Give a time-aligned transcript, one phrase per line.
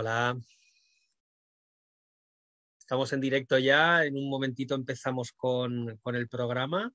[0.00, 0.38] Hola.
[2.78, 4.04] Estamos en directo ya.
[4.04, 6.92] En un momentito empezamos con, el programa.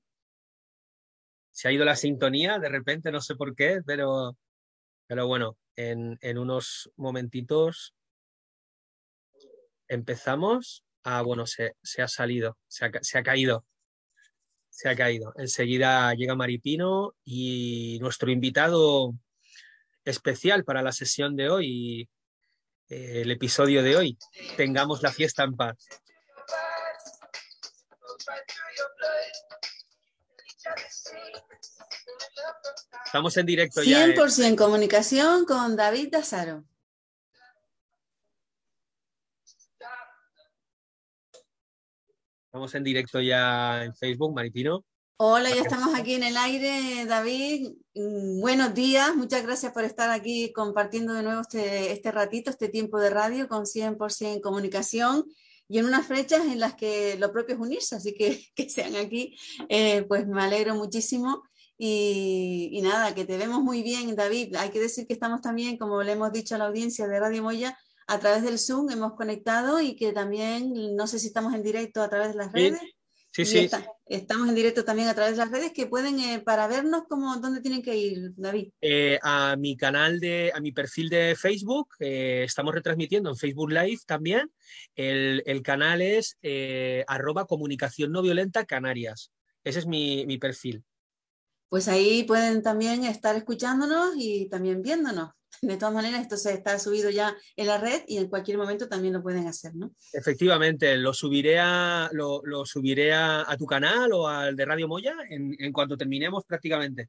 [1.50, 4.38] Se ha ido la sintonía de repente, no sé por qué, pero,
[5.06, 7.94] pero bueno, en, unos momentitos
[9.86, 10.82] empezamos.
[11.02, 13.66] Ah, bueno, se, ha salido, se ha, se ha caído
[14.74, 15.32] se ha caído.
[15.36, 19.14] Enseguida llega Maripino y nuestro invitado
[20.04, 22.08] especial para la sesión de hoy,
[22.88, 24.18] eh, el episodio de hoy,
[24.56, 25.76] tengamos la fiesta en paz.
[33.06, 34.06] Estamos en directo 100% ya.
[34.08, 34.56] 100% ¿eh?
[34.56, 36.64] comunicación con David Dazaro.
[42.54, 44.84] Estamos en directo ya en Facebook, Maripino.
[45.16, 47.72] Hola, ya estamos aquí en el aire, David.
[47.96, 52.68] Mm, buenos días, muchas gracias por estar aquí compartiendo de nuevo este, este ratito, este
[52.68, 55.24] tiempo de radio con 100% comunicación
[55.66, 58.94] y en unas fechas en las que lo propio es unirse, así que que sean
[58.94, 59.36] aquí,
[59.68, 61.42] eh, pues me alegro muchísimo.
[61.76, 64.54] Y, y, nada, que te vemos muy bien, David.
[64.54, 67.42] Hay que decir que estamos también, como le hemos dicho a la audiencia de Radio
[67.42, 71.62] Moya, a través del Zoom hemos conectado y que también, no sé si estamos en
[71.62, 72.80] directo a través de las redes.
[73.34, 73.68] Sí, sí.
[74.06, 77.36] estamos en directo también a través de las redes que pueden, eh, para vernos, como,
[77.38, 78.68] ¿dónde tienen que ir, David?
[78.80, 83.72] Eh, a mi canal de, a mi perfil de Facebook, eh, estamos retransmitiendo en Facebook
[83.72, 84.52] Live también.
[84.94, 86.38] El, canal es
[87.08, 89.32] arroba comunicación no violenta Canarias.
[89.64, 90.84] Ese es mi, mi perfil.
[91.68, 95.30] Pues ahí pueden también estar escuchándonos y también viéndonos.
[95.62, 98.88] De todas maneras, esto se está subido ya en la red y en cualquier momento
[98.88, 99.92] también lo pueden hacer, ¿no?
[100.12, 105.72] Efectivamente, lo subiré a, lo, subiré a, tu canal o al de Radio Moya en,
[105.72, 107.08] cuanto terminemos prácticamente.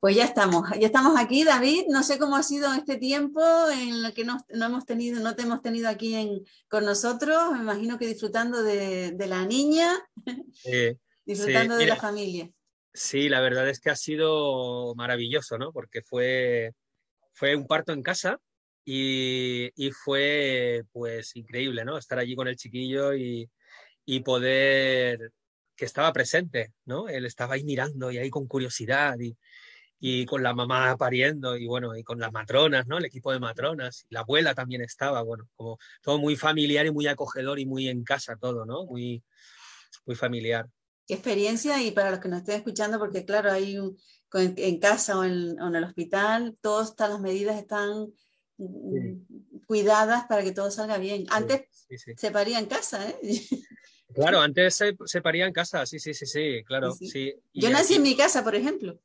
[0.00, 1.84] Pues ya estamos, ya estamos aquí, David.
[1.88, 5.42] No sé cómo ha sido este tiempo en el que no, hemos tenido, no te
[5.42, 7.52] hemos tenido aquí con nosotros.
[7.52, 9.92] Me imagino que disfrutando de, la niña,
[11.24, 12.50] disfrutando de la familia.
[12.94, 15.72] Sí, la verdad es que ha sido maravilloso, ¿no?
[15.72, 16.72] Porque fue,
[17.32, 18.38] fue un parto en casa
[18.84, 19.70] y,
[20.04, 21.98] fue pues increíble, ¿no?
[21.98, 23.48] Estar allí con el chiquillo y,
[24.24, 25.32] poder
[25.76, 27.08] que estaba presente, ¿no?
[27.08, 29.16] Él estaba ahí mirando y ahí con curiosidad
[30.00, 32.98] y, con la mamá pariendo y bueno, y con las matronas, ¿no?
[32.98, 37.06] El equipo de matronas, la abuela también estaba, bueno, como todo muy familiar y muy
[37.06, 38.84] acogedor y muy en casa todo, ¿no?
[38.84, 39.22] Muy,
[40.04, 40.68] muy familiar.
[41.06, 43.96] Qué experiencia y para los que nos estén escuchando, porque claro, hay un,
[44.34, 48.12] en casa o en, el hospital, todas las medidas están
[48.58, 51.26] mm, cuidadas para que todo salga bien.
[51.30, 51.62] Antes
[52.16, 53.18] se paría en casa, ¿eh?
[54.14, 56.92] Claro, antes se, se, paría en casa, sí, sí, sí, sí, claro.
[56.92, 59.00] Sí, Yo nací en mi casa, por ejemplo.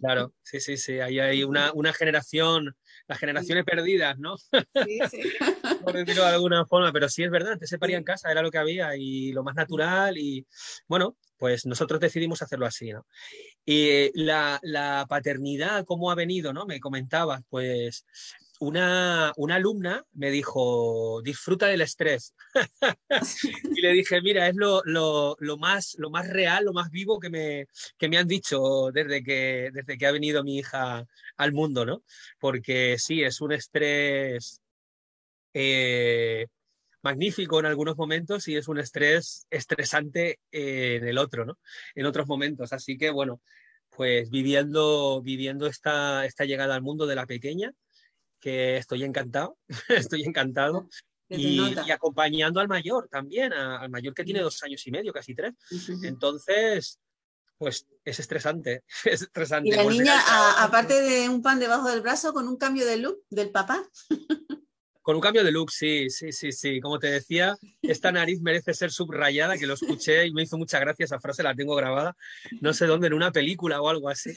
[0.00, 0.98] Claro, sí, sí, sí.
[1.00, 2.76] Ahí hay una, una generación,
[3.06, 4.36] las generaciones perdidas, ¿no?
[4.36, 5.22] Sí, sí.
[5.84, 8.42] por decirlo de alguna forma, pero sí es verdad, antes se paría en casa, era
[8.42, 10.46] lo que había y lo más natural y
[10.88, 13.06] bueno, pues nosotros decidimos hacerlo así, ¿no?
[13.64, 16.66] Y la, paternidad, ¿cómo ha venido, no?
[16.66, 18.04] Me comentabas, pues
[18.60, 22.34] una, alumna me dijo, disfruta del estrés.
[23.74, 24.82] y le dije, mira, es lo,
[25.58, 27.66] más, lo más real, lo más vivo que me,
[28.06, 31.06] me han dicho desde que, desde que ha venido mi hija
[31.38, 32.02] al mundo, ¿no?
[32.38, 34.60] Porque sí, es un estrés
[35.54, 36.48] eh,
[37.02, 41.58] magnífico en algunos momentos y es un estrés estresante en el otro, ¿no?
[41.94, 42.72] En otros momentos.
[42.72, 43.40] Así que, bueno,
[43.90, 47.72] pues viviendo, viviendo esta, esta llegada al mundo de la pequeña,
[48.40, 49.58] que estoy encantado,
[49.88, 50.88] estoy encantado.
[51.32, 51.60] Y,
[51.92, 55.54] acompañando al mayor también, al mayor que tiene dos años y medio, casi tres.
[56.02, 56.98] Entonces,
[57.56, 59.68] pues es estresante, es estresante.
[59.68, 60.14] Y la niña,
[60.58, 63.80] aparte de un pan debajo del brazo, con un cambio de look del papá.
[65.10, 66.80] Con un cambio de look, sí, sí, sí, sí.
[66.80, 70.78] Como te decía, esta nariz merece ser subrayada, que lo escuché y me hizo mucha
[70.78, 72.16] gracia esa frase, la tengo grabada,
[72.60, 74.30] no sé dónde, en una película o algo así.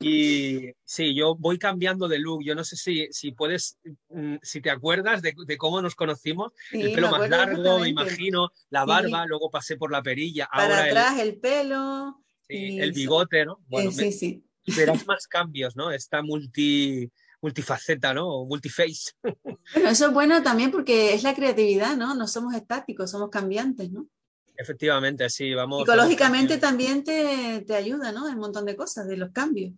[0.00, 2.42] Y sí, yo voy cambiando de look.
[2.42, 3.78] Yo no sé si, si puedes,
[4.08, 6.54] mm, si te acuerdas de, cómo nos conocimos.
[6.72, 10.48] el pelo más largo, me imagino, la barba, luego pasé por la perilla.
[10.52, 12.20] Para atrás el, pelo.
[12.48, 13.60] el bigote, ¿no?
[13.68, 14.44] Bueno, sí, sí.
[14.76, 15.92] Verás más cambios, ¿no?
[15.92, 18.44] Esta multi multifaceta, ¿no?
[18.44, 19.12] multiface.
[19.74, 22.14] Bueno, eso es bueno también porque es la creatividad, ¿no?
[22.14, 24.08] No somos estáticos, somos cambiantes, ¿no?
[24.56, 25.80] Efectivamente, sí, vamos.
[25.80, 28.24] Psicológicamente también te, te ayuda, ¿no?
[28.24, 29.72] Un montón de cosas, de los cambios.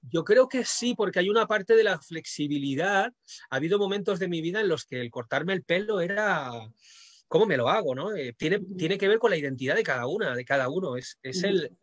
[0.00, 3.12] Yo creo que sí, porque hay una parte de la flexibilidad.
[3.50, 6.50] Ha habido momentos de mi vida en los que el cortarme el pelo era
[7.28, 8.14] cómo me lo hago, ¿no?
[8.14, 10.96] Eh, tiene, tiene que ver con la identidad de cada una, de cada uno.
[10.96, 11.76] Es, es el,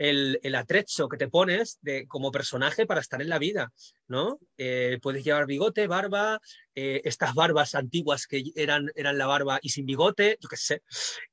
[0.00, 3.70] el, el, atrecho que te pones de, como personaje para estar en la vida,
[4.08, 4.40] ¿no?
[4.56, 6.40] Eh, puedes llevar bigote, barba,
[6.74, 10.82] eh, estas barbas antiguas que eran, eran la barba y sin bigote, yo qué sé,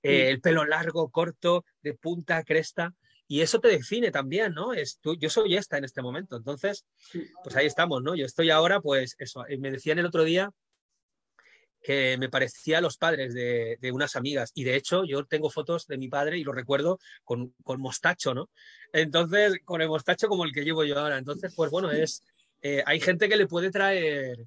[0.04, 2.94] eh, el pelo largo, corto, de punta, cresta.
[3.26, 4.74] Y eso te define también, ¿no?
[4.74, 6.36] Es, tú, yo soy esta en este momento.
[6.36, 6.86] Entonces,
[7.44, 8.16] pues ahí estamos, ¿no?
[8.16, 10.52] Yo estoy ahora, pues eso, me decían el otro día
[11.88, 14.52] que me parecía a los padres de, unas amigas.
[14.54, 18.50] Y de hecho, yo tengo fotos de mi padre y lo recuerdo con, mostacho, ¿no?
[18.92, 21.18] Entonces, con el mostacho como el que llevo yo ahora.
[21.18, 22.26] Entonces, pues bueno, es,
[22.62, 24.38] eh, hay gente que le puede traer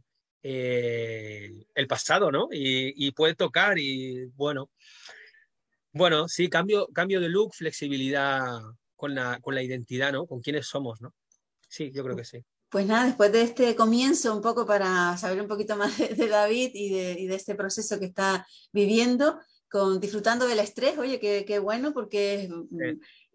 [0.43, 2.49] eh, el pasado, ¿no?
[2.53, 4.71] Y, puede tocar y bueno.
[5.93, 8.61] Bueno, sí, cambio, cambio de look, flexibilidad
[8.97, 10.27] con la, con la identidad, ¿no?
[10.27, 11.15] Con quiénes somos, ¿no?
[11.67, 12.45] Sí, yo creo que sí.
[12.71, 16.71] Pues nada, después de este comienzo, un poco para saber un poquito más de, David
[16.73, 16.91] y
[17.27, 22.85] de, este proceso que está viviendo, con, disfrutando del estrés, oye, qué, bueno, porque mm,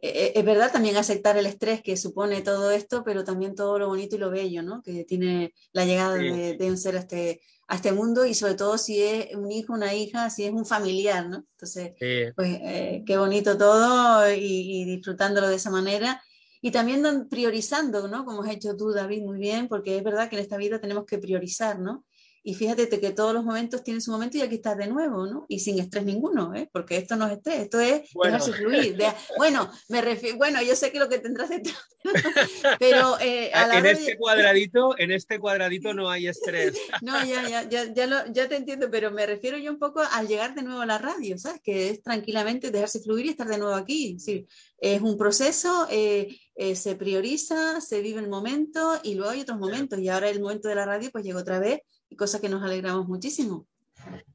[0.01, 3.77] e, e, es, verdad también aceptar el estrés que supone todo esto, pero también todo
[3.77, 4.81] lo bonito y lo bello, ¿no?
[4.81, 8.77] Que tiene la llegada de, un ser a este, a este mundo y sobre todo
[8.77, 11.45] si es un hijo, una hija, si es un familiar, ¿no?
[11.51, 11.91] Entonces,
[12.35, 16.21] pues eh, qué bonito todo y, y disfrutándolo de esa manera
[16.61, 18.25] y también priorizando, ¿no?
[18.25, 21.05] Como has hecho tú, David, muy bien, porque es verdad que en esta vida tenemos
[21.05, 22.05] que priorizar, ¿no?
[22.47, 25.47] Y fíjate que todos los momentos tienen su momento y aquí estás de nuevo, ¿no?
[25.49, 26.69] Y sin estrés ninguno, ¿eh?
[26.71, 28.95] Porque esto no es estrés, esto es dejarse fluir.
[29.35, 31.75] bueno, me refiero, bueno, yo sé que lo que tendrás detrás,
[32.79, 36.77] pero eh, en este cuadradito, en este cuadradito no hay estrés.
[37.01, 40.03] no, ya, ya, ya, ya, lo, ya te entiendo, pero me refiero yo un poco
[40.11, 41.61] al llegar de nuevo a la radio, ¿sabes?
[41.63, 44.19] Que es tranquilamente dejarse fluir y estar de nuevo aquí.
[44.19, 44.45] Sí,
[44.77, 49.57] es un proceso, eh, eh, se prioriza, se vive el momento y luego hay otros
[49.57, 49.97] momentos.
[49.97, 52.63] Y ahora el momento de la radio pues llega otra vez y cosa que nos
[52.63, 53.67] alegramos muchísimo.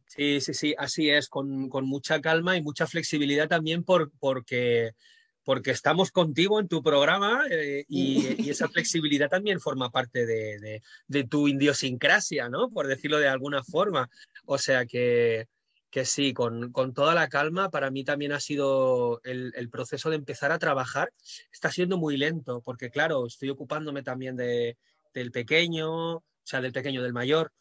[0.06, 4.92] Sí, sí, sí, así es, con, con mucha calma y mucha flexibilidad también por, porque,
[5.44, 10.58] porque estamos contigo en tu programa eh, y, y, esa flexibilidad también forma parte de,
[10.58, 12.70] de, de, tu idiosincrasia, ¿no?
[12.70, 14.10] Por decirlo de alguna forma.
[14.46, 15.46] O sea que,
[15.90, 20.10] que sí, con, con, toda la calma, para mí también ha sido el, el, proceso
[20.10, 21.12] de empezar a trabajar.
[21.52, 24.76] Está siendo muy lento, porque claro, estoy ocupándome también de,
[25.14, 27.52] del pequeño, o sea, del pequeño, del mayor,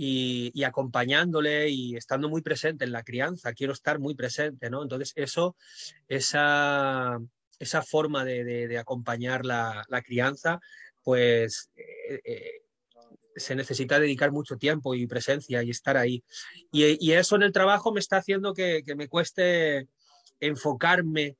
[0.00, 4.82] y, acompañándole y estando muy presente en la crianza, quiero estar muy presente, ¿no?
[4.82, 5.56] Entonces, eso,
[6.06, 7.18] esa,
[7.58, 10.60] esa forma de, acompañar la, crianza,
[11.02, 12.62] pues eh, eh,
[13.34, 16.22] se necesita dedicar mucho tiempo y presencia y estar ahí.
[16.70, 19.88] Y, eso en el trabajo me está haciendo que, que me cueste
[20.38, 21.36] enfocarme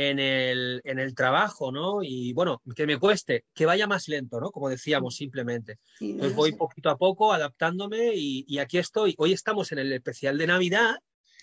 [0.00, 2.04] en el, en el trabajo, ¿no?
[2.04, 4.52] Y bueno, que me cueste, que vaya más lento, ¿no?
[4.52, 5.78] Como decíamos, simplemente.
[5.98, 9.16] Entonces voy poquito a poco adaptándome y, aquí estoy.
[9.18, 10.98] Hoy estamos en el especial de Navidad,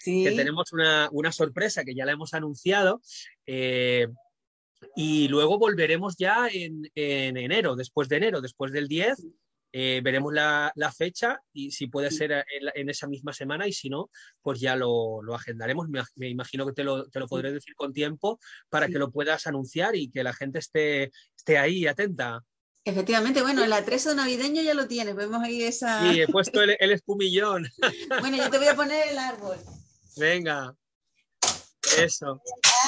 [0.06, 3.02] que tenemos una, una, sorpresa que ya la hemos anunciado.
[3.46, 4.08] Eh,
[4.96, 9.22] y luego volveremos ya en, en, enero, después de enero, después del 10,
[9.78, 12.46] eh, veremos la, fecha y si puede ser
[12.76, 14.10] en, esa misma semana y si no,
[14.42, 15.90] pues ya lo, agendaremos.
[15.90, 18.40] Me, imagino que te lo, te lo podré decir con tiempo
[18.70, 22.42] para que lo puedas anunciar y que la gente esté, esté ahí atenta.
[22.86, 26.10] Efectivamente, bueno, el atrezo navideño ya lo tienes, vemos ahí esa...
[26.10, 27.68] Sí, he puesto el, el espumillón.
[28.22, 29.58] bueno, yo te voy a poner el árbol.
[30.16, 30.74] Venga,
[31.98, 32.42] eso.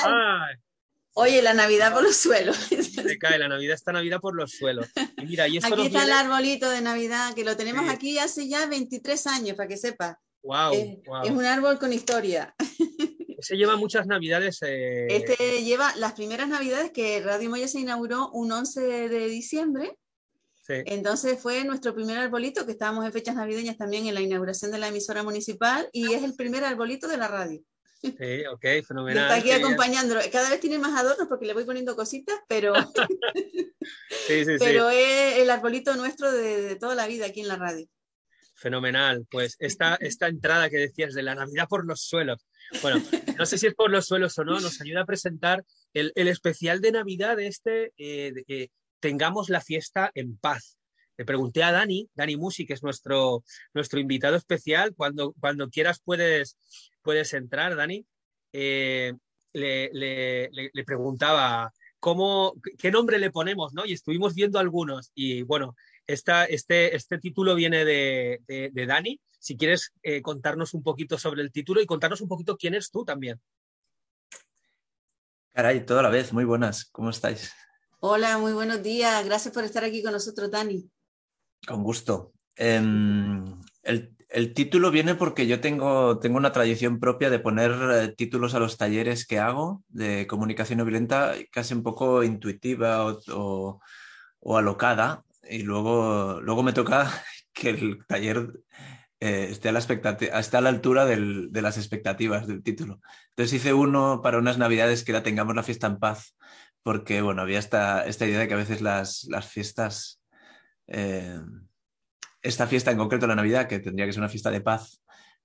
[0.06, 0.56] Ay.
[1.20, 2.56] Oye, la Navidad por los suelos.
[2.58, 4.88] Se cae la Navidad, esta Navidad por los suelos.
[5.18, 9.26] Y mira, aquí está el arbolito de Navidad, que lo tenemos aquí hace ya 23
[9.26, 10.20] años, para que sepa.
[10.44, 10.74] Wow,
[11.24, 12.54] es, un árbol con historia.
[13.40, 14.60] Se lleva muchas Navidades.
[14.62, 19.98] Eh, este lleva las primeras Navidades que Radio Moya se inauguró un 11 de diciembre.
[20.68, 20.76] Sí.
[20.86, 24.78] Entonces fue nuestro primer arbolito, que estábamos en fechas navideñas también en la inauguración de
[24.78, 27.60] la emisora municipal, y es el primer arbolito de la radio.
[28.02, 29.24] Sí, ok, fenomenal.
[29.24, 30.22] está aquí acompañándolo.
[30.32, 32.74] Cada vez tiene más adornos porque le voy poniendo cositas, pero,
[34.28, 37.88] sí, sí, pero es el arbolito nuestro de, toda la vida aquí en la radio.
[38.56, 39.26] Fenomenal.
[39.30, 42.48] Pues esta, esta entrada que decías de la Navidad por los suelos.
[42.82, 43.02] Bueno,
[43.38, 45.64] no sé si es por los suelos o no, nos ayuda a presentar
[45.94, 50.78] el, el especial de Navidad de este, eh, de que tengamos la fiesta en paz.
[51.18, 56.00] Le pregunté a Dani, Dani Musi, que es nuestro, nuestro invitado especial, cuando, cuando quieras
[56.04, 56.58] puedes,
[57.08, 58.06] puedes entrar, Dani.
[58.52, 59.14] Eh,
[59.54, 61.72] le, preguntaba
[62.02, 63.86] cómo, qué nombre le ponemos, ¿no?
[63.86, 65.12] Y estuvimos viendo algunos.
[65.16, 65.74] Y bueno,
[66.06, 69.22] esta, este, este título viene de, de, Dani.
[69.40, 72.92] Si quieres eh, contarnos un poquito sobre el título y contarnos un poquito quién eres
[72.92, 73.40] tú también.
[75.54, 77.54] Caray, toda la vez, muy buenas, ¿cómo estáis?
[78.02, 80.92] Hola, muy buenos días, gracias por estar aquí con nosotros, Dani.
[81.66, 82.34] Con gusto.
[82.58, 83.46] Em,
[83.84, 88.54] el, el, título viene porque yo tengo, tengo una tradición propia de poner eh, títulos
[88.54, 93.80] a los talleres que hago de comunicación no violenta casi un poco intuitiva o,
[94.58, 97.12] alocada y luego, luego me toca
[97.54, 98.52] que el taller
[99.20, 103.02] eh, esté, a la a la altura de las expectativas del título.
[103.30, 106.36] Entonces hice uno para unas navidades que era Tengamos la fiesta en paz,
[106.84, 110.22] porque bueno, había esta, esta idea de que a veces las, las fiestas...
[110.88, 111.40] Eh,
[112.48, 115.02] esta fiesta en concreto, la Navidad, que tendría que ser una fiesta de paz,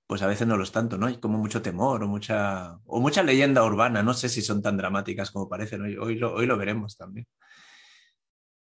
[0.07, 1.07] pues a veces no lo es tanto, ¿no?
[1.07, 4.77] Hay como mucho temor o mucha, o mucha leyenda urbana, no sé si son tan
[4.77, 7.27] dramáticas como parecen, hoy, hoy, lo, hoy lo veremos también.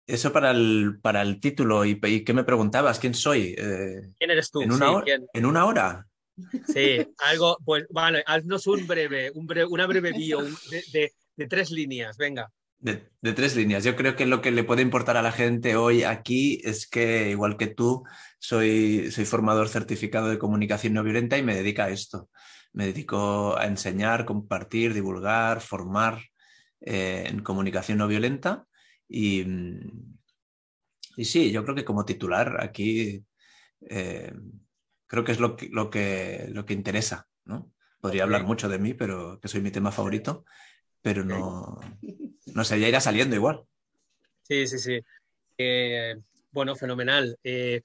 [0.06, 1.85] Eso para el, para el título.
[1.85, 2.99] ¿Y, qué me preguntabas?
[2.99, 3.54] ¿Quién soy?
[3.58, 4.62] Eh, ¿Quién eres tú?
[4.62, 6.06] ¿En una, hora, ¿En una hora?
[6.66, 10.40] Sí, algo, pues vale, haznos un breve, un breve una breve bio
[10.92, 12.50] de, de, tres líneas, venga.
[12.80, 13.82] De, de, tres líneas.
[13.82, 17.30] Yo creo que lo que le puede importar a la gente hoy aquí es que,
[17.30, 18.04] igual que tú,
[18.38, 22.30] soy, soy formador certificado de comunicación no violenta y me dedico a esto.
[22.73, 26.20] Me dedico a enseñar, compartir, divulgar, formar
[26.80, 28.66] eh, en comunicación no violenta.
[29.08, 29.44] Y,
[31.16, 33.25] y, sí, yo creo que como titular aquí
[33.88, 34.32] eh,
[35.06, 37.26] creo que es lo que, lo que, lo que interesa.
[37.44, 37.73] ¿no?
[38.00, 40.44] Podría hablar mucho de mí, pero que soy mi tema favorito
[41.02, 41.80] pero no,
[42.55, 43.64] no sé, ya irá saliendo igual.
[44.43, 45.00] Sí, sí, sí.
[45.59, 46.17] Eh,
[46.50, 47.38] bueno, fenomenal.
[47.43, 47.83] Eh,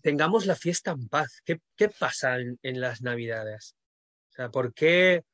[0.00, 1.42] tengamos la fiesta en paz.
[1.44, 3.74] ¿Qué, qué pasa en, las Navidades?
[4.30, 5.24] O sea, ¿por qué,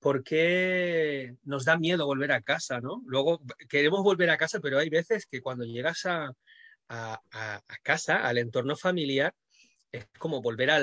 [0.00, 3.02] ¿por qué nos da miedo volver a casa, no?
[3.06, 6.32] Luego queremos volver a casa, pero hay veces que cuando llegas a,
[6.88, 9.34] a, a casa, al entorno familiar,
[9.92, 10.82] es como volver a,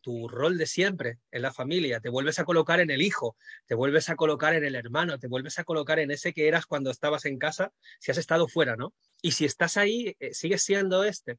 [0.00, 3.74] tu rol de siempre en la familia, te vuelves a colocar en el hijo, te
[3.74, 6.90] vuelves a colocar en el hermano, te vuelves a colocar en ese que eras cuando
[6.90, 8.94] estabas en casa, si has estado fuera, ¿no?
[9.22, 11.38] Y si estás ahí, eh, sigues siendo este.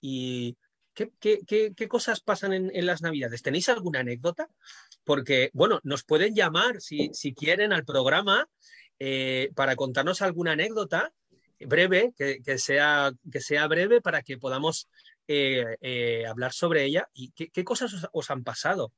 [0.00, 0.56] ¿Y
[0.94, 3.42] qué, qué, cosas pasan en, las Navidades?
[3.42, 4.48] ¿Tenéis alguna anécdota?
[5.04, 8.48] Porque, bueno, nos pueden llamar si, si quieren al programa
[8.98, 11.12] eh, para contarnos alguna anécdota
[11.60, 14.88] breve, que, que, sea, que sea breve para que podamos
[15.32, 18.92] eh, eh, hablar sobre ella y qué, cosas os, han pasado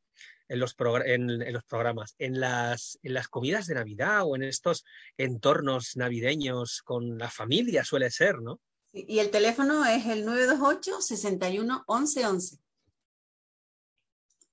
[0.49, 0.75] en los,
[1.05, 4.87] en, los programas, en las, en las comidas de Navidad o en estos
[5.19, 8.63] entornos navideños con la familia, suele ser, ¿no?
[8.95, 12.57] Y el teléfono es el 928 61 11 11.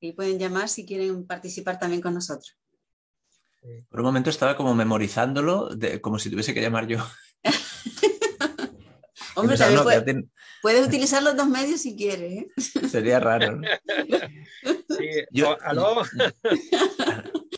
[0.01, 2.57] Y pueden llamar si quieren participar también con nosotros.
[3.87, 5.69] Por un momento estaba como memorizándolo,
[6.01, 6.97] como si tuviese que llamar yo.
[9.39, 9.57] Hombre,
[10.61, 12.31] puedes utilizar los dos medios si quieres.
[12.31, 12.47] ¿eh?
[12.89, 13.61] Sería raro.
[14.89, 16.01] Sí, yo, ¿aló?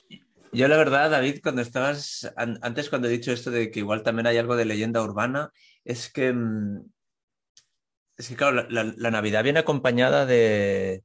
[0.54, 4.28] Yo la verdad, David, cuando estabas, antes cuando he dicho esto de que igual también
[4.28, 5.50] hay algo de leyenda urbana,
[5.86, 6.82] es que, mm,
[8.18, 11.04] es que claro, la, Navidad viene acompañada de...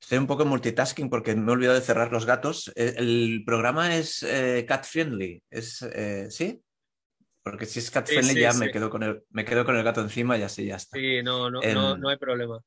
[0.00, 2.72] Estoy un poco en multitasking porque me he olvidado de cerrar los gatos.
[2.76, 5.84] Eh, el, programa es eh, cat friendly, es,
[6.30, 6.62] ¿sí?
[7.50, 10.02] Porque si es cat friendly ya Me, quedo con el, me quedo con el gato
[10.02, 10.98] encima y así ya está.
[10.98, 12.60] Sí, no, no, no, no, hay problema.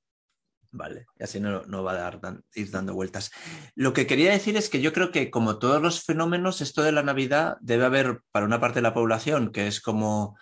[0.72, 2.20] Vale, y así no, no va a dar,
[2.56, 3.30] ir dando vueltas.
[3.76, 6.94] Lo que quería decir es que yo creo que como todos los fenómenos, esto de
[6.94, 10.38] la Navidad debe haber para una parte de la población que es como,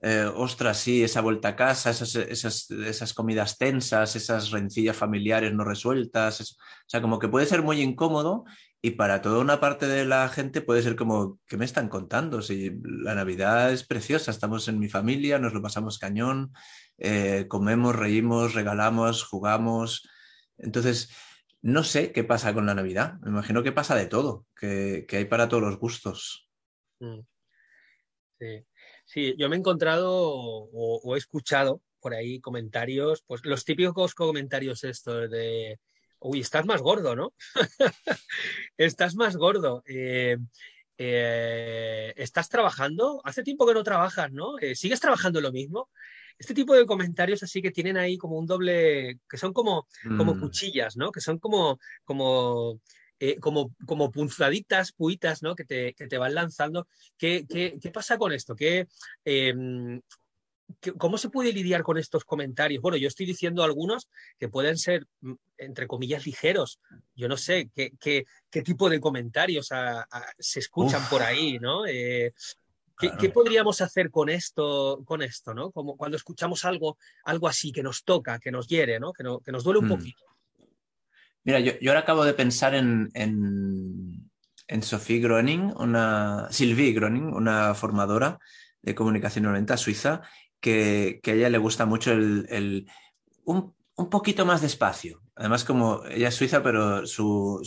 [0.00, 5.52] eh, ostras, sí, esa vuelta a casa, esas, esas, esas comidas tensas, esas rencillas familiares
[5.52, 6.44] no resueltas, o
[6.86, 8.44] sea, como que puede ser muy incómodo
[8.84, 12.42] y para toda una parte de la gente puede ser como, ¿qué me están contando?
[12.42, 16.52] Si la Navidad es preciosa, estamos en mi familia, nos lo pasamos cañón,
[16.98, 20.06] eh, comemos, reímos, regalamos, jugamos.
[20.58, 21.08] Entonces,
[21.62, 23.14] no sé qué pasa con la Navidad.
[23.22, 26.50] Me imagino que pasa de todo, que, hay para todos los gustos.
[27.00, 27.20] Mm.
[29.06, 29.34] Sí.
[29.38, 35.30] yo me he encontrado o, he escuchado por ahí comentarios, pues los típicos comentarios estos
[35.30, 35.80] de
[36.24, 37.34] uy, estás más gordo, ¿no?
[38.78, 39.82] estás más gordo.
[39.86, 40.38] Eh,
[40.96, 43.20] eh, ¿Estás trabajando?
[43.24, 44.58] Hace tiempo que no trabajas, ¿no?
[44.58, 45.90] Eh, ¿Sigues trabajando lo mismo?
[46.38, 50.34] Este tipo de comentarios así que tienen ahí como un doble, que son como, como
[50.34, 50.40] mm.
[50.40, 51.12] cuchillas, ¿no?
[51.12, 52.80] Que son como, como,
[53.40, 55.54] como, como punzaditas, puitas, ¿no?
[55.54, 56.88] Que te, que te van lanzando.
[57.18, 58.56] ¿Qué, qué, qué pasa con esto?
[58.56, 58.88] ¿Qué,
[59.24, 60.00] em,
[60.98, 62.82] ¿Cómo se puede lidiar con estos comentarios?
[62.82, 66.80] Bueno, yo estoy diciendo algunos que pueden ser, mm, entre comillas, ligeros.
[67.14, 69.70] Yo no sé qué, qué, tipo de comentarios
[70.38, 71.86] se escuchan por ahí, ¿no?
[71.86, 72.32] Eh,
[72.98, 75.70] ¿qué, podríamos hacer con esto, con esto, ¿no?
[75.70, 79.12] Como cuando escuchamos algo, algo así que nos toca, que nos hiere, ¿no?
[79.12, 79.88] Que, nos duele un hmm.
[79.88, 80.24] poquito.
[81.44, 84.30] Mira, yo, ahora acabo de pensar en, en,
[84.66, 88.38] en Sophie Groening, una, Sylvie Groening, una formadora
[88.80, 90.22] de comunicación violenta suiza,
[90.64, 92.86] que, a ella le gusta mucho el,
[93.44, 95.20] un poquito más despacio.
[95.36, 97.60] Además, como ella es suiza, pero su,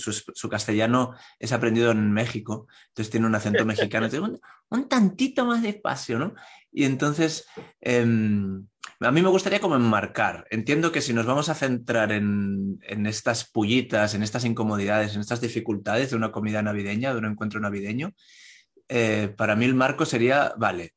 [0.50, 4.08] castellano es aprendido en México, entonces tiene un acento mexicano.
[4.22, 4.39] Un,
[4.70, 6.34] un, tantito más despacio, ¿no?
[6.72, 7.46] Y entonces,
[7.82, 8.66] em,
[9.00, 10.48] a mí me gustaría como enmarcar.
[10.50, 15.42] Entiendo que si nos vamos a centrar en, estas pullitas, en estas incomodidades, en estas
[15.42, 18.13] dificultades de una comida navideña, de un encuentro navideño,
[18.88, 20.94] eh, para mí el marco sería, vale,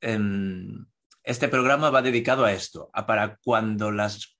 [0.00, 0.86] em,
[1.22, 4.38] este programa va dedicado a esto, a para cuando las,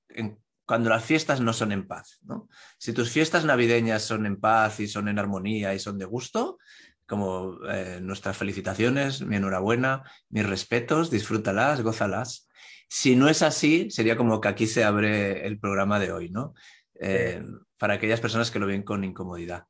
[0.65, 2.21] cuando las fiestas no son en paz.
[2.23, 2.49] ¿no?
[2.79, 6.59] Si tus fiestas navideñas son en paz y son en armonía y son de gusto,
[7.07, 12.49] como eh, nuestras felicitaciones, mi enhorabuena, mis respetos, disfrútalas, gózalas.
[12.89, 16.55] Si no es así, sería como que aquí se abre el programa de hoy, ¿no?
[17.01, 17.43] Eh,
[17.79, 19.67] para aquellas personas que lo ven con incomodidad.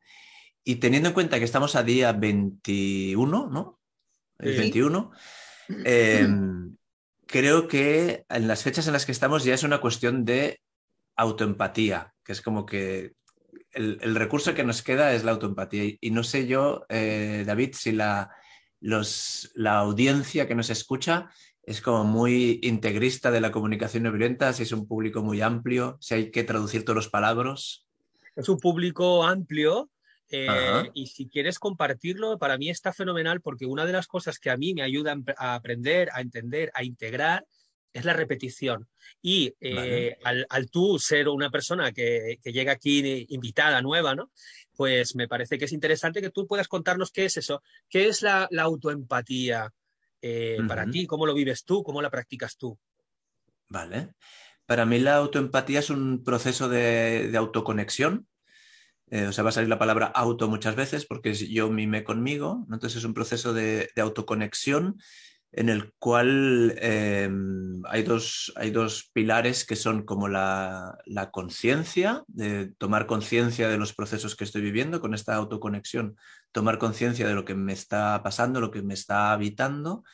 [0.63, 3.81] Y teniendo en cuenta que estamos a día 21, ¿no?
[4.39, 5.11] El 21,
[7.31, 10.61] creo que en las fechas en las que estamos ya es una cuestión de
[11.17, 13.13] autoempatía, que es como que
[13.73, 15.97] el, recurso que nos queda es la autoempatía.
[16.01, 18.31] Y, no sé yo, eh, David, si la,
[18.81, 21.31] la audiencia que nos escucha
[21.63, 25.99] es como muy integrista de la comunicación no violenta, si es un público muy amplio,
[26.01, 27.87] si hay que traducir todos los palabras.
[28.35, 29.89] Es un público amplio
[30.31, 34.51] eh, y si quieres compartirlo, para mí está fenomenal porque una de las cosas que
[34.51, 37.45] a mí me ayudan a aprender, a entender, a integrar,
[37.93, 38.89] es la repetición.
[39.21, 44.31] Y eh, al, tú ser una persona que, llega aquí invitada, nueva, ¿no?
[44.77, 48.23] Pues me parece que es interesante que tú puedas contarnos qué es eso, qué es
[48.23, 49.73] la, autoempatía
[50.23, 52.79] eh, para ti, cómo lo vives tú, cómo la practicas tú.
[53.69, 54.11] Vale.
[54.65, 58.29] Para mí la autoempatía es un proceso de autoconexión
[59.11, 62.65] eh, o sea, va a salir la palabra auto muchas veces porque yo mime conmigo,
[62.71, 65.01] entonces es un proceso de, autoconexión
[65.53, 70.97] en el cual em, hay, dos, hay, dos, pilares que son como la,
[71.33, 76.17] conciencia, de tomar conciencia de los procesos que estoy viviendo con esta autoconexión,
[76.53, 80.05] tomar conciencia de lo que me está pasando, lo que me está habitando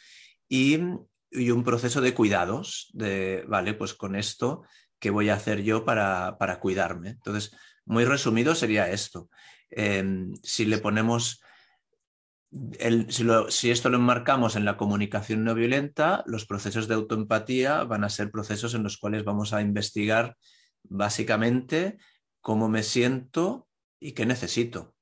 [0.48, 4.62] y, un proceso de cuidados, de, vale, pues con esto,
[4.98, 7.10] ¿qué voy a hacer yo para, para cuidarme?
[7.10, 7.52] Entonces,
[7.86, 9.30] muy resumido sería esto.
[9.70, 11.40] Em, si le ponemos,
[13.48, 18.10] si, esto lo enmarcamos en la comunicación no violenta, los procesos de autoempatía van a
[18.10, 20.36] ser procesos en los cuales vamos a investigar
[20.82, 21.98] básicamente
[22.40, 23.68] cómo me siento
[24.00, 24.94] y qué necesito.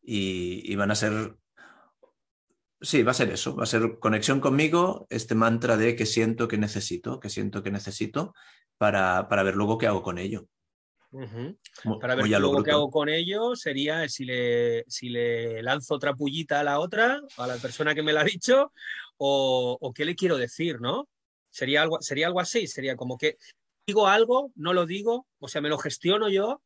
[0.00, 1.36] Y, van a ser,
[2.80, 6.48] sí, va a ser eso, va a ser conexión conmigo, este mantra de que siento
[6.48, 8.32] que necesito, que siento que necesito,
[8.78, 10.48] para, para ver luego qué hago con ello.
[12.00, 16.60] Para ver luego qué hago con ello sería si le, si le lanzo otra pullita
[16.60, 18.72] a la otra, a la persona que me la ha dicho,
[19.16, 21.08] o, qué le quiero decir, ¿no?
[21.50, 23.38] Sería algo, sería algo así, sería como que
[23.86, 26.62] digo algo, no lo digo, o sea, me lo gestiono yo,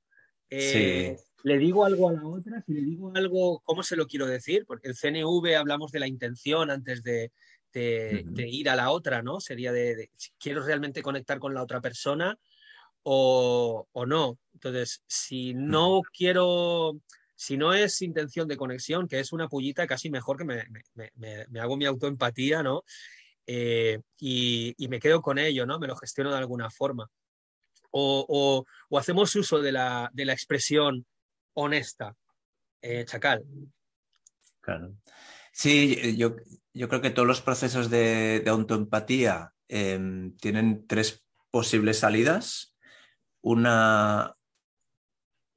[0.50, 4.26] eh, le digo algo a la otra, si le digo algo, ¿cómo se lo quiero
[4.26, 4.64] decir?
[4.66, 7.30] Porque el CNV hablamos de la intención antes de,
[7.74, 9.40] ir a la otra, ¿no?
[9.40, 12.38] Sería de, si quiero realmente conectar con la otra persona,
[13.04, 14.38] o, no.
[14.54, 17.00] Entonces, si no quiero,
[17.34, 21.76] si no es intención de conexión, que es una pullita, casi mejor que me, hago
[21.76, 22.84] mi autoempatía, ¿no?
[23.46, 25.78] Eh, y, me quedo con ello, ¿no?
[25.78, 27.10] Me lo gestiono de alguna forma.
[27.90, 31.04] O, hacemos uso de la, expresión
[31.54, 32.16] honesta,
[32.80, 33.44] eh, chacal.
[34.60, 34.94] Claro.
[35.52, 36.36] Sí, yo,
[36.88, 42.71] creo que todos los procesos de, autoempatía em, tienen tres posibles salidas.
[43.42, 44.34] Una,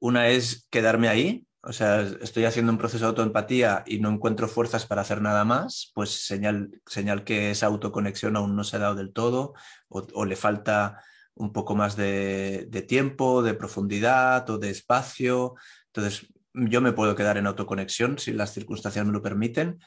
[0.00, 4.46] una es quedarme ahí, o sea, estoy haciendo un proceso de autoempatía y no encuentro
[4.46, 8.78] fuerzas para hacer nada más, pues señal, señal que esa autoconexión aún no se ha
[8.78, 9.54] dado del todo
[9.88, 11.02] o, le falta
[11.34, 15.54] un poco más de, tiempo, de profundidad o de espacio.
[15.86, 19.80] Entonces, yo me puedo quedar en autoconexión si las circunstancias me lo permiten.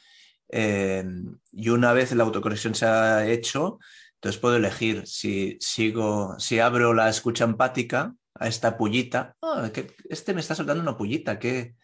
[0.49, 1.05] Eh,
[1.53, 3.79] y una vez la autoconexión se ha hecho,
[4.19, 9.37] entonces puedo elegir si sigo, si abro la escucha empática a esta pullita.
[9.41, 11.75] Ah, que este me está soltando una pullita que,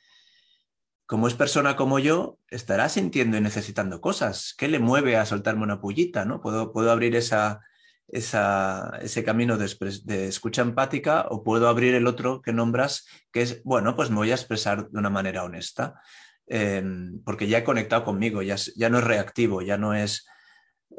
[1.05, 4.53] como es persona como yo, estará sintiendo y necesitando cosas.
[4.57, 6.25] ¿Qué le mueve a soltarme una pullita?
[6.25, 6.41] ¿no?
[6.41, 7.61] Puedo, puedo abrir esa,
[8.09, 13.63] esa, ese camino de, escucha empática o puedo abrir el otro que nombras, que es,
[13.63, 16.01] bueno, pues me voy a expresar de una manera honesta,
[16.47, 20.27] em, porque ya he conectado conmigo, ya, ya no es reactivo, ya no es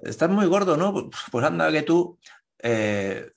[0.03, 1.11] estás muy gordo, ¿no?
[1.31, 2.19] Pues anda que tú,
[2.63, 3.31] eh,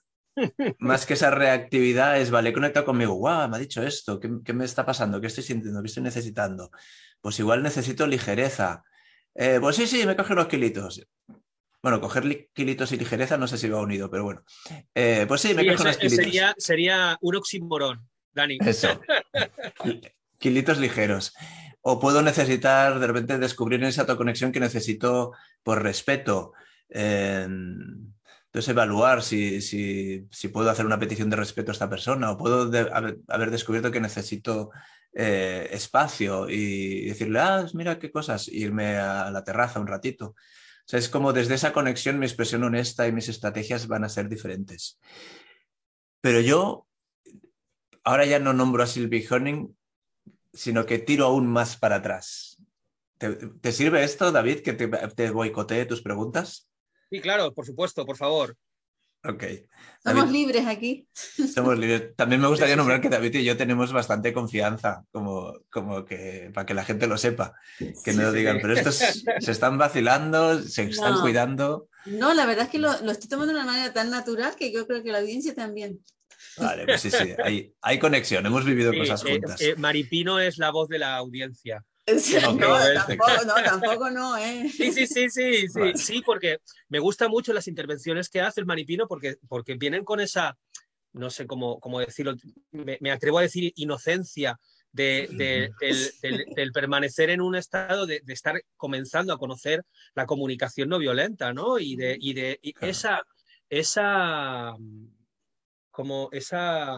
[0.79, 4.65] más que esa reactividad, es, vale, conecta conmigo, guau, me ha dicho esto, ¿qué, me
[4.65, 5.19] está pasando?
[5.19, 5.81] ¿Qué estoy sintiendo?
[5.81, 6.71] ¿Qué estoy necesitando?
[7.21, 8.83] Pues igual necesito ligereza.
[9.35, 11.05] Eh, pues sí, sí, me coge unos kilitos.
[11.81, 14.43] Bueno, coger kilitos y ligereza no sé si va unido, pero bueno.
[14.93, 16.25] Eh, pues sí, me sí, unos kilitos.
[16.25, 18.57] Sería, sería un oxímoron, Dani.
[18.65, 18.99] Eso.
[20.39, 21.33] kilitos ligeros.
[21.91, 25.31] O puedo necesitar de repente descubrir esa conexión que necesito
[25.63, 26.53] por respeto.
[26.87, 32.69] entonces, evaluar si, si, puedo hacer una petición de respeto a esta persona o puedo
[33.31, 34.69] haber, descubierto que necesito
[35.13, 40.25] eh, espacio y decirle, ah, mira qué cosas, irme a la terraza un ratito.
[40.27, 44.09] O sea, es como desde esa conexión mi expresión honesta y mis estrategias van a
[44.09, 44.99] ser diferentes.
[46.21, 46.87] Pero yo
[48.03, 49.75] ahora ya no nombro a Sylvie Honing
[50.53, 52.57] sino que tiro aún más para atrás.
[53.17, 56.69] ¿Te, sirve esto, David, que te, te boicotee tus preguntas?
[57.09, 58.55] Sí, claro, por supuesto, por favor.
[59.25, 59.43] Ok.
[60.01, 61.05] Somos libres aquí.
[61.53, 62.15] Somos libres.
[62.15, 66.65] También me gustaría nombrar que David y yo tenemos bastante confianza, como, como que para
[66.65, 68.95] que la gente lo sepa, que no digan, pero estos
[69.39, 71.89] se están vacilando, se están cuidando.
[72.05, 74.71] No, la verdad es que lo, lo, estoy tomando de una manera tan natural que
[74.71, 75.99] yo creo que la audiencia también.
[76.57, 77.35] Vale, pues sí, sí,
[77.81, 79.61] hay, conexión, hemos vivido cosas eh, juntas.
[79.61, 81.83] Eh, Maripino es la voz de la audiencia.
[82.59, 84.69] no, tampoco, no, tampoco no, ¿eh?
[84.69, 88.65] Sí, sí, sí, sí, sí, sí, porque me gustan mucho las intervenciones que hace el
[88.65, 90.57] Maripino porque, porque vienen con esa,
[91.13, 92.35] no sé cómo, cómo decirlo,
[92.71, 94.59] me, atrevo a decir inocencia
[94.91, 95.71] de,
[96.55, 99.83] del, permanecer en un estado de, estar comenzando a conocer
[100.15, 101.77] la comunicación no violenta, ¿no?
[101.77, 103.21] Y de, y de esa,
[103.69, 104.73] esa
[105.99, 106.95] como esa,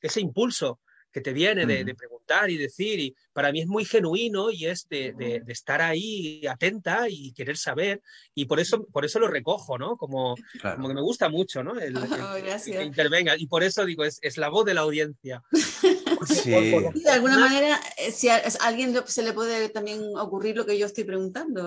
[0.00, 0.78] ese impulso
[1.10, 4.86] que te viene de, preguntar y decir, y para mí es muy genuino y es
[4.88, 8.00] de, estar ahí atenta y querer saber,
[8.32, 9.96] y por eso, por eso lo recojo, ¿no?
[9.96, 11.80] Como, como que me gusta mucho, ¿no?
[11.80, 11.94] El,
[12.64, 15.42] que intervenga, y por eso digo, es, es la voz de la audiencia.
[16.26, 16.50] Sí.
[16.50, 20.86] de alguna manera, eh, si a, alguien se le puede también ocurrir lo que yo
[20.86, 21.60] estoy preguntando.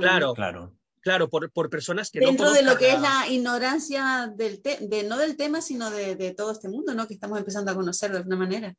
[0.00, 0.74] Claro, claro.
[1.02, 5.36] Claro, por, personas que Dentro de lo que es la ignorancia del de, no del
[5.36, 7.08] tema, sino de, todo este mundo, ¿no?
[7.08, 8.72] Que estamos empezando a conocer de alguna manera.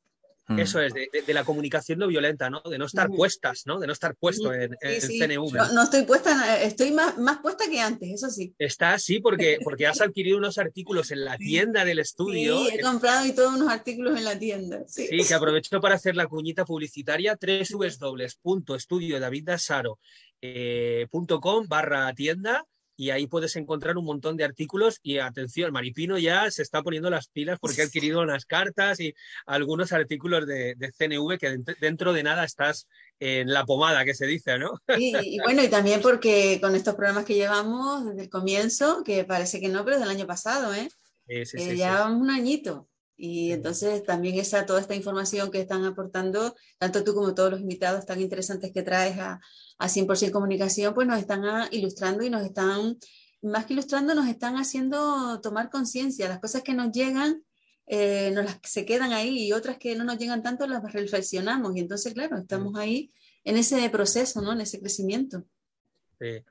[0.48, 0.60] Mm.
[0.60, 2.62] Eso es, de, la comunicación no violenta, ¿no?
[2.62, 3.78] De no estar puestas, ¿no?
[3.80, 5.74] De no estar puesto en, el CNV.
[5.74, 8.56] No, estoy puesta, estoy más, más, puesta que antes, eso sí.
[8.58, 12.64] Está sí, porque, porque has adquirido unos artículos en la tienda del estudio.
[12.66, 14.84] Sí, he comprado y todos unos artículos en la tienda.
[14.88, 20.00] Sí, sí que aprovecho para hacer la cuñita publicitaria www.estudiodaviddasaro
[20.46, 21.08] eh,
[21.40, 26.52] .com barra tienda y ahí puedes encontrar un montón de artículos y atención, Maripino ya
[26.52, 31.38] se está poniendo las pilas porque ha adquirido unas cartas y algunos artículos de, CNV
[31.40, 32.88] que dentro de nada estás
[33.20, 34.74] en la pomada que se dice, ¿no?
[35.00, 39.60] Y, bueno, y también porque con estos programas que llevamos desde el comienzo, que parece
[39.60, 40.90] que no, pero del año pasado, ¿eh?
[41.26, 42.90] Sí, eh, ya un añito.
[43.16, 47.62] Y entonces también esa, toda esta información que están aportando, tanto tú como todos los
[47.62, 49.40] invitados tan interesantes que traes a,
[49.78, 52.98] a 100% comunicación, pues nos están ah, ilustrando y nos están,
[53.42, 56.28] más que ilustrando, nos están haciendo tomar conciencia.
[56.28, 57.44] Las cosas que nos llegan,
[57.86, 61.76] eh, nos las se quedan ahí y otras que no nos llegan tanto las reflexionamos.
[61.76, 63.12] Y entonces, claro, estamos ahí
[63.44, 64.54] en ese proceso, ¿no?
[64.54, 65.44] En ese crecimiento.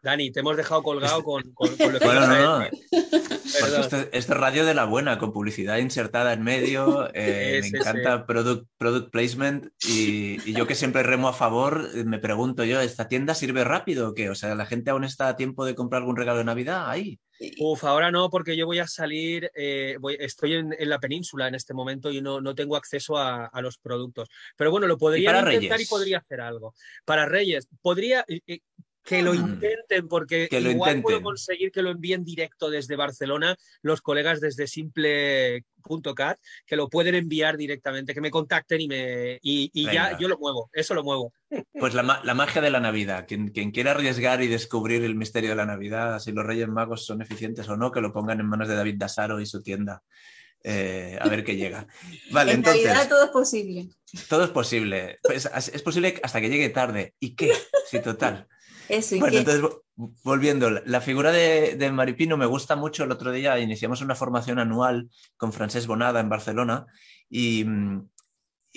[0.03, 2.65] Dani, te hemos dejado colgado con, con, lo que bueno, no, no.
[3.81, 7.11] Este, este, radio de la buena, con publicidad insertada en medio.
[7.15, 9.67] Eh, me encanta product, product placement.
[9.87, 14.15] Y, yo que siempre remo a favor, me pregunto yo, ¿esta tienda sirve rápido o
[14.15, 14.31] qué?
[14.31, 17.21] O sea, ¿la gente aún está a tiempo de comprar algún regalo de Navidad ahí?
[17.59, 21.75] Uf, ahora no, porque yo voy a salir, eh, estoy en, la península en este
[21.75, 24.29] momento y no, no tengo acceso a, los productos.
[24.57, 26.75] Pero bueno, lo podría intentar y podría hacer algo.
[27.05, 28.61] Para Reyes, podría, eh,
[29.05, 34.41] que lo intenten, porque igual puedo conseguir que lo envíen directo desde Barcelona los colegas
[34.41, 40.29] desde simple.cat, que lo pueden enviar directamente, que me contacten y, me, y, ya yo
[40.29, 41.33] lo muevo, eso lo muevo.
[41.73, 45.57] Pues la, magia de la Navidad, quien, quien, quiera arriesgar y descubrir el misterio de
[45.57, 48.69] la Navidad, si los Reyes Magos son eficientes o no, que lo pongan en manos
[48.69, 50.03] de David Dasaro y su tienda.
[50.65, 51.89] Eh, a ver qué llega.
[52.31, 52.85] Vale, en entonces.
[52.85, 53.89] Navidad todo es posible.
[54.29, 55.19] Todo es posible.
[55.21, 57.15] Pues, es posible hasta que llegue tarde.
[57.19, 57.53] ¿Y qué?
[57.91, 58.47] Sí, total
[59.19, 59.63] bueno, entonces,
[59.95, 63.05] volviendo, la figura de, Maripino me gusta mucho.
[63.05, 66.87] El otro día iniciamos una formación anual con Francés Bonada en Barcelona
[67.29, 67.65] y,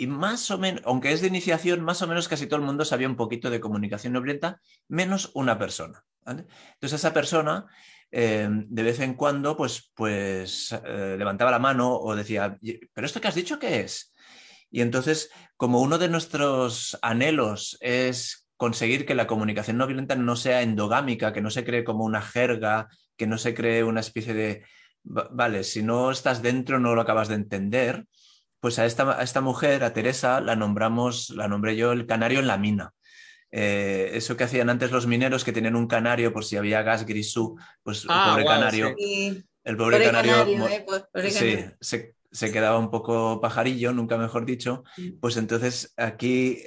[0.08, 3.08] más o menos, aunque es de iniciación, más o menos casi todo el mundo sabía
[3.08, 6.04] un poquito de comunicación no violenta, menos una persona.
[6.26, 7.68] Entonces, esa persona
[8.12, 12.58] eh, de vez en cuando pues, pues eh, levantaba la mano o decía,
[12.94, 14.14] ¿pero esto que has dicho qué es?
[14.72, 20.36] Y entonces, como uno de nuestros anhelos es conseguir que la comunicación no violenta no
[20.36, 22.88] sea endogámica, que no se cree como una jerga,
[23.18, 24.66] que no se cree una especie de,
[25.04, 28.06] vale, si no estás dentro no lo acabas de entender,
[28.60, 32.40] pues a esta, a esta mujer, a Teresa, la nombramos, la nombré yo el canario
[32.40, 32.92] en la mina.
[33.52, 37.06] eh, eso que hacían antes los mineros que tenían un canario por si había gas
[37.06, 38.96] grisú, pues el ah, pobre canario,
[39.64, 40.68] el pobre, canario,
[41.14, 42.15] eh, se,
[42.52, 44.84] quedaba un poco pajarillo, nunca mejor dicho.
[45.20, 46.60] Pues entonces aquí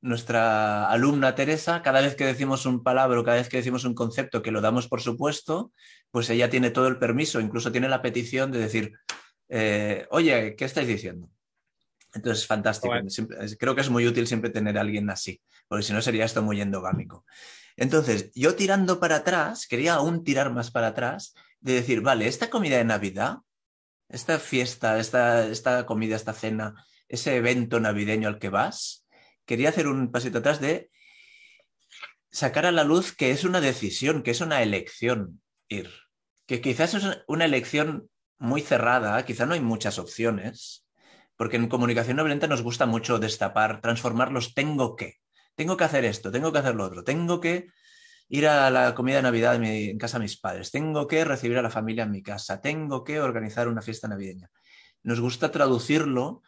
[0.00, 4.42] nuestra alumna Teresa, cada vez que decimos un palabra, cada vez que decimos un concepto
[4.42, 5.72] que lo damos por supuesto,
[6.10, 8.92] pues ella tiene todo el permiso, incluso tiene la petición de decir,
[9.48, 11.28] eh, oye, ¿qué estáis diciendo?
[12.14, 12.94] Entonces, fantástico.
[13.58, 16.42] creo que es muy útil siempre tener a alguien así, porque si no sería esto
[16.42, 17.24] muy endogámico.
[17.76, 22.50] Entonces, yo tirando para atrás, quería aún tirar más para atrás, de decir, vale, esta
[22.50, 23.38] comida de Navidad,
[24.12, 29.06] esta fiesta, esta, esta comida, esta cena, ese evento navideño al que vas,
[29.46, 30.90] quería hacer un pasito atrás de
[32.30, 35.90] sacar a la luz que es una decisión, que es una elección ir.
[36.46, 40.86] Que quizás es una elección muy cerrada, quizá no hay muchas opciones,
[41.36, 45.20] porque en comunicación no violenta nos gusta mucho destapar, transformarlos, tengo que,
[45.54, 47.68] tengo que hacer esto, tengo que hacer lo otro, tengo que
[48.32, 51.62] ir a la comida de Navidad en, casa de mis padres, tengo que recibir a
[51.62, 54.50] la familia en mi casa, tengo que organizar una fiesta navideña.
[55.02, 56.42] Nos gusta traducirlo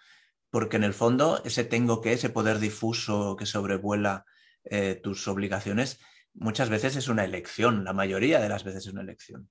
[0.48, 4.24] porque en el fondo ese tengo que, ese poder difuso que sobrevuela
[4.64, 6.00] eh, tus obligaciones,
[6.32, 9.50] muchas veces es una elección, la mayoría de las veces es una elección.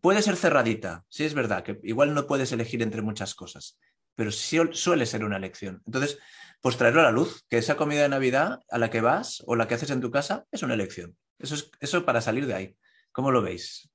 [0.00, 3.80] Puede ser cerradita, sí es verdad, que igual no puedes elegir entre muchas cosas,
[4.14, 5.82] pero suele ser una elección.
[5.86, 6.20] Entonces,
[6.60, 9.56] pues traerlo a la luz, que esa comida de Navidad a la que vas o
[9.56, 11.16] la que haces en tu casa es una elección.
[11.42, 12.76] Eso es eso para salir de ahí.
[13.12, 13.90] ¿Cómo lo veis?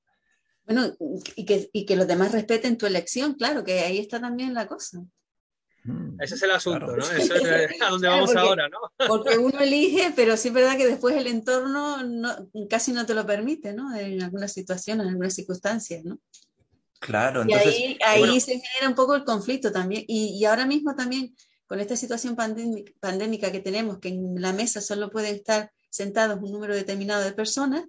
[0.64, 0.94] Bueno,
[1.34, 4.66] y que, y que los demás respeten tu elección, claro, que ahí está también la
[4.66, 5.00] cosa.
[5.84, 7.02] Mm, Ese es el asunto, ¿no?
[7.02, 8.78] Eso es a donde vamos ahora, ¿no?
[9.08, 11.96] porque uno elige, pero sí es verdad que después el entorno
[12.68, 13.96] casi no te lo permite, ¿no?
[13.96, 16.18] En algunas situaciones, en algunas circunstancias, ¿no?
[17.00, 17.78] Claro, entonces.
[17.78, 20.04] Y ahí, se genera un poco el conflicto también.
[20.08, 21.34] Y, ahora mismo también,
[21.66, 26.52] con esta situación pandémica, que tenemos, que en la mesa solo pueden estar sentados un
[26.52, 27.84] número determinado de personas,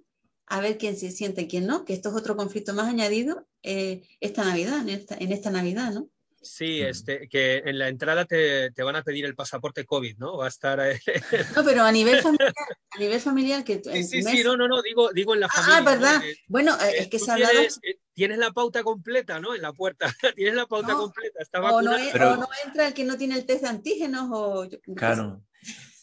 [0.46, 3.46] a ver quién se siente y quién no, que esto es otro conflicto más añadido
[3.62, 6.10] eh, esta Navidad, en esta, en esta Navidad, ¿no?
[6.42, 10.38] Sí, este, que en la entrada te, te, van a pedir el pasaporte COVID, ¿no?
[10.38, 10.80] Va a estar.
[11.56, 12.54] No, pero a nivel familiar,
[12.90, 13.82] a nivel familiar que.
[13.84, 15.76] Sí, sí, sí, no, no, no, digo, digo en la familia.
[15.76, 16.22] Ah, verdad.
[16.48, 17.60] bueno, eh, es que se ha hablado.
[17.60, 19.54] Eh, tienes la pauta completa, ¿no?
[19.54, 20.06] En la puerta.
[20.36, 21.42] tienes la pauta completa.
[21.42, 22.32] Está o, no, pero...
[22.32, 24.66] o, no, entra el que no tiene el test de antígenos o.
[24.96, 25.42] Claro.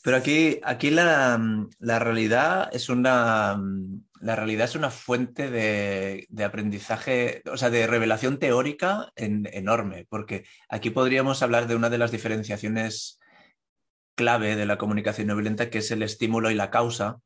[0.07, 1.37] Pero aquí, aquí la,
[1.79, 3.59] la realidad es una
[4.21, 10.91] la realidad es una fuente de, aprendizaje, o sea, de revelación teórica enorme, porque aquí
[10.91, 13.19] podríamos hablar de una de las diferenciaciones
[14.15, 17.17] clave de la comunicación no violenta, que es el estímulo y la causa,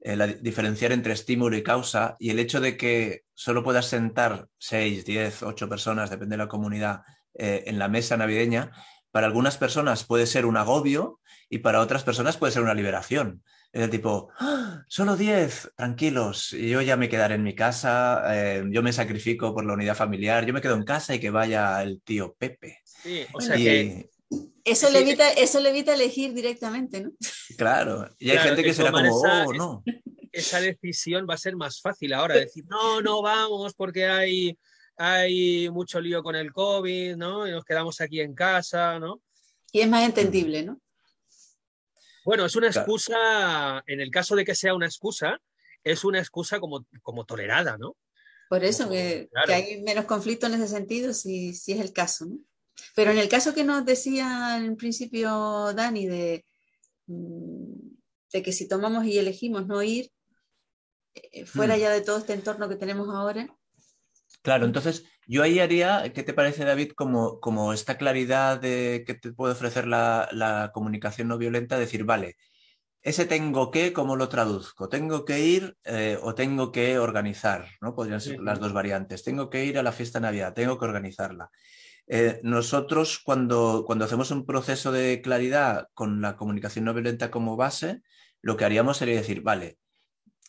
[0.00, 4.48] eh, la, diferenciar entre estímulo y causa, y el hecho de que solo puedas sentar
[4.58, 7.02] seis, diez, ocho personas, depende de la comunidad,
[7.34, 8.72] eh, en la mesa navideña,
[9.12, 13.42] para algunas personas puede ser un agobio y para otras personas puede ser una liberación.
[13.72, 14.84] Es el tipo, ¡Ah!
[14.88, 19.64] solo 10, tranquilos, yo ya me quedaré en mi casa, eh, yo me sacrifico por
[19.64, 22.80] la unidad familiar, yo me quedo en casa y que vaya el tío Pepe.
[22.84, 24.10] Sí, o sea que...
[24.64, 27.12] Eso, le evita, eso le evita elegir directamente, ¿no?
[27.56, 29.84] Claro, y hay gente que será como, oh, no.
[30.32, 34.58] Esa decisión va a ser más fácil ahora, decir, no, no vamos porque hay,
[34.96, 37.46] hay mucho lío con el COVID, ¿no?
[37.46, 39.22] Y nos quedamos aquí en casa, ¿no?
[39.70, 40.80] Y es más entendible, ¿no?
[42.26, 45.40] Bueno, es una excusa, en el caso de que sea una excusa,
[45.84, 47.96] es una excusa como, como tolerada, ¿no?
[48.48, 52.38] Por eso, que, hay menos conflicto en ese sentido, si, si, es el caso, ¿no?
[52.96, 56.44] Pero en el caso que nos decía en principio Dani, de,
[57.06, 57.94] mm,
[58.32, 60.10] de que si tomamos y elegimos no ir,
[61.14, 61.78] eh, fuera mm.
[61.78, 63.56] ya de todo este entorno que tenemos ahora.
[64.42, 69.14] Claro, entonces yo ahí haría, ¿qué te parece David, como, como esta claridad de, que
[69.14, 71.78] te puede ofrecer la, comunicación no violenta?
[71.78, 72.36] Decir, vale,
[73.02, 74.88] ese tengo que, ¿cómo lo traduzco?
[74.88, 77.68] ¿Tengo que ir eh, o tengo que organizar?
[77.80, 77.94] ¿no?
[77.94, 79.24] Podrían ser las dos variantes.
[79.24, 81.50] Tengo que ir a la fiesta de Navidad, tengo que organizarla.
[82.08, 87.56] Eh, nosotros cuando, cuando hacemos un proceso de claridad con la comunicación no violenta como
[87.56, 88.02] base,
[88.42, 89.78] lo que haríamos sería decir, vale,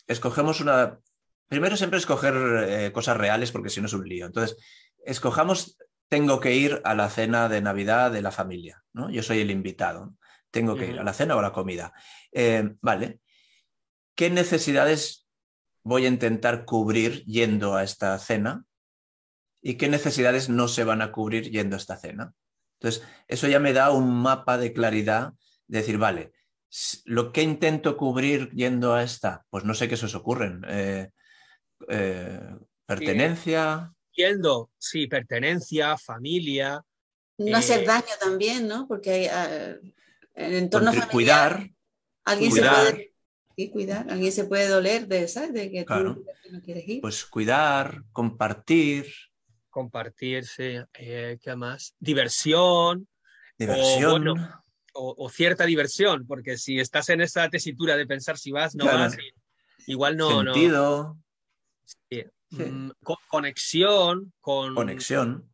[0.06, 1.00] escogemos una,
[1.48, 2.36] primero siempre escoger
[2.68, 4.26] eh, cosas reales porque si no es un lío.
[4.26, 4.58] Entonces,
[5.06, 5.78] escojamos,
[6.10, 9.10] tengo que ir a la cena de Navidad de la familia, ¿no?
[9.10, 10.16] Yo soy el invitado,
[10.52, 11.94] tengo que ir a la cena o a la comida.
[12.32, 13.20] Eh, vale,
[14.16, 15.28] ¿qué necesidades
[15.84, 18.66] voy a intentar cubrir yendo a esta cena?
[19.62, 22.34] ¿Y qué necesidades no se van a cubrir yendo a esta cena?
[22.80, 25.34] Entonces, eso ya me da un mapa de claridad,
[25.68, 26.34] de decir, vale,
[27.06, 30.62] lo que intento cubrir yendo a esta, pues no sé qué se os ocurren.
[30.68, 31.10] Eh,
[31.90, 32.40] eh,
[32.86, 33.94] pertenencia.
[34.14, 36.84] Yendo, sí, pertenencia, familia.
[37.38, 38.88] No hacer eh, daño también, ¿no?
[38.88, 39.94] Porque hay, uh,
[40.34, 41.12] en entorno familiar.
[41.12, 41.70] Cuidar.
[42.26, 45.54] Alguien se puede cuidar, alguien se puede doler de, ¿sabes?
[45.54, 47.02] de que tú no quieres ir.
[47.02, 49.08] Pues cuidar, compartir.
[49.70, 50.76] Compartir, sí.
[50.94, 51.96] Eh, ¿Qué más?
[52.00, 53.08] Diversión.
[53.58, 54.26] Diversión.
[55.00, 59.16] O, cierta diversión, porque si estás en esa tesitura de pensar si vas, no vas,
[59.86, 60.42] igual no.
[60.42, 61.18] Sentido.
[62.50, 62.92] Mm,
[63.30, 64.34] conexión.
[64.40, 64.76] Con...
[64.76, 65.50] Conexión.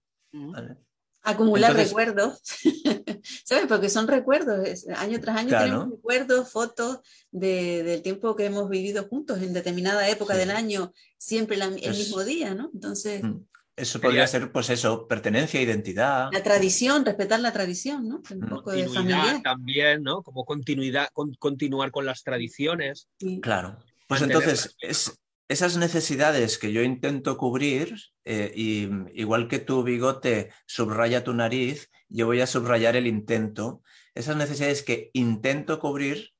[1.25, 2.41] Acumular recuerdos,
[3.45, 3.65] ¿sabes?
[3.69, 6.99] Porque son recuerdos, año tras año tenemos recuerdos, fotos
[7.31, 12.53] del tiempo que hemos vivido juntos en determinada época del año, siempre el mismo día,
[12.53, 12.69] ¿no?
[12.73, 13.23] Entonces...
[13.23, 13.45] Mm.
[13.75, 16.29] Eso podría ser, pues eso, pertenencia, identidad.
[16.31, 18.21] La tradición, respetar la tradición, ¿no?
[18.29, 18.49] Un mm.
[18.49, 19.41] poco de familia.
[19.43, 20.21] también, ¿no?
[20.21, 21.07] Como continuidad,
[21.39, 23.07] continuar con las tradiciones.
[23.41, 23.79] Claro.
[24.07, 30.51] Pues entonces, es, esas necesidades que yo intento cubrir, eh, y igual que tu bigote
[30.65, 33.81] subraya tu nariz, yo voy a subrayar el intento.
[34.15, 36.31] Esas necesidades que intento cubrir,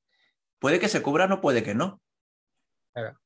[0.59, 2.01] puede que se cubran o puede que no.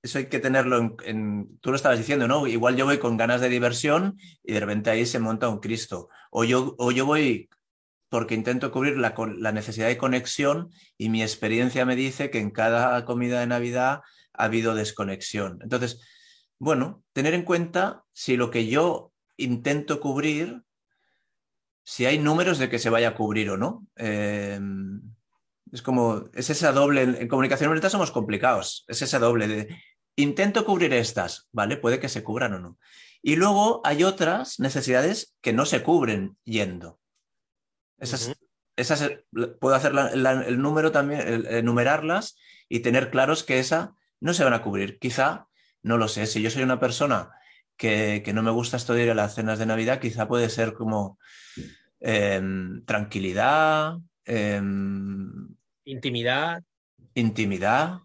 [0.02, 2.48] Eso hay que tenerlo en, Tú lo estabas diciendo, ¿no?
[2.48, 6.10] Igual yo voy con ganas de diversión y de repente ahí se monta un Cristo.
[6.32, 7.50] O yo, o yo voy
[8.10, 12.52] porque intento cubrir la, la necesidad de conexión y mi experiencia me dice que en
[12.52, 14.02] cada comida de Navidad
[14.38, 15.60] ha habido desconexión.
[15.62, 16.02] Entonces,
[16.60, 20.63] bueno, tener en cuenta si lo que yo intento cubrir,
[21.84, 23.86] si hay números de que se vaya a cubrir o no.
[23.95, 25.02] Em,
[25.71, 29.82] es como, es esa doble, en comunicación ahorita somos complicados, es esa doble de
[30.15, 31.78] intento cubrir estas, ¿vale?
[31.78, 32.78] Puede que se cubran o no.
[33.21, 37.00] Y luego hay otras necesidades que no se cubren yendo.
[38.00, 38.36] Esas,
[38.76, 39.12] esas
[39.60, 42.38] puedo hacer el número también, enumerarlas
[42.69, 45.00] y tener claros que esa no se van a cubrir.
[45.00, 45.48] Quizá,
[45.82, 47.32] no lo sé, si yo soy una persona
[47.76, 50.74] que, no me gusta esto de ir a las cenas de Navidad, quizá puede ser
[50.74, 51.20] como
[52.00, 56.64] em, tranquilidad, em, intimidad.
[57.14, 58.00] Intimidad.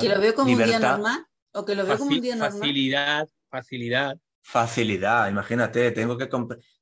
[0.00, 1.26] que lo veo como un día normal.
[1.52, 2.60] O que lo veo como un día normal.
[2.60, 4.18] Facilidad, facilidad.
[4.42, 6.28] Facilidad, imagínate, tengo que,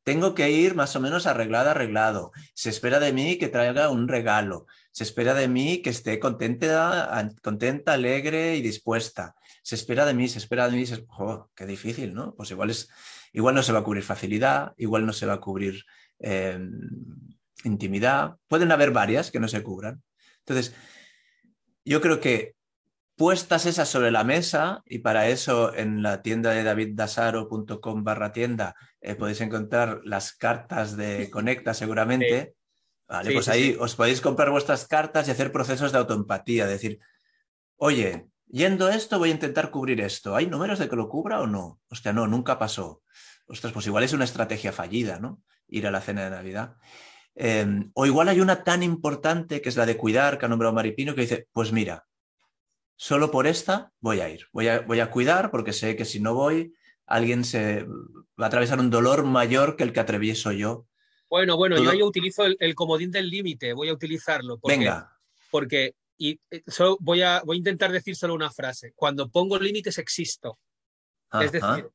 [0.04, 2.32] tengo que ir más o menos arreglado, arreglado.
[2.54, 4.66] Se espera de mí que traiga un regalo.
[4.98, 9.36] Se espera de mí que esté contenta, contenta alegre y dispuesta.
[9.62, 10.84] Se espera de mí, se espera de mí.
[11.54, 12.34] qué difícil, ¿no?
[12.34, 12.90] Pues igual, es,
[13.32, 15.84] igual no se va a cubrir facilidad, igual no se va a cubrir
[16.18, 16.80] em,
[17.62, 18.38] intimidad.
[18.48, 20.02] Pueden haber varias que no se cubran.
[20.40, 20.74] Entonces,
[21.84, 22.56] yo creo que
[23.14, 28.74] puestas esas sobre la mesa, y para eso en la tienda de daviddasaro.com barra tienda
[29.00, 32.57] eh, podéis encontrar las cartas de Conecta seguramente.
[33.08, 36.98] Vale, pues ahí os podéis comprar vuestras cartas y hacer procesos de autoempatía, decir,
[37.76, 40.36] oye, yendo esto voy a intentar cubrir esto.
[40.36, 41.80] ¿Hay números de que lo cubra o no?
[41.88, 43.02] Hostia, no, nunca pasó.
[43.46, 45.42] Ostras, pues igual es una estrategia fallida, ¿no?
[45.68, 46.76] Ir a la cena de Navidad.
[47.34, 50.74] Em, o igual hay una tan importante que es la de cuidar, que ha nombrado
[50.74, 52.04] Maripino, que dice, pues mira,
[52.96, 56.20] solo por esta voy a ir, voy a, voy a cuidar porque sé que si
[56.20, 56.74] no voy,
[57.06, 57.86] alguien se
[58.38, 60.86] va a atravesar un dolor mayor que el que atravieso yo.
[61.28, 64.58] Bueno, bueno, yo ahí utilizo el, comodín del límite, voy a utilizarlo.
[64.58, 65.12] Porque, Venga.
[65.50, 66.62] Porque y, eh,
[67.00, 68.92] voy, a, voy a intentar decir solo una frase.
[68.94, 70.58] Cuando pongo límites existo.
[71.40, 71.88] Es decir,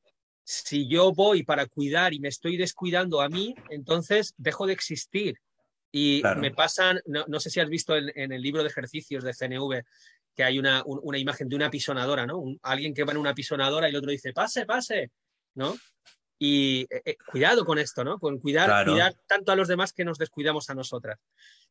[0.44, 5.36] si yo voy para cuidar y me estoy descuidando a mí, entonces dejo de existir.
[5.90, 9.32] Y me pasan, no, sé si has visto en, en, el libro de ejercicios de
[9.32, 9.82] CNV,
[10.34, 10.84] que hay una,
[11.16, 12.42] imagen de una pisonadora, ¿no?
[12.62, 15.12] alguien que va en una pisonadora y el otro dice, pase, pase,
[15.54, 15.76] ¿no?
[16.46, 18.18] Y eh, eh, cuidado con esto, ¿no?
[18.18, 21.18] Con cuidar, cuidar tanto a los demás que nos descuidamos a nosotras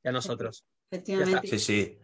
[0.04, 0.66] y a nosotros.
[0.90, 1.48] Efectivamente.
[1.48, 2.00] Sí, sí.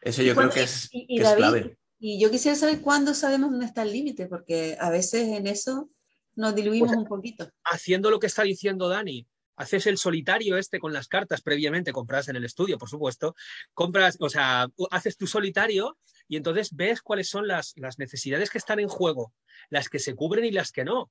[0.00, 0.88] Eso yo creo que es,
[1.36, 1.76] clave.
[1.98, 5.90] Y yo quisiera saber cuándo sabemos dónde está el límite, porque a veces en eso
[6.34, 7.50] nos diluimos pues, un poquito.
[7.62, 12.28] Haciendo lo que está diciendo Dani, haces el solitario este con las cartas previamente compradas
[12.28, 13.34] en el estudio, por supuesto,
[13.74, 18.80] compras, o sea, haces tu solitario y entonces ves cuáles son las, necesidades que están
[18.80, 19.34] en juego,
[19.68, 21.10] las que se cubren y las que no.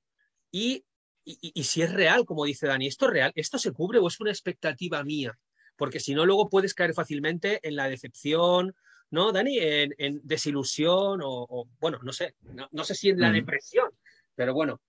[0.50, 0.84] Y,
[1.24, 3.32] si es real, como dice Dani, ¿esto es real?
[3.34, 5.36] ¿Esto se cubre o es una expectativa mía?
[5.76, 8.74] Porque si no, luego puedes caer fácilmente en la decepción,
[9.10, 9.58] ¿no, Dani?
[9.58, 12.34] En, desilusión o, bueno, no sé,
[12.70, 13.34] no, sé si en la mm.
[13.34, 13.90] depresión,
[14.34, 14.80] pero bueno,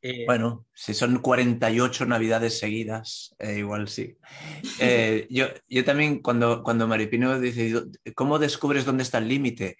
[0.00, 4.16] eh, bueno, si son 48 navidades seguidas, eh, igual sí.
[4.80, 7.72] Eh, yo, yo también cuando, cuando Maripino dice,
[8.14, 9.78] ¿cómo descubres dónde está el límite?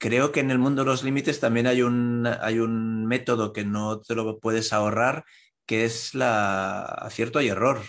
[0.00, 3.64] Creo que en el mundo de los límites también hay un, hay un método que
[3.64, 5.24] no te lo puedes ahorrar,
[5.66, 7.80] que es la acierto y error.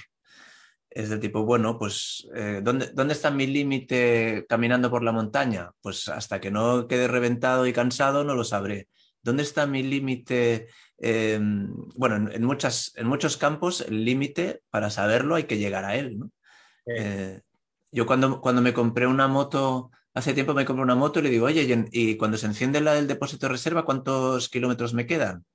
[0.89, 2.27] Es del tipo, bueno, pues,
[2.61, 5.71] ¿dónde, ¿dónde está mi límite caminando por la montaña?
[5.81, 8.89] Pues hasta que no quede reventado y cansado no lo sabré.
[9.23, 10.67] ¿Dónde está mi límite
[11.03, 15.95] Em, bueno, en, muchas, en muchos campos el límite para saberlo hay que llegar a
[15.95, 16.19] él.
[16.85, 17.41] Eh,
[17.91, 21.29] yo cuando, cuando me compré una moto hace tiempo me compré una moto y le
[21.29, 25.45] digo, oye, y cuando se enciende la del depósito de reserva, ¿cuántos kilómetros me quedan?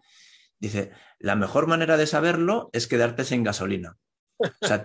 [0.58, 3.96] Dice, la mejor manera de saberlo es quedarte sin gasolina.
[4.38, 4.82] O sea,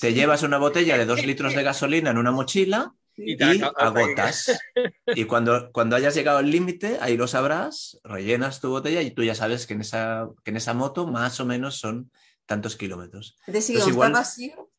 [0.00, 3.36] te llevas una botella de dos litros de gasolina en una mochila y,
[3.76, 4.58] agotas.
[5.06, 9.22] Y cuando, cuando hayas llegado al límite, ahí lo sabrás, rellenas tu botella y tú
[9.22, 12.10] ya sabes que en esa, que en esa moto más o menos son
[12.46, 13.36] tantos kilómetros.
[13.46, 14.70] Es decir, igual, vacío.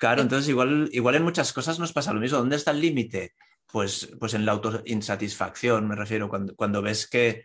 [0.00, 2.38] Claro, entonces igual, igual en muchas cosas nos pasa lo mismo.
[2.38, 3.34] ¿Dónde está el límite?
[3.66, 7.44] Pues, pues en la autoinsatisfacción, me refiero, cuando, cuando ves que,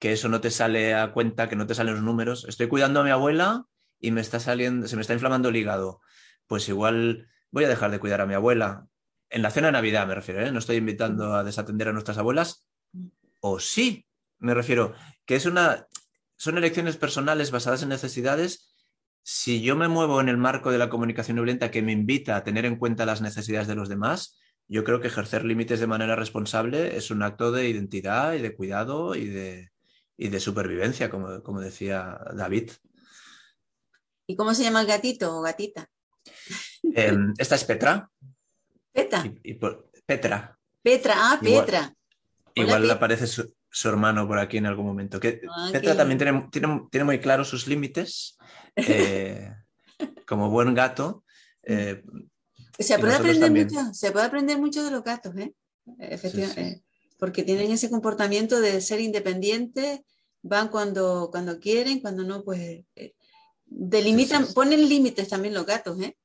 [0.00, 2.44] que eso no te sale a cuenta, que no te salen los números.
[2.48, 3.66] Estoy cuidando a mi abuela
[4.00, 6.00] y me está saliendo, se me está inflamando el hígado.
[6.48, 8.88] Pues igual voy a dejar de cuidar a mi abuela.
[9.30, 10.50] En la cena de Navidad me refiero, ¿eh?
[10.50, 12.68] no estoy invitando a desatender a nuestras abuelas.
[13.38, 14.08] O sí,
[14.40, 14.92] me refiero,
[15.24, 15.86] que es una,
[16.34, 18.71] son elecciones personales basadas en necesidades.
[19.22, 22.44] Si yo me muevo en el marco de la comunicación violenta que me invita a
[22.44, 26.16] tener en cuenta las necesidades de los demás, yo creo que ejercer límites de manera
[26.16, 29.70] responsable es un acto de identidad y de cuidado y de,
[30.16, 32.70] y de supervivencia, como, como decía David.
[34.26, 35.88] ¿Y cómo se llama el gatito o gatita?
[36.94, 38.08] Em, esta es Petra.
[38.92, 39.24] Petra.
[40.06, 40.58] Petra.
[40.82, 41.94] Petra, ah, Petra.
[42.54, 45.18] Igual, le aparece su, hermano por aquí en algún momento.
[45.20, 46.48] Que ah, Petra también tiene,
[46.90, 48.36] tiene, muy claros sus límites.
[48.76, 49.52] Eh,
[50.26, 51.24] como buen gato.
[51.62, 52.02] Eh,
[52.78, 55.54] se, puede aprender mucho, se puede aprender mucho de los gatos, ¿eh?
[55.98, 56.82] Efectivamente
[57.22, 60.00] porque tienen ese comportamiento de ser independientes,
[60.42, 63.14] van cuando, cuando quieren, cuando no, pues eh,
[63.64, 66.16] delimitan, ponen límites también los gatos, ¿eh?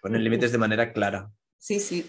[0.00, 1.28] Ponen límites de manera clara.
[1.58, 2.08] Sí, sí.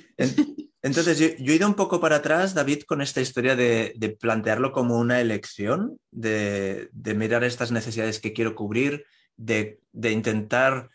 [0.83, 4.99] Entonces, yo, he ido un poco para atrás, David, con esta historia de, plantearlo como
[4.99, 9.07] una elección, de, mirar estas necesidades que quiero cubrir,
[9.37, 10.89] de, de intentar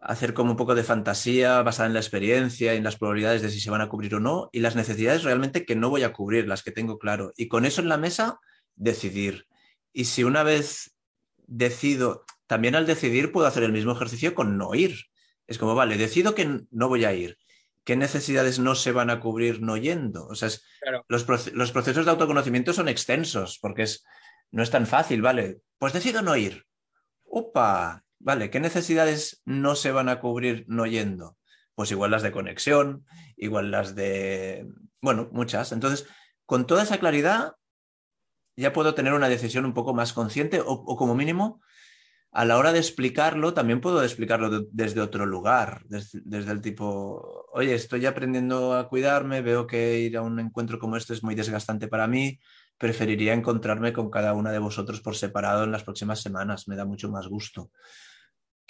[0.00, 3.50] hacer como un poco de fantasía basada en la experiencia y en las probabilidades de
[3.50, 6.12] si se van a cubrir o no, y las necesidades realmente que no voy a
[6.12, 7.32] cubrir, las que tengo claro.
[7.36, 8.38] Y con eso en la mesa,
[8.76, 9.46] decidir.
[9.92, 10.94] Y si una vez
[11.46, 14.96] decido, también al decidir puedo hacer el mismo ejercicio con no ir.
[15.46, 17.36] Es como, vale, decido que no voy a ir.
[17.84, 20.26] ¿Qué necesidades no se van a cubrir no yendo?
[20.26, 20.48] O sea,
[21.08, 24.04] los, los, procesos de autoconocimiento son extensos porque es,
[24.50, 25.60] no es tan fácil, ¿vale?
[25.78, 26.66] Pues decido no ir.
[27.30, 28.04] ¡Upa!
[28.18, 31.38] Vale, ¿qué necesidades no se van a cubrir no yendo?
[31.74, 33.06] Pues igual las de conexión,
[33.36, 34.66] igual las de,
[35.00, 35.72] bueno, muchas.
[35.72, 36.06] Entonces,
[36.44, 37.54] con toda esa claridad,
[38.56, 41.62] ya puedo tener una decisión un poco más consciente o, como mínimo,
[42.32, 47.46] a la hora de explicarlo, también puedo explicarlo desde otro lugar, desde, desde, el tipo,
[47.52, 51.34] oye, estoy aprendiendo a cuidarme, veo que ir a un encuentro como este es muy
[51.34, 52.40] desgastante para mí,
[52.80, 56.84] preferiría encontrarme con cada una de vosotros por separado en las próximas semanas, me da
[56.84, 57.70] mucho más gusto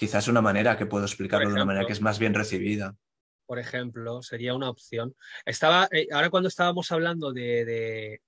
[0.01, 2.97] quizás una manera que puedo explicarlo de una manera que es más bien recibida.
[3.45, 5.15] Por ejemplo, sería una opción.
[5.45, 8.23] Estaba, eh, ahora cuando estábamos hablando de, de,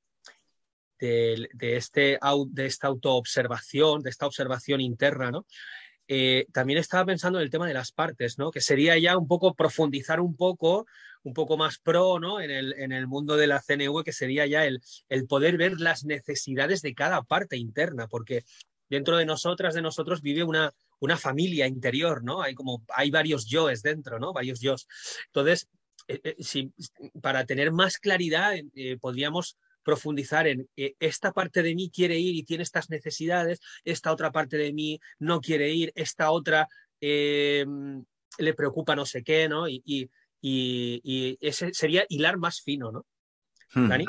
[1.55, 5.47] de, este, de esta autoobservación, de esta observación interna, ¿no?
[6.15, 8.51] Eh, también estaba pensando en el tema de las partes, ¿no?
[8.51, 10.85] Que sería ya un poco profundizar un poco,
[11.23, 12.39] un poco más pro, ¿no?
[12.39, 15.81] En el, en el mundo de la CNV, que sería ya el, el poder ver
[15.81, 18.45] las necesidades de cada parte interna, porque
[18.91, 22.43] dentro de nosotras, de nosotros, vive una, una familia interior, ¿no?
[22.43, 24.35] Hay como, hay varios yoes dentro, ¿no?
[24.35, 24.87] Varios yoes.
[25.29, 25.71] Entonces,
[26.09, 26.69] eh, eh,
[27.23, 28.53] para tener más claridad,
[29.01, 34.31] podríamos profundizar en esta parte de mí quiere ir y tiene estas necesidades, esta otra
[34.33, 36.69] parte de mí no quiere ir, esta otra
[37.01, 39.69] le preocupa no sé qué, ¿no?
[39.69, 40.11] Y,
[41.41, 43.07] ese sería hilar más fino, ¿no?
[43.75, 43.89] Hmm.
[43.89, 44.07] Dani.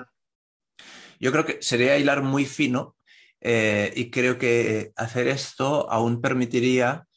[1.19, 2.97] Yo creo que sería hilar muy fino
[3.39, 7.07] eh, y creo que hacer esto aún permitiría,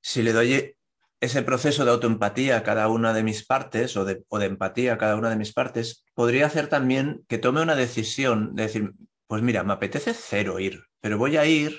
[0.00, 0.76] si le doy
[1.20, 5.16] ese proceso de autoempatía a cada una de mis partes o de, empatía a cada
[5.16, 8.92] una de mis partes, podría hacer también que tome una decisión de decir,
[9.26, 11.78] pues mira, me apetece cero ir, pero voy a ir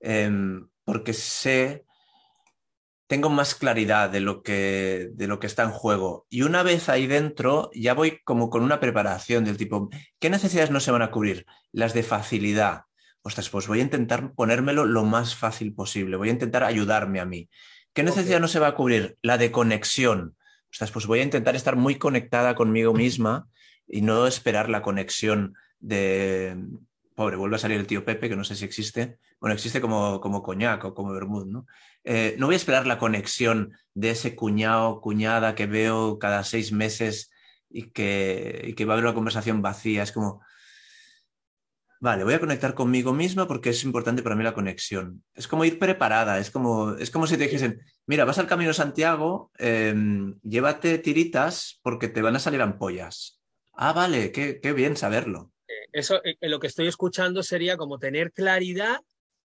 [0.00, 1.86] em, porque sé
[3.06, 6.26] tengo más claridad de lo, que, de lo que está en juego.
[6.28, 9.88] Y una vez ahí dentro, ya voy como con una preparación del tipo,
[10.18, 11.46] ¿qué necesidades no se van a cubrir?
[11.72, 12.82] Las de facilidad.
[13.22, 17.24] Ostras, pues voy a intentar ponérmelo lo más fácil posible, voy a intentar ayudarme a
[17.24, 17.48] mí.
[17.96, 19.16] ¿Qué necesidad no se va a cubrir?
[19.22, 20.36] La de conexión.
[20.70, 23.48] Ostras, pues voy a intentar estar muy conectada conmigo misma
[23.88, 26.58] y no esperar la conexión de,
[27.14, 30.20] pobre, vuelve a salir el tío Pepe, que no sé si existe, bueno, existe como,
[30.20, 31.66] como coñac o como vermut, ¿no?
[32.04, 36.72] Eh, no voy a esperar la conexión de ese cuñado, cuñada que veo cada seis
[36.72, 37.30] meses
[37.70, 40.02] y que, y que va a haber una conversación vacía.
[40.02, 40.42] Es como,
[42.00, 45.24] vale, voy a conectar conmigo misma porque es importante para mí la conexión.
[45.34, 48.72] Es como ir preparada, es como, es como si te dijesen, mira, vas al Camino
[48.72, 53.40] Santiago, em, llévate tiritas porque te van a salir ampollas.
[53.72, 55.52] Ah, vale, qué, qué bien saberlo.
[55.68, 59.00] Eh, eso, eh, lo que estoy escuchando sería como tener claridad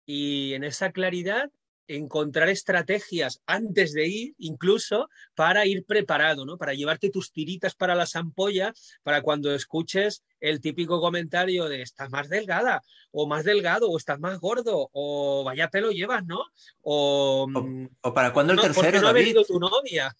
[0.05, 1.51] y en esa claridad
[1.87, 6.57] encontrar estrategias antes de ir, incluso para ir preparado, ¿no?
[6.57, 12.09] Para llevarte tus tiritas para las ampollas, para cuando escuches el típico comentario de estás
[12.09, 12.81] más delgada,
[13.11, 16.43] o más delgado, o estás más gordo, o vaya pelo llevas, ¿no?
[16.81, 18.77] O, mm, para cuando el tercero.
[18.83, 20.15] ¿Por qué no ha venido tu novia?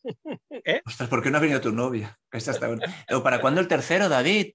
[0.50, 0.82] ¿Eh?
[1.10, 2.20] ¿por qué no ha venido tu novia?
[3.12, 4.54] o para cuando el tercero, David.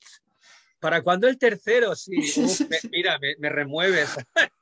[0.82, 1.94] ¿Para cuándo el tercero?
[1.94, 2.10] Sí,
[2.90, 4.16] mira, me, remueves.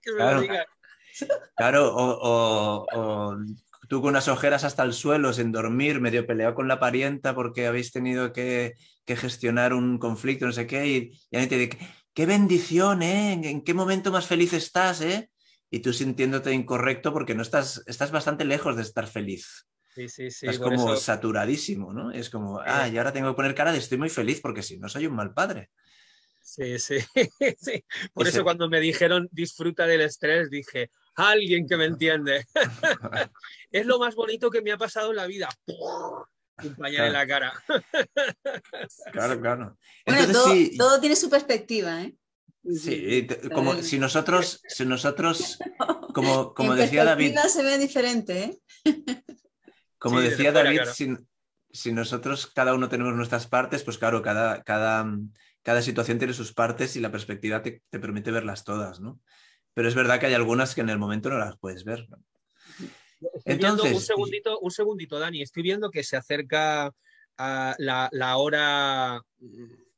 [0.00, 0.66] que me lo digas.
[1.56, 3.36] Claro, o,
[3.88, 7.66] tú con unas ojeras hasta el suelo, sin dormir, medio peleado con la parienta porque
[7.66, 8.74] habéis tenido que,
[9.06, 11.78] gestionar un conflicto, no sé qué, y, y te dice,
[12.12, 13.32] qué bendición, ¿eh?
[13.32, 15.30] ¿En qué momento más feliz estás, eh?
[15.70, 19.66] Y tú sintiéndote incorrecto porque no estás, estás bastante lejos de estar feliz.
[19.94, 20.46] Sí, sí, sí.
[20.46, 22.12] Estás como saturadísimo, ¿no?
[22.12, 24.78] Es como, ah, y ahora tengo que poner cara de estoy muy feliz porque si
[24.78, 25.70] no soy un mal padre.
[26.40, 26.96] Sí, sí,
[27.58, 27.84] sí.
[28.14, 32.46] Por eso cuando me dijeron disfruta del estrés, dije, alguien que me entiende.
[33.70, 35.48] es lo más bonito que me ha pasado en la vida.
[35.66, 37.52] Un pañal en la cara.
[39.12, 39.78] claro, claro.
[40.06, 40.32] bueno,
[40.76, 42.14] todo, tiene su perspectiva, ¿eh?
[42.74, 45.58] Sí, como si nosotros, si nosotros,
[46.12, 47.36] como, como decía David.
[47.48, 48.60] se ve diferente, ¿eh?
[49.98, 50.80] Como decía David,
[51.70, 55.06] si, nosotros cada uno tenemos nuestras partes, pues claro, cada, cada,
[55.62, 59.20] cada situación tiene sus partes y la perspectiva te, te permite verlas todas, ¿no?
[59.78, 62.08] Pero es verdad que hay algunas que en el momento no las puedes ver.
[63.44, 66.92] Entonces, un segundito, un segundito, Dani, estoy viendo que se acerca
[67.36, 69.22] a la, hora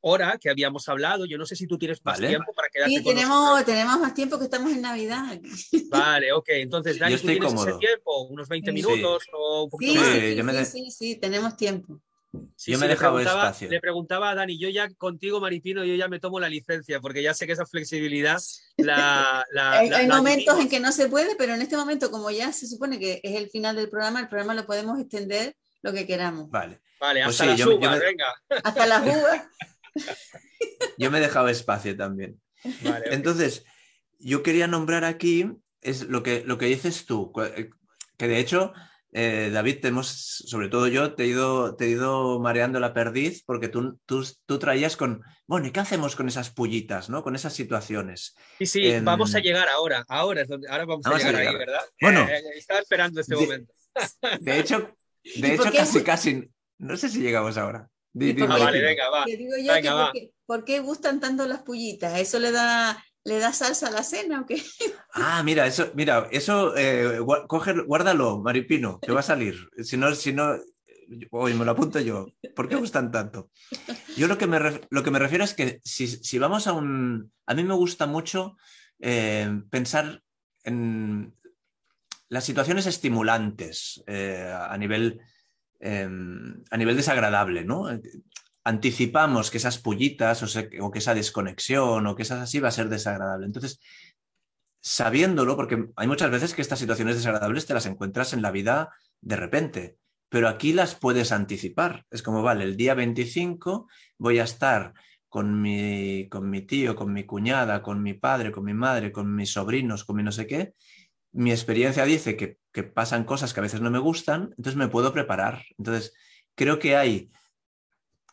[0.01, 1.25] hora que habíamos hablado.
[1.25, 4.37] Yo no sé si tú tienes más tiempo para quedarte sí, tenemos, tenemos más tiempo
[4.37, 5.41] que estamos en Navidad.
[5.89, 6.49] Vale, ok.
[6.49, 8.21] Entonces, Dani, ¿tú tienes ese tiempo?
[8.25, 10.67] ¿Unos 20 minutos o un poquito más?
[10.69, 11.99] Sí, sí, sí, tenemos tiempo
[12.31, 13.69] yo me he dejado espacio.
[13.69, 17.21] Le preguntaba a Dani, yo ya contigo, Maripino, yo ya me tomo la licencia, porque
[17.21, 18.41] ya sé que esa flexibilidad
[18.77, 19.45] la...
[19.51, 22.99] hay, momentos en que no se puede, pero en este momento, como ya se supone
[22.99, 26.49] que es el final del programa, el programa lo podemos extender lo que queramos.
[26.49, 26.79] Vale.
[26.99, 28.27] Vale, pues hasta las uvas, venga.
[28.63, 29.47] Hasta las uvas.
[30.99, 32.39] yo me he dejado espacio también.
[33.05, 33.65] Entonces,
[34.19, 35.51] yo quería nombrar aquí
[35.81, 37.33] es lo que, lo que dices tú,
[38.17, 38.71] que de hecho
[39.13, 42.93] eh, David, te hemos, sobre todo yo, te he, ido, te he ido mareando la
[42.93, 47.21] perdiz porque tú, tú, tú, traías con, bueno, ¿y qué hacemos con esas pullitas, ¿no?
[47.21, 48.35] con esas situaciones?
[48.59, 51.57] Sí, sí, em, vamos a llegar ahora, ahora, es donde, ahora vamos, a, llegar ahí,
[51.57, 51.81] ¿verdad?
[51.99, 53.73] Bueno, eh, eh, estaba esperando este momento.
[54.39, 54.95] De hecho,
[55.35, 57.89] de hecho casi, casi, no sé si llegamos ahora.
[58.13, 59.25] Ah, vale, venga, va.
[59.25, 60.11] venga,
[60.45, 62.19] ¿por qué gustan tanto las pullitas?
[62.19, 64.57] ¿Eso le da ¿Le das salsa a la cena o qué?
[65.13, 69.55] Ah, mira, eso, mira, eso, eh, guárdalo, Maripino, que va a salir.
[69.83, 70.55] Si no, si no,
[71.31, 72.27] hoy me lo apunto yo.
[72.55, 73.51] ¿Por qué gustan tanto?
[74.15, 74.59] Yo lo que me,
[74.89, 77.31] lo que me refiero es que si, vamos a un...
[77.45, 78.55] A mí me gusta mucho
[78.99, 80.23] eh, pensar
[80.63, 81.35] en
[82.29, 85.19] las situaciones estimulantes eh, a nivel...
[85.81, 87.89] a nivel desagradable, ¿no?
[88.63, 92.89] Anticipamos que esas pullitas o, que esa desconexión o que esas así va a ser
[92.89, 93.45] desagradable.
[93.45, 93.79] Entonces,
[94.81, 98.89] sabiéndolo, porque hay muchas veces que estas situaciones desagradables te las encuentras en la vida
[99.21, 99.97] de repente,
[100.29, 102.05] pero aquí las puedes anticipar.
[102.11, 103.87] Es como, vale, el día 25
[104.17, 104.93] voy a estar
[105.27, 109.33] con mi, con mi tío, con mi cuñada, con mi padre, con mi madre, con
[109.33, 110.73] mis sobrinos, con mi no sé qué.
[111.33, 114.89] Mi experiencia dice que, que pasan cosas que a veces no me gustan, entonces me
[114.89, 115.63] puedo preparar.
[115.77, 116.13] Entonces,
[116.55, 117.31] creo que hay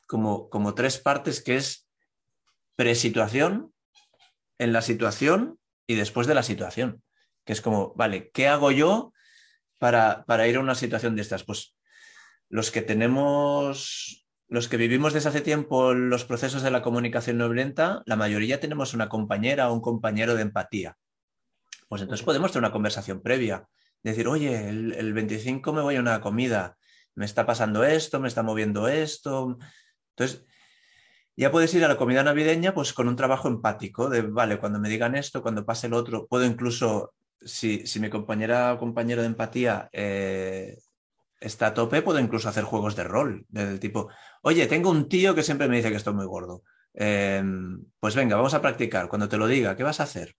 [0.09, 1.89] como, como tres partes que es
[2.75, 3.73] presituación,
[4.59, 7.03] en la situación y después de la situación.
[7.45, 9.13] Que es como, vale, ¿qué hago yo
[9.79, 11.45] para, para ir a una situación de estas?
[11.45, 11.77] Pues
[12.49, 17.49] los que tenemos, los que vivimos desde hace tiempo los procesos de la comunicación no
[17.49, 20.97] violenta, la mayoría tenemos una compañera o un compañero de empatía.
[21.89, 23.67] Pues entonces podemos tener una conversación previa.
[24.03, 26.77] Decir, oye, el, el 25 me voy a una comida,
[27.15, 29.59] me está pasando esto, me está moviendo esto,
[30.19, 30.45] entonces,
[31.37, 34.81] ya puedes ir a la comida navideña pues con un trabajo empático, de, vale, cuando
[34.81, 39.29] me digan esto, cuando pase el otro, puedo incluso, si, mi compañera o compañero de
[39.29, 40.79] empatía eh,
[41.39, 44.09] está a tope, puedo incluso hacer juegos de rol, del tipo,
[44.43, 46.65] oye, tengo un tío que siempre me dice que estoy muy gordo.
[46.95, 49.09] Em, pues venga, vamos a practicar.
[49.09, 50.35] Cuando te lo diga, ¿qué vas a hacer?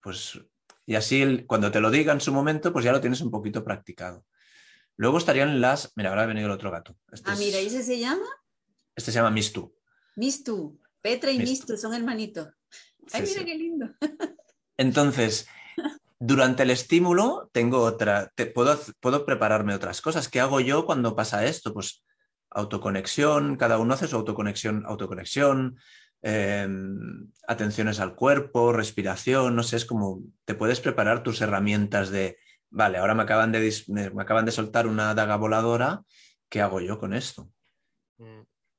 [0.00, 0.40] Pues,
[0.84, 3.62] y así cuando te lo diga en su momento, pues ya lo tienes un poquito
[3.62, 4.24] practicado.
[4.96, 5.92] Luego estarían las.
[5.94, 6.96] Mira, ahora ha venido el otro gato.
[7.12, 8.26] Este ah, mira, ¿y ese se llama?
[8.96, 9.74] Este se llama Mistu.
[10.16, 10.78] Mistu.
[11.00, 12.48] Petra y Mistu, son hermanitos.
[13.12, 13.86] Ay, mira qué lindo.
[14.76, 15.48] Entonces,
[16.20, 20.28] durante el estímulo tengo otra, te, puedo, puedo prepararme otras cosas.
[20.28, 21.74] ¿Qué hago yo cuando pasa esto?
[21.74, 22.04] Pues
[22.50, 25.78] autoconexión, cada uno hace su autoconexión, autoconexión,
[26.22, 32.38] em, atenciones al cuerpo, respiración, no sé, es como te puedes preparar tus herramientas de,
[32.70, 36.02] vale, ahora me acaban de, me acaban de soltar una daga voladora,
[36.48, 37.50] ¿qué hago yo con esto?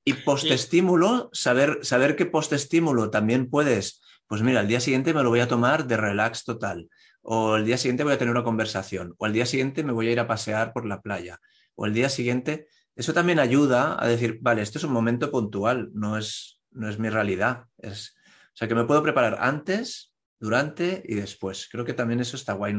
[0.05, 5.29] Y postestímulo, saber, saber que postestímulo también puedes, pues mira, el día siguiente me lo
[5.29, 6.89] voy a tomar de relax total,
[7.21, 10.09] o el día siguiente voy a tener una conversación, o el día siguiente me voy
[10.09, 11.39] a ir a pasear por la playa,
[11.75, 15.89] o el día siguiente, eso también ayuda a decir, vale, esto es un momento puntual,
[15.93, 17.65] no es, no es mi realidad.
[17.77, 18.13] Es,
[18.53, 21.69] o sea, que me puedo preparar antes, durante y después.
[21.71, 22.75] Creo que también eso está guay.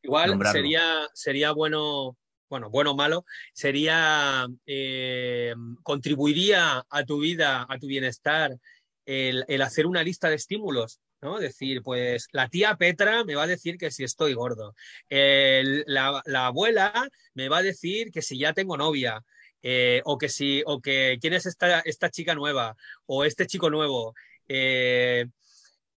[0.00, 2.16] Igual sería, sería bueno
[2.52, 3.24] bueno, bueno o malo,
[3.54, 8.58] sería, eh, contribuiría a tu vida, a tu bienestar,
[9.06, 11.38] el, hacer una lista de estímulos, ¿no?
[11.38, 14.74] Decir, pues la tía Petra me va a decir que si estoy gordo,
[15.08, 19.24] la, abuela me va a decir que si ya tengo novia,
[19.62, 22.76] eh, o que si, o que quién es esta, esta chica nueva,
[23.06, 24.14] o este chico nuevo.
[24.46, 25.24] Eh,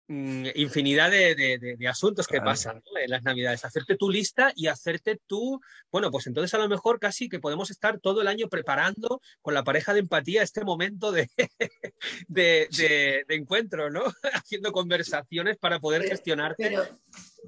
[0.07, 3.65] infinidad de, asuntos que pasan en las navidades.
[3.65, 5.59] Hacerte tu lista y hacerte tú,
[5.91, 9.53] bueno, pues entonces a lo mejor casi que podemos estar todo el año preparando con
[9.53, 11.29] la pareja de empatía este momento de,
[12.27, 14.03] de, encuentro, ¿no?
[14.33, 16.63] Haciendo conversaciones para poder gestionarte.
[16.69, 16.83] Pero,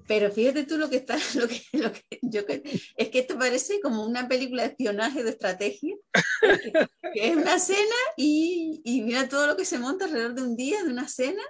[0.08, 2.41] pero fíjate tú lo que está, lo que, lo que yo
[2.97, 5.95] es que esto parece como una película de espionaje de estrategia,
[7.14, 10.55] que, es una cena y, y mira todo lo que se monta alrededor de un
[10.55, 11.43] día, de una cena.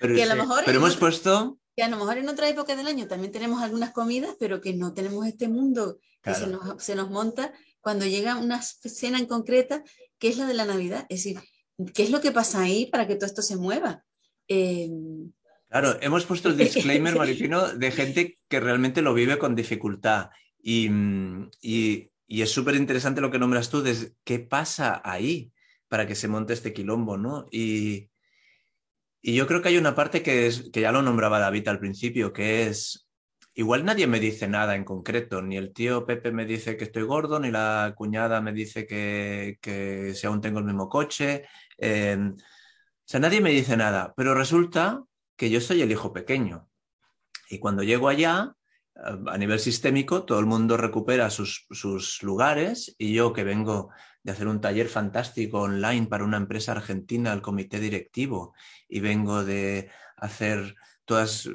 [0.00, 1.58] Pero, que a lo mejor hemos puesto...
[1.76, 4.74] Que a lo mejor en otra época del año también tenemos algunas comidas, pero que
[4.74, 9.26] no tenemos este mundo que se, nos, se, nos, monta cuando llega una cena en
[9.26, 9.84] concreta,
[10.18, 11.06] que es la de la Navidad.
[11.08, 11.40] Es decir,
[11.94, 14.04] ¿qué es lo que pasa ahí para que todo esto se mueva?
[14.48, 15.32] Em,
[15.68, 20.30] claro, hemos puesto el disclaimer, Maripino, de gente que realmente lo vive con dificultad.
[20.62, 20.90] Y,
[21.62, 25.52] y, y es súper interesante lo que nombras tú, de qué pasa ahí
[25.88, 27.46] para que se monte este quilombo, ¿no?
[27.50, 28.09] Y,
[29.22, 31.78] y yo creo que hay una parte que, es, que ya lo nombraba David al
[31.78, 33.06] principio, que es,
[33.54, 37.02] igual nadie me dice nada en concreto, ni el tío Pepe me dice que estoy
[37.02, 41.44] gordo, ni la cuñada me dice que, que si aún tengo el mismo coche.
[41.78, 45.02] Em, o sea, nadie me dice nada, pero resulta
[45.36, 46.68] que yo soy el hijo pequeño.
[47.50, 48.54] Y cuando llego allá,
[48.94, 53.90] a nivel sistémico, todo el mundo recupera sus, sus lugares y yo que vengo
[54.22, 58.54] de hacer un taller fantástico online para una empresa argentina, el comité directivo,
[58.88, 61.48] y vengo de hacer todas,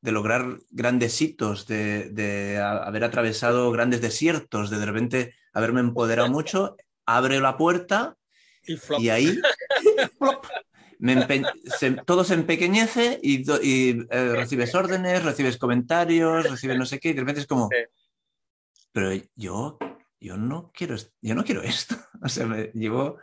[0.00, 6.76] de lograr grandes hitos, de, haber atravesado grandes desiertos, de de repente haberme empoderado mucho,
[7.04, 8.16] abre la puerta
[8.98, 9.38] y, ahí
[12.06, 14.06] todo se empequeñece y, eh,
[14.36, 17.68] recibes órdenes, recibes comentarios, recibes no sé qué, y de repente es como,
[18.92, 19.78] pero yo
[20.22, 21.96] yo no quiero, yo no quiero esto.
[22.24, 23.18] O sea, me llevo,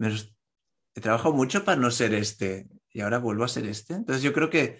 [0.00, 3.92] he trabajado mucho para no ser este y ahora vuelvo a ser este.
[3.92, 4.78] Entonces yo creo que,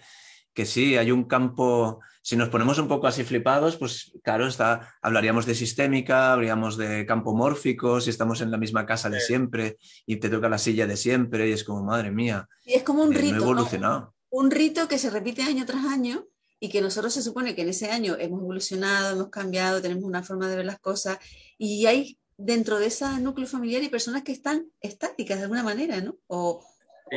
[0.53, 4.95] que sí, hay un campo, si nos ponemos un poco así flipados, pues claro, está,
[5.03, 9.77] hablaríamos de sistémica, hablaríamos de campo mórfico, si estamos en la misma casa de siempre
[10.07, 12.47] y te toca la silla de siempre y es como, madre mía.
[12.65, 13.35] Y es como un eh, rito.
[13.35, 14.15] evolucionado.
[14.31, 16.25] Un rito que se repite año tras año
[16.59, 20.23] y que nosotros se supone que en ese año hemos evolucionado, hemos cambiado, tenemos una
[20.23, 21.17] forma de ver las cosas
[21.57, 26.01] y hay dentro de ese núcleo familiar y personas que están estáticas de alguna manera,
[26.01, 26.17] ¿no?
[26.27, 26.65] O,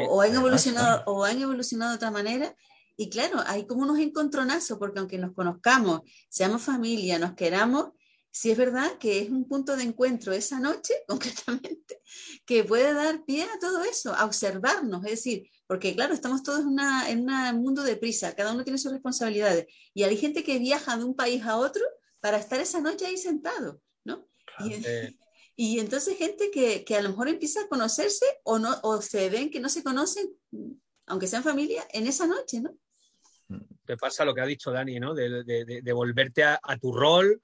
[0.09, 2.55] o, han evolucionado, o han evolucionado de otra manera.
[2.97, 7.91] Y claro, hay como unos encontronazos, porque aunque nos conozcamos, seamos familia, nos queramos,
[8.33, 12.01] sí es verdad que es un punto de encuentro esa noche, concretamente,
[12.45, 16.61] que puede dar pie a todo eso, a observarnos, es decir, porque claro, estamos todos
[16.61, 20.45] en, una, en un mundo de prisa, cada uno tiene sus responsabilidades, y hay gente
[20.45, 21.83] que viaja de un país a otro
[22.21, 24.29] para estar esa noche ahí sentado, ¿no?
[25.55, 29.29] Y, entonces gente que, que, a lo mejor empieza a conocerse o, no, o se
[29.29, 30.27] ven que no se conocen,
[31.07, 32.75] aunque sean familia, en esa noche, ¿no?
[33.85, 35.13] Te pasa lo que ha dicho Dani, ¿no?
[35.15, 37.43] De, de, de volverte a, a, tu rol,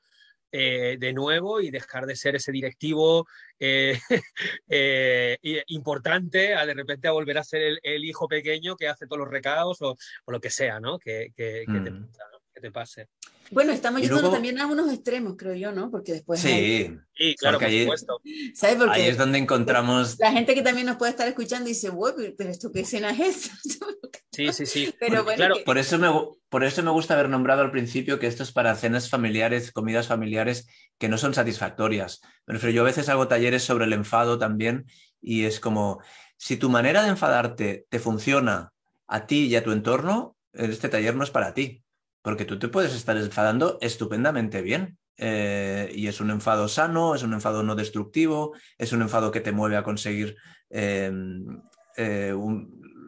[0.50, 3.26] eh, de nuevo y dejar de ser ese directivo
[3.58, 3.98] eh,
[4.68, 9.20] eh, importante a de repente a volver a ser el, hijo pequeño que hace todos
[9.20, 9.96] los recados o,
[10.26, 10.98] lo que sea, ¿no?
[10.98, 12.08] Que, que, mm.
[12.54, 13.08] te, pase.
[13.50, 15.90] Bueno, estamos yendo también a unos extremos, creo yo, ¿no?
[15.90, 16.40] Porque después.
[16.40, 18.20] Sí, sí claro, por supuesto.
[18.54, 18.76] ¿Sabes?
[18.76, 20.18] Porque ahí es donde encontramos.
[20.18, 21.90] La gente que también nos puede estar escuchando dice,
[22.36, 23.50] pero ¿esto qué escena es
[24.32, 24.94] Sí, sí, sí.
[25.00, 25.56] Pero claro.
[25.64, 26.08] por, eso me,
[26.48, 30.06] por eso me gusta haber nombrado al principio que esto es para cenas familiares, comidas
[30.06, 30.68] familiares
[30.98, 32.20] que no son satisfactorias.
[32.44, 34.86] Pero yo a veces hago talleres sobre el enfado también
[35.20, 36.00] y es como,
[36.36, 38.72] si tu manera de enfadarte te funciona
[39.08, 41.82] a ti y a tu entorno, este taller no es para ti,
[42.22, 44.98] porque tú te puedes estar enfadando estupendamente bien.
[45.20, 49.40] Eh, y es un enfado sano, es un enfado no destructivo, es un enfado que
[49.40, 50.36] te mueve a conseguir
[50.70, 51.60] em,
[51.96, 52.32] eh,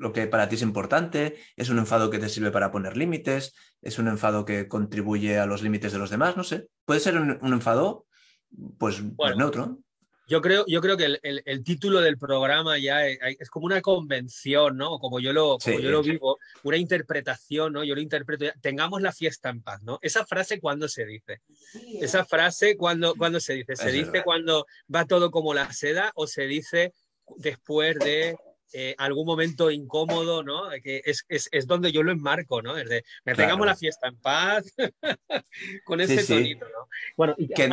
[0.01, 3.55] lo que para ti es importante, es un enfado que te sirve para poner límites,
[3.83, 6.69] es un enfado que contribuye a los límites de los demás, no sé.
[6.87, 8.07] Puede ser un, enfado,
[8.79, 9.79] pues, pues neutro.
[10.31, 15.01] Yo creo, yo creo que el, título del programa ya es, como una convención, ¿no?
[15.01, 17.83] Como yo lo, como yo lo vivo, una interpretación, ¿no?
[17.83, 19.99] Yo lo interpreto, tengamos la fiesta en paz, ¿no?
[20.03, 21.41] Esa frase cuando se dice.
[22.01, 23.74] Esa frase cuando, cuando se dice.
[23.74, 26.95] ¿Se dice cuando va todo como la seda o se dice
[27.39, 28.37] después de
[28.72, 30.70] eh, algún momento incómodo, ¿no?
[30.81, 32.78] Que es, es, es, donde yo lo enmarco, ¿no?
[32.78, 34.72] Es de, me tengamos la fiesta en paz,
[35.85, 36.87] con ese tonito, ¿no?
[37.16, 37.68] Bueno, y que,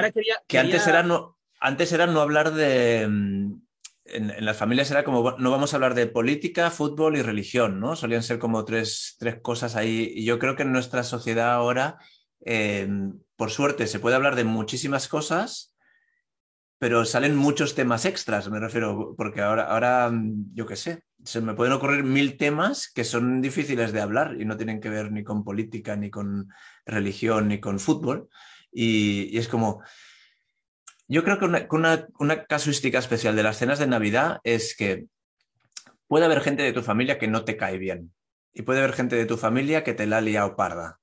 [0.47, 3.07] que antes era no antes era no hablar de...
[3.09, 3.61] Mm,
[4.05, 7.95] en, las familias era como, no vamos a hablar de política, fútbol y religión, ¿no?
[7.95, 10.11] Solían ser como tres, cosas ahí.
[10.15, 11.97] Y yo creo que en nuestra sociedad ahora,
[12.41, 15.75] em, por suerte, se puede hablar de muchísimas cosas,
[16.79, 21.41] pero salen muchos temas extras, me refiero, porque ahora, ahora mm, yo qué sé, se
[21.41, 25.11] me pueden ocurrir mil temas que son difíciles de hablar y no tienen que ver
[25.11, 26.49] ni con política, ni con
[26.85, 28.29] religión, ni con fútbol.
[28.71, 29.81] y es como,
[31.07, 35.05] yo creo que una, casuística especial de las cenas de Navidad es que
[36.07, 38.13] puede haber gente de tu familia que no te cae bien
[38.53, 40.99] y puede haber gente de tu familia que te la ha liado parda.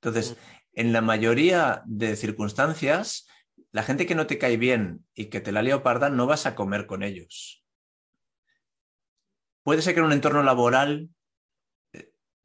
[0.00, 0.36] Entonces,
[0.72, 3.26] en la mayoría de circunstancias,
[3.72, 6.26] la gente que no te cae bien y que te la ha liado parda no
[6.26, 7.64] vas a comer con ellos.
[9.62, 11.10] Puede ser que en un entorno laboral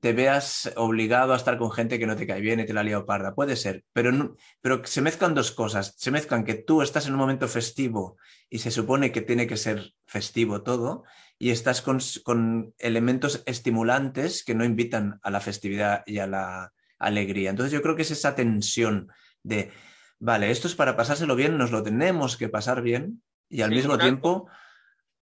[0.05, 2.83] te veas obligado a estar con gente que no te cae bien y te la
[2.83, 3.33] liado parda.
[3.33, 5.95] Puede ser, pero, pero se mezclan dos cosas.
[5.97, 8.15] Se mezclan que tú estás en un momento festivo
[8.47, 11.05] y se supone que tiene que ser festivo todo,
[11.39, 16.71] y estás con, con elementos estimulantes que no invitan a la festividad y a la
[16.99, 17.49] alegría.
[17.49, 19.71] Entonces yo creo que es esa tensión de,
[20.19, 23.97] vale, esto es para pasárselo bien, nos lo tenemos que pasar bien, y al mismo
[23.97, 24.49] tiempo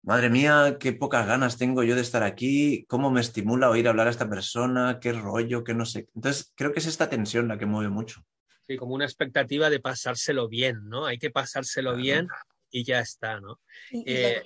[0.01, 4.07] madre mía, qué pocas ganas tengo yo de estar aquí, cómo me estimula oír hablar
[4.07, 6.07] a esta persona, qué rollo, qué no sé.
[6.15, 8.25] Entonces, creo que es esta tensión la que mueve mucho.
[8.61, 11.05] Sí, como una expectativa de pasárselo bien, ¿no?
[11.05, 12.27] Hay que pasárselo bien
[12.71, 13.59] y ya está, ¿no?
[13.91, 14.41] Eh,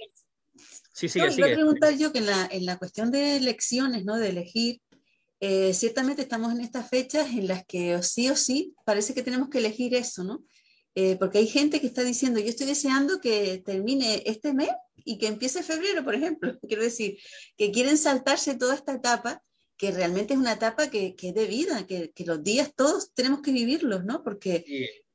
[0.93, 4.17] sí, sigue, no, a preguntar yo que en la, en la cuestión de elecciones, ¿no?
[4.17, 4.81] De elegir,
[5.39, 9.49] eh, ciertamente estamos en estas fechas en las que sí o sí parece que tenemos
[9.49, 10.45] que elegir eso, ¿no?
[10.95, 14.69] Eh, porque hay gente que está diciendo, yo estoy deseando que termine este mes
[15.05, 16.57] y que empiece febrero, por ejemplo.
[16.67, 17.17] Quiero decir,
[17.57, 19.43] que quieren saltarse toda esta etapa,
[19.77, 23.11] que realmente es una etapa que, que es de vida, que, que, los días todos
[23.13, 24.23] tenemos que vivirlos, ¿no?
[24.23, 24.65] Porque,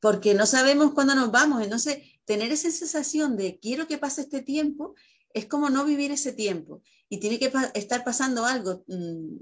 [0.01, 1.63] porque no sabemos cuándo nos vamos.
[1.63, 4.95] Entonces, tener esa sensación de quiero que pase este tiempo
[5.33, 6.83] es como no vivir ese tiempo.
[7.09, 9.37] Y tiene que estar pasando algo mm,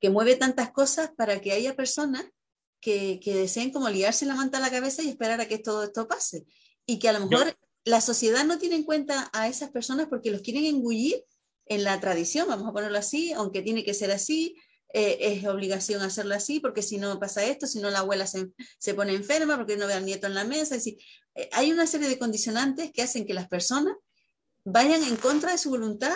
[0.00, 2.24] que mueve tantas cosas para que haya personas
[2.80, 5.84] que, que, deseen como liarse la manta a la cabeza y esperar a que todo
[5.84, 6.46] esto pase.
[6.86, 7.56] Y que a lo mejor
[7.86, 11.24] la sociedad no tiene en cuenta a esas personas porque los quieren engullir
[11.66, 14.56] en la tradición, vamos a ponerlo así, aunque tiene que ser así,
[14.92, 18.48] eh, es obligación hacerlo así, porque si no pasa esto, si no la abuela se,
[18.78, 20.74] se pone enferma, porque no ve al nieto en la mesa.
[20.74, 20.98] Es decir,
[21.36, 23.94] eh, hay una serie de condicionantes que hacen que las personas
[24.64, 26.14] vayan en contra de su voluntad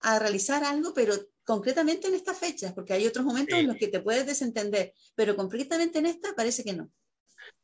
[0.00, 1.14] a realizar algo, pero
[1.44, 5.34] concretamente en estas fechas, porque hay otros momentos en los que te puedes desentender, pero
[5.34, 6.90] concretamente en esta parece que no.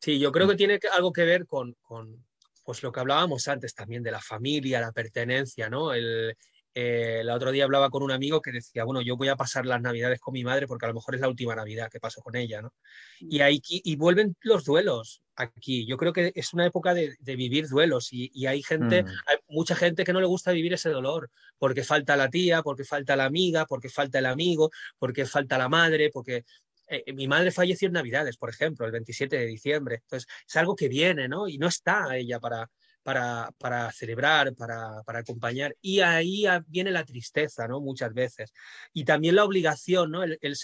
[0.01, 2.25] Sí, yo creo que tiene algo que ver con, con,
[2.63, 5.93] pues lo que hablábamos antes también de la familia, la pertenencia, ¿no?
[5.93, 6.37] El,
[6.75, 9.83] el otro día hablaba con un amigo que decía, bueno, yo voy a pasar las
[9.83, 12.35] navidades con mi madre porque a lo mejor es la última navidad que paso con
[12.35, 12.73] ella, ¿no?
[13.21, 15.87] Y ahí y vuelven los duelos aquí.
[15.87, 19.07] Yo creo que es una época de, vivir duelos y, hay gente, mm.
[19.27, 22.85] hay mucha gente que no le gusta vivir ese dolor porque falta la tía, porque
[22.85, 26.45] falta la amiga, porque falta el amigo, porque falta la madre, porque
[26.93, 29.97] eh, mi madre falleció en Navidades, por ejemplo, el 27 de diciembre.
[29.97, 31.49] Entonces, es algo que viene, ¿no?
[31.49, 32.71] Y no está ella para,
[33.03, 35.75] para, para celebrar, para, para, acompañar.
[35.81, 37.81] Y ahí viene la tristeza, ¿no?
[37.81, 38.53] Muchas veces.
[38.93, 40.23] Y también la obligación, ¿no?
[40.23, 40.57] El,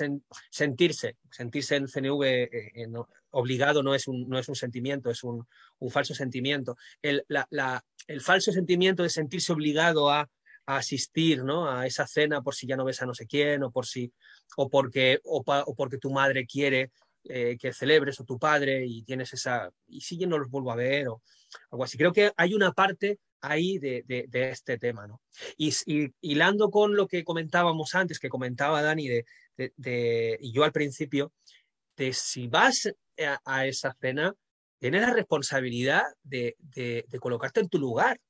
[0.51, 2.87] sentirse, sentirse en CNV eh,
[3.31, 5.47] obligado no es un, no es un sentimiento, es un,
[5.79, 6.77] un falso sentimiento.
[7.03, 7.25] El,
[8.07, 10.29] el falso sentimiento de sentirse obligado a
[10.77, 11.71] asistir ¿no?
[11.71, 14.13] a esa cena por si ya no ves a no sé quién o por si
[14.57, 15.43] o porque o,
[15.75, 16.91] porque tu madre quiere
[17.25, 20.71] eh, que celebres o tu padre y tienes esa y si yo no los vuelvo
[20.71, 21.23] a ver o
[21.71, 21.97] algo así.
[21.97, 25.23] Creo que hay una parte ahí de, de, este tema no
[25.57, 25.73] y,
[26.21, 29.25] hilando con lo que comentábamos antes que comentaba Dani de,
[29.57, 31.33] de y yo al principio
[31.97, 34.35] de si vas a, a esa cena
[34.79, 36.57] tienes la responsabilidad de,
[37.21, 38.21] colocarte en tu lugar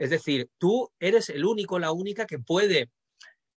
[0.00, 2.88] es decir, tú eres el único, la única que puede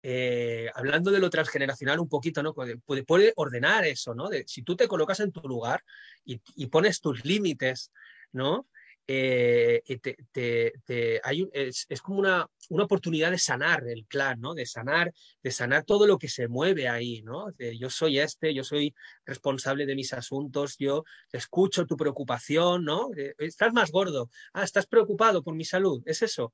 [0.02, 2.54] eh, hablando de lo transgeneracional un poquito, ¿no?
[2.54, 4.30] Puede, ordenar eso, ¿no?
[4.46, 5.84] Si tú te colocas en tu lugar
[6.24, 7.92] y pones tus límites,
[8.32, 8.66] ¿no?
[9.06, 9.82] Eh,
[10.32, 14.54] te, hay, es, es, como una, una, oportunidad de sanar el clan, ¿no?
[14.54, 17.46] De sanar, de sanar todo lo que se mueve ahí, ¿no?
[17.58, 18.94] yo soy este, yo soy
[19.24, 23.10] responsable de mis asuntos, yo escucho tu preocupación, ¿no?
[23.38, 26.52] estás más gordo, ah, estás preocupado por mi salud, es eso,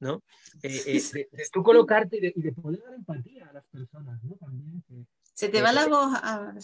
[0.00, 0.22] ¿no?
[0.62, 4.34] Eh, eh, de, tú colocarte y de, poder dar empatía a las personas, ¿no?
[4.36, 4.82] También.
[5.34, 6.54] se te va la voz, ah,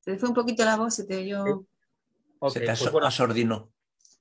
[0.00, 1.66] se te fue un poquito la voz, se te oyó...
[2.50, 3.72] se te pues asordinó.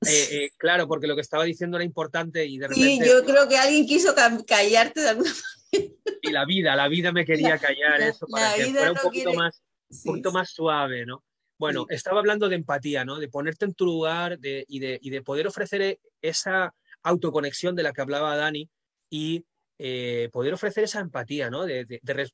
[0.08, 2.89] Eh, eh, claro, porque lo que estaba diciendo era importante y de repente...
[2.89, 4.14] Sí, yo creo que alguien quiso
[4.45, 5.30] callarte de alguna
[5.74, 5.95] manera.
[6.22, 9.62] Y la vida, la vida me quería callar eso para que fuera un poquito, más,
[9.89, 11.24] un poquito más suave, ¿no?
[11.58, 13.18] Bueno, estaba hablando de empatía, ¿no?
[13.18, 18.01] De ponerte en tu lugar y, de, poder ofrecer e, esa autoconexión de la que
[18.01, 18.70] hablaba Dani
[19.10, 19.45] y
[19.78, 21.66] eh, poder ofrecer esa empatía, ¿no?
[21.66, 21.86] De,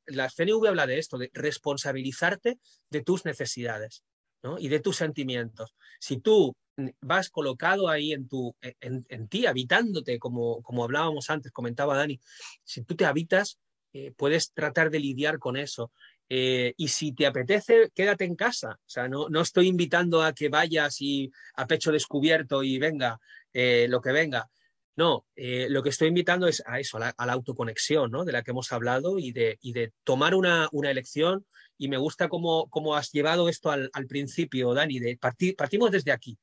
[0.08, 2.60] la CNV habla de esto, de responsabilizarte
[2.90, 4.04] de tus necesidades
[4.44, 4.58] ¿no?
[4.60, 5.76] y de tus sentimientos.
[6.00, 6.56] Si tú
[7.02, 12.20] vas colocado ahí en, tu, en, ti, habitándote, como, como hablábamos antes, comentaba Dani,
[12.64, 13.60] si tú te habitas,
[13.94, 15.92] eh, puedes tratar de lidiar con eso.
[16.30, 18.80] Eh, y si te apetece, quédate en casa.
[18.86, 23.20] O sea, no, no estoy invitando a que vayas y a pecho descubierto y venga
[23.54, 24.50] eh, lo que venga.
[24.96, 28.24] No, lo que estoy invitando es a eso, a la, autoconexión, ¿no?
[28.24, 31.46] De la que hemos hablado y de, y de tomar una, una, elección.
[31.78, 35.92] Y me gusta cómo, cómo has llevado esto al, al principio, Dani, de partir, partimos
[35.92, 36.38] desde aquí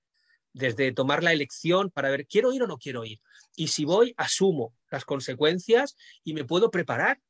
[0.58, 3.20] desde tomar la elección para ver, ¿quiero ir o no quiero ir?
[3.56, 7.20] Y si voy, asumo las consecuencias y me puedo preparar.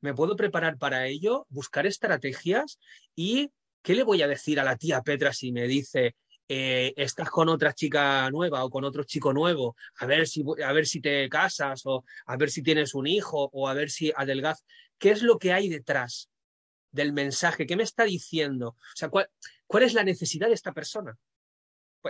[0.00, 2.80] Me puedo preparar para ello, buscar estrategias
[3.14, 3.52] y
[3.82, 6.16] ¿qué le voy a decir a la tía Petra si me dice,
[6.48, 10.72] eh, estás con otra chica nueva o con otro chico nuevo, a ver, si, a
[10.72, 14.12] ver si te casas o a ver si tienes un hijo o a ver si
[14.14, 14.64] adelgaz.
[14.98, 16.30] ¿Qué es lo que hay detrás
[16.90, 17.64] del mensaje?
[17.64, 18.70] ¿Qué me está diciendo?
[18.70, 19.30] O sea, ¿cuál,
[19.68, 21.16] cuál es la necesidad de esta persona?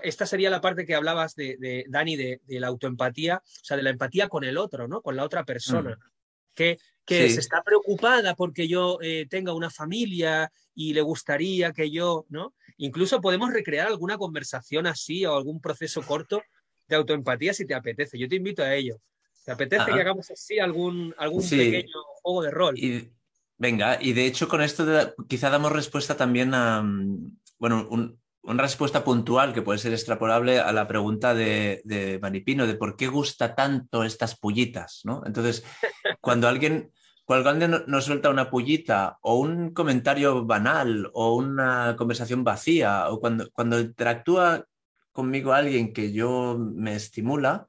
[0.02, 3.90] Esta sería la parte que hablabas de, Dani, de, la autoempatía, o sea, de la
[3.90, 5.02] empatía con el otro, ¿no?
[5.02, 5.96] Con la otra persona.
[5.96, 6.12] Mm.
[6.54, 11.90] Que, que se está preocupada porque yo eh, tenga una familia y le gustaría que
[11.90, 12.54] yo, ¿no?
[12.76, 16.42] Incluso podemos recrear alguna conversación así o algún proceso corto
[16.88, 18.18] de autoempatía si te apetece.
[18.18, 19.00] Yo te invito a ello.
[19.44, 22.78] ¿Te apetece que hagamos así algún, algún pequeño juego de rol?
[22.78, 23.10] Y,
[23.56, 24.86] venga, y de hecho con esto
[25.28, 30.58] quizá damos respuesta también a, mm, bueno, un, una respuesta puntual que puede ser extrapolable
[30.58, 35.22] a la pregunta de, de Manipino, de por qué gusta tanto estas pullitas, ¿no?
[35.24, 35.64] Entonces,
[36.20, 36.92] cuando alguien,
[37.24, 43.20] cuando alguien nos suelta una pullita o un comentario banal o una conversación vacía o
[43.20, 44.66] cuando, cuando interactúa
[45.12, 47.68] conmigo alguien que yo me estimula,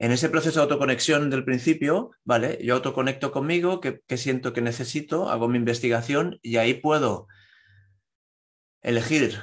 [0.00, 2.60] en ese proceso de autoconexión del principio, ¿vale?
[2.62, 7.26] Yo autoconecto conmigo, que, que siento que necesito, hago mi investigación y ahí puedo
[8.82, 9.38] elegir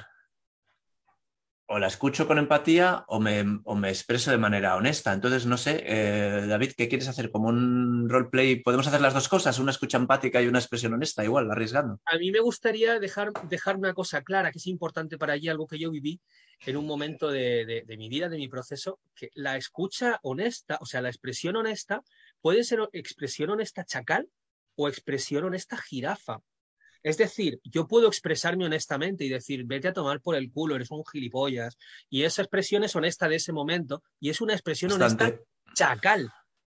[1.68, 5.14] o la escucho con empatía o me, me expreso de manera honesta.
[5.14, 7.32] Entonces, no sé, eh, David, ¿qué quieres hacer?
[7.32, 8.58] ¿Como un roleplay?
[8.58, 9.58] ¿Podemos hacer las dos cosas?
[9.58, 12.00] Una escucha empática y una expresión honesta, igual, arriesgando.
[12.06, 15.66] A mí me gustaría dejar, dejar una cosa clara, que es importante para allí, algo
[15.66, 16.22] que yo viví
[16.66, 20.86] en un momento de, de mi vida, de mi proceso, que la escucha honesta, o
[20.86, 22.04] sea, la expresión honesta,
[22.42, 24.30] puede ser expresión honesta chacal
[24.76, 26.42] o expresión honesta jirafa.
[27.06, 30.90] Es decir, yo puedo expresarme honestamente y decir, vete a tomar por el culo, eres
[30.90, 31.78] un gilipollas.
[32.10, 35.40] Y esa expresión es honesta de ese momento y es una expresión honesta
[35.76, 36.32] chacal,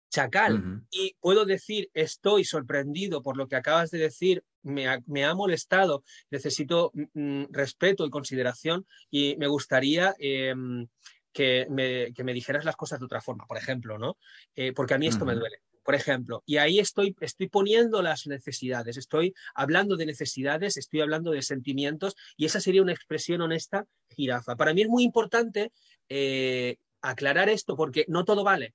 [0.08, 0.86] chacal.
[0.90, 6.92] Y puedo decir, estoy sorprendido por lo que acabas de decir, me ha, molestado, necesito
[6.94, 10.14] mm, mm, respeto y consideración y me gustaría...
[10.18, 10.88] Em,
[11.34, 14.18] que me, que me, dijeras las cosas de otra forma, por ejemplo, ¿no?
[14.54, 18.26] Eh, porque a mí esto me duele por ejemplo, y ahí estoy, estoy poniendo las
[18.26, 23.86] necesidades, estoy hablando de necesidades, estoy hablando de sentimientos, y esa sería una expresión honesta
[24.10, 24.56] jirafa.
[24.56, 25.72] Para mí es muy importante
[26.08, 28.74] eh, aclarar esto porque no todo vale.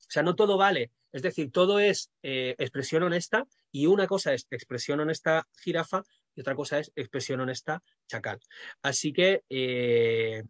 [0.00, 0.90] O sea, no todo vale.
[1.12, 6.02] Es decir, todo es eh, expresión honesta y una cosa es expresión honesta jirafa
[6.34, 8.40] y otra cosa es expresión honesta chacal.
[8.82, 10.42] Así que eh,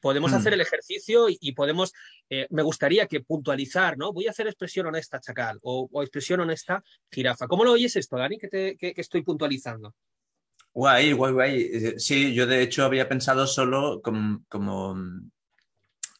[0.00, 0.54] podemos hacer mm.
[0.54, 1.92] el ejercicio y, podemos,
[2.30, 4.12] eh, me gustaría que puntualizar, ¿no?
[4.12, 7.46] Voy a hacer expresión honesta, chacal, o, expresión honesta, jirafa.
[7.46, 9.94] ¿Cómo lo oyes esto, Dani, que, te, que, estoy puntualizando?
[10.72, 11.70] Guay, guay, guay.
[11.72, 14.94] Eh, sí, yo de hecho había pensado solo como, como,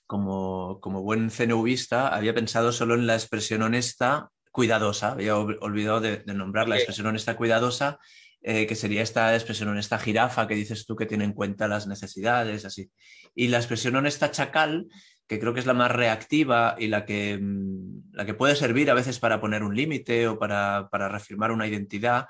[0.06, 5.12] como, buen CNVista, había pensado solo en la expresión honesta, cuidadosa.
[5.12, 7.98] Había olvidado de, nombrar la expresión honesta, cuidadosa
[8.42, 11.86] eh, que sería esta expresión honesta jirafa que dices tú que tiene en cuenta las
[11.86, 12.90] necesidades, así.
[13.34, 14.88] Y la expresión honesta chacal
[15.28, 18.90] que creo que es la más reactiva y la que, mm, la que puede servir
[18.90, 22.26] a veces para poner un límite o para, para, reafirmar una identidad,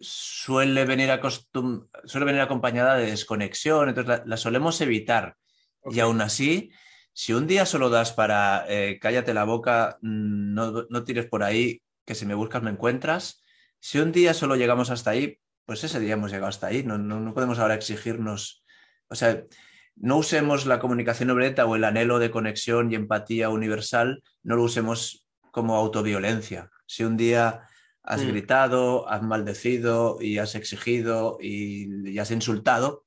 [0.00, 1.10] suele venir,
[2.04, 5.36] suele venir acompañada de desconexión, entonces la, solemos evitar.
[5.84, 6.70] Y aún así,
[7.12, 11.42] si un día solo das para eh, cállate la boca, mm, no, no tires por
[11.42, 13.42] ahí, que si me buscas me encuentras,
[13.80, 16.98] si un día solo llegamos hasta ahí, pues ese día hemos llegado hasta ahí, no,
[16.98, 18.64] no, no podemos ahora exigirnos,
[19.08, 19.44] o sea,
[19.96, 24.62] no usemos la comunicación obreta o el anhelo de conexión y empatía universal, no lo
[24.62, 26.70] usemos como autoviolencia.
[26.86, 27.62] Si un día
[28.02, 28.28] has mm.
[28.28, 33.04] gritado, has maldecido y has exigido y, has insultado,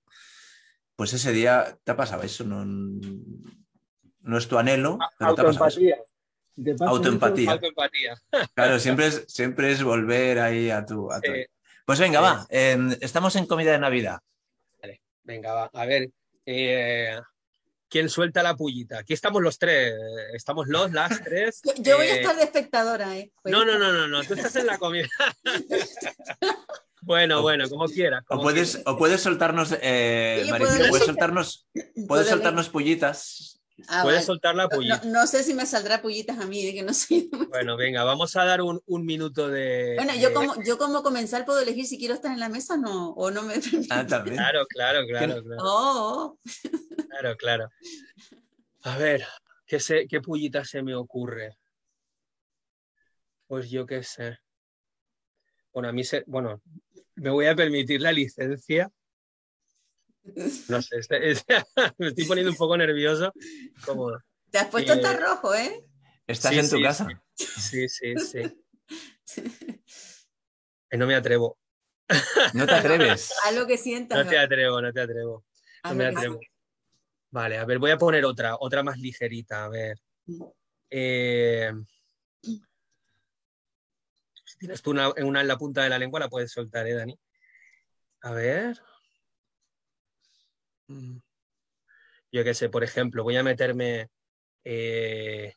[0.95, 5.45] pues ese día te ha pasado eso, no, no es tu anhelo, pero te ha
[5.45, 5.69] pasado
[6.79, 7.51] Autoempatía.
[7.51, 8.21] Autoempatía.
[8.53, 11.09] Claro, siempre es, siempre es volver ahí a tu...
[11.85, 14.19] Pues venga, va, estamos en comida de Navidad.
[14.81, 16.09] Vale, venga, va, a ver,
[16.45, 17.19] eh,
[17.91, 18.99] ¿Quién suelta la pullita?
[18.99, 19.93] Aquí estamos los tres.
[20.33, 21.61] Estamos los, las tres.
[21.79, 23.33] Yo voy a eh, estar de espectadora, ¿eh?
[23.43, 24.23] No, no, no, no, no.
[24.23, 25.09] Tú estás en la comida.
[27.01, 28.23] bueno, bueno, como quieras.
[28.29, 31.67] o, puedes, o puedes soltarnos, eh, puedes soltarnos,
[32.07, 33.50] puedes soltarnos pullitas
[33.87, 35.01] Ah, Puedes soltar la pullita.
[35.05, 37.29] No, sé si me saldrá pullitas a mí, de que no soy.
[37.49, 39.95] Bueno, venga, vamos a dar un, un minuto de.
[39.97, 43.09] Bueno, yo como, yo como comensal puedo elegir si quiero estar en la mesa no,
[43.11, 43.55] o no me.
[43.89, 44.37] Ah, también.
[44.37, 45.43] Claro, claro, claro.
[45.43, 45.61] Claro.
[45.63, 46.37] Oh.
[47.09, 47.69] claro, claro.
[48.83, 49.25] A ver,
[49.65, 51.57] ¿qué, sé, ¿qué pullita se me ocurre?
[53.47, 54.39] Pues yo qué sé.
[55.73, 56.23] Bueno, a mí se.
[56.27, 56.61] Bueno,
[57.15, 58.91] me voy a permitir la licencia
[60.23, 61.19] no sé, este,
[61.97, 63.33] me estoy poniendo un poco nervioso.
[64.49, 65.85] Te has puesto tan rojo, ¿eh?
[66.27, 67.07] ¿Estás en tu casa?
[67.35, 68.41] Sí, sí, sí.
[70.93, 71.57] No me atrevo.
[72.53, 73.33] ¿No te atreves?
[73.45, 74.21] A lo que sientas.
[74.21, 75.45] No te atrevo, no te atrevo.
[75.85, 76.37] No me atrevo.
[77.29, 79.97] Vale, a ver, voy a poner otra, otra más ligerita, a ver.
[80.89, 81.71] Eh,
[82.41, 82.61] si
[84.59, 87.17] tienes tú una, una en la punta de la lengua, la puedes soltar, ¿eh, Dani?
[88.23, 88.83] A ver.
[90.91, 91.21] Mm.
[92.31, 94.09] Yo qué sé, por ejemplo, voy a meterme.
[94.63, 95.53] Eh,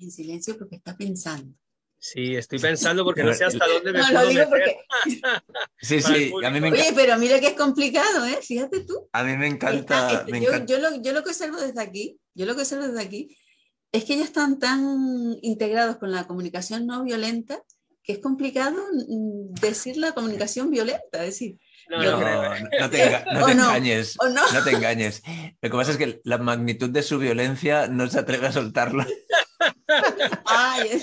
[0.00, 1.54] en silencio porque está pensando.
[1.98, 4.48] Sí, estoy pensando porque no sé hasta dónde me no, puedo meter.
[4.48, 4.76] Porque...
[5.80, 6.88] sí, sí, a mí me encanta.
[6.88, 8.40] Oye, pero mira que es complicado, ¿eh?
[8.42, 9.08] Fíjate tú.
[9.12, 10.26] A mí me encanta.
[10.26, 10.34] yo,
[10.66, 13.38] Yo, lo, yo, lo, que observo desde aquí, yo lo que observo desde aquí,
[13.92, 17.62] es que ellos están tan integrados con la comunicación no violenta
[18.02, 18.76] que es complicado
[19.60, 21.58] decir la comunicación violenta, decir.
[21.88, 22.10] No, no,
[22.80, 23.02] no, te,
[23.52, 24.64] engañes, no.
[24.64, 25.22] te engañes.
[25.60, 29.04] Lo que pasa es que la magnitud de su violencia no se atreve a soltarlo.
[30.46, 31.02] Ay,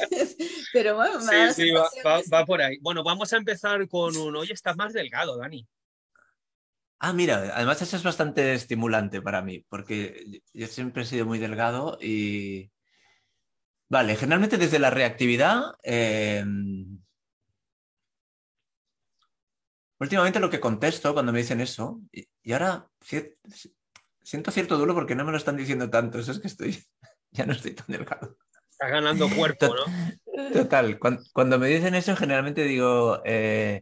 [0.73, 2.77] pero bueno, sí, sí, va, va, por ahí.
[2.81, 4.35] Bueno, vamos a empezar con un.
[4.35, 5.67] Oye, estás más delgado, Dani.
[7.01, 11.39] Ah, mira, además eso es bastante estimulante para mí, porque yo siempre he sido muy
[11.39, 12.71] delgado y,
[13.89, 15.73] Vale, generalmente desde la reactividad.
[15.81, 16.99] Em,
[19.99, 22.87] últimamente lo que contesto cuando me dicen eso, y, ahora
[24.21, 26.83] siento cierto duelo porque no me lo están diciendo tanto, eso es que estoy,
[27.31, 28.37] ya no estoy tan delgado.
[28.69, 30.53] Está ganando cuerpo, ¿no?
[30.53, 33.81] Total, cuando, me dicen eso generalmente digo, eh,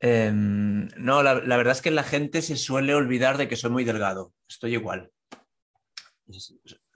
[0.00, 3.84] em, no, la, verdad es que la gente se suele olvidar de que soy muy
[3.84, 5.10] delgado, estoy igual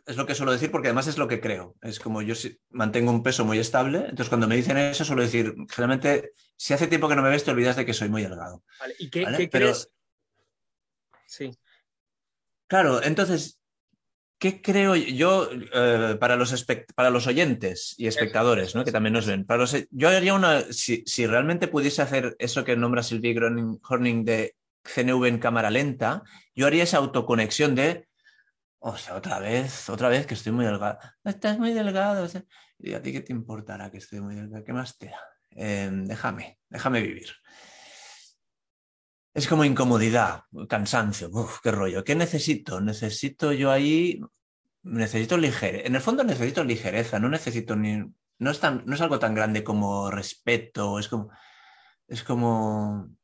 [0.06, 1.76] es lo que suelo decir porque además es lo que creo.
[1.82, 2.34] Es como yo
[2.70, 6.88] mantengo un peso muy estable, entonces cuando me dicen eso suelo decir, generalmente, si hace
[6.88, 8.62] tiempo que no me ves, te olvidas de que soy muy delgado.
[8.98, 9.88] ¿Y qué, crees?
[11.26, 11.56] Sí.
[12.66, 13.60] Claro, entonces,
[14.38, 18.84] ¿qué creo yo eh, para, los para los oyentes y espectadores, ¿no?
[18.84, 19.44] que también nos ven?
[19.44, 23.36] Para yo haría una, si, realmente pudiese hacer eso que nombra Sylvie
[23.88, 26.22] Horning de CNV en cámara lenta,
[26.54, 28.08] yo haría esa autoconexión de
[28.84, 30.98] o sea, otra vez, otra vez que estoy muy delgado.
[31.24, 32.28] Estás muy delgado.
[32.78, 35.20] Y a ti qué te importará que estoy muy delgado, ¿qué más te da?
[35.50, 37.30] Em, déjame, déjame vivir.
[39.34, 42.02] Es como incomodidad, cansancio, Uf, qué rollo.
[42.02, 42.80] ¿Qué necesito?
[42.80, 44.20] Necesito yo ahí,
[44.82, 45.86] necesito ligereza.
[45.86, 47.98] En el fondo necesito ligereza, no necesito ni,
[48.38, 51.30] no es, no es algo tan grande como respeto, es como,
[52.08, 53.16] es como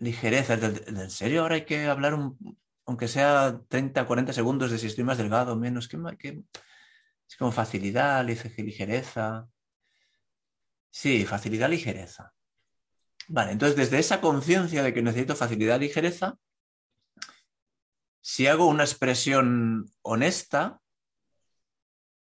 [0.00, 0.54] ligereza.
[0.54, 5.04] ¿En serio ahora hay que hablar un, aunque sea 30, 40 segundos de si estoy
[5.04, 6.42] más delgado menos, que,
[7.28, 9.48] es como facilidad, ligereza.
[10.90, 12.32] Sí, facilidad, ligereza.
[13.28, 16.38] Vale, entonces desde esa conciencia de que necesito facilidad, ligereza,
[18.20, 20.80] si hago una expresión honesta,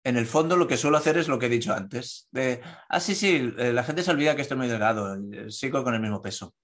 [0.04, 3.00] en el fondo lo que suelo hacer es lo que he dicho antes, de, ah,
[3.00, 6.02] sí, sí, eh, la gente se olvida que estoy muy delgado, eh, sigo con el
[6.02, 6.56] mismo peso.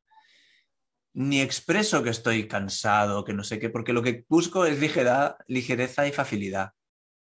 [1.13, 5.37] Ni expreso que estoy cansado, que no sé qué, porque lo que busco es ligereza,
[5.47, 6.71] ligereza y facilidad.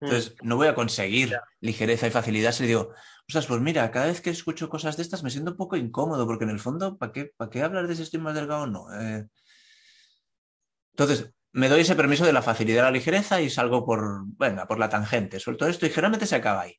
[0.00, 0.48] Entonces, mm.
[0.48, 2.94] no voy a conseguir ligereza y facilidad si digo,
[3.28, 6.26] ostras, pues mira, cada vez que escucho cosas de estas me siento un poco incómodo,
[6.26, 8.66] porque en el fondo, ¿para qué, ¿para qué hablar de si estoy más delgado o
[8.66, 8.86] no?
[9.00, 9.26] Eh,
[10.92, 14.66] entonces, me doy ese permiso de la facilidad y la ligereza y salgo por, venga,
[14.66, 16.76] por la tangente, suelto esto y generalmente se acaba ahí.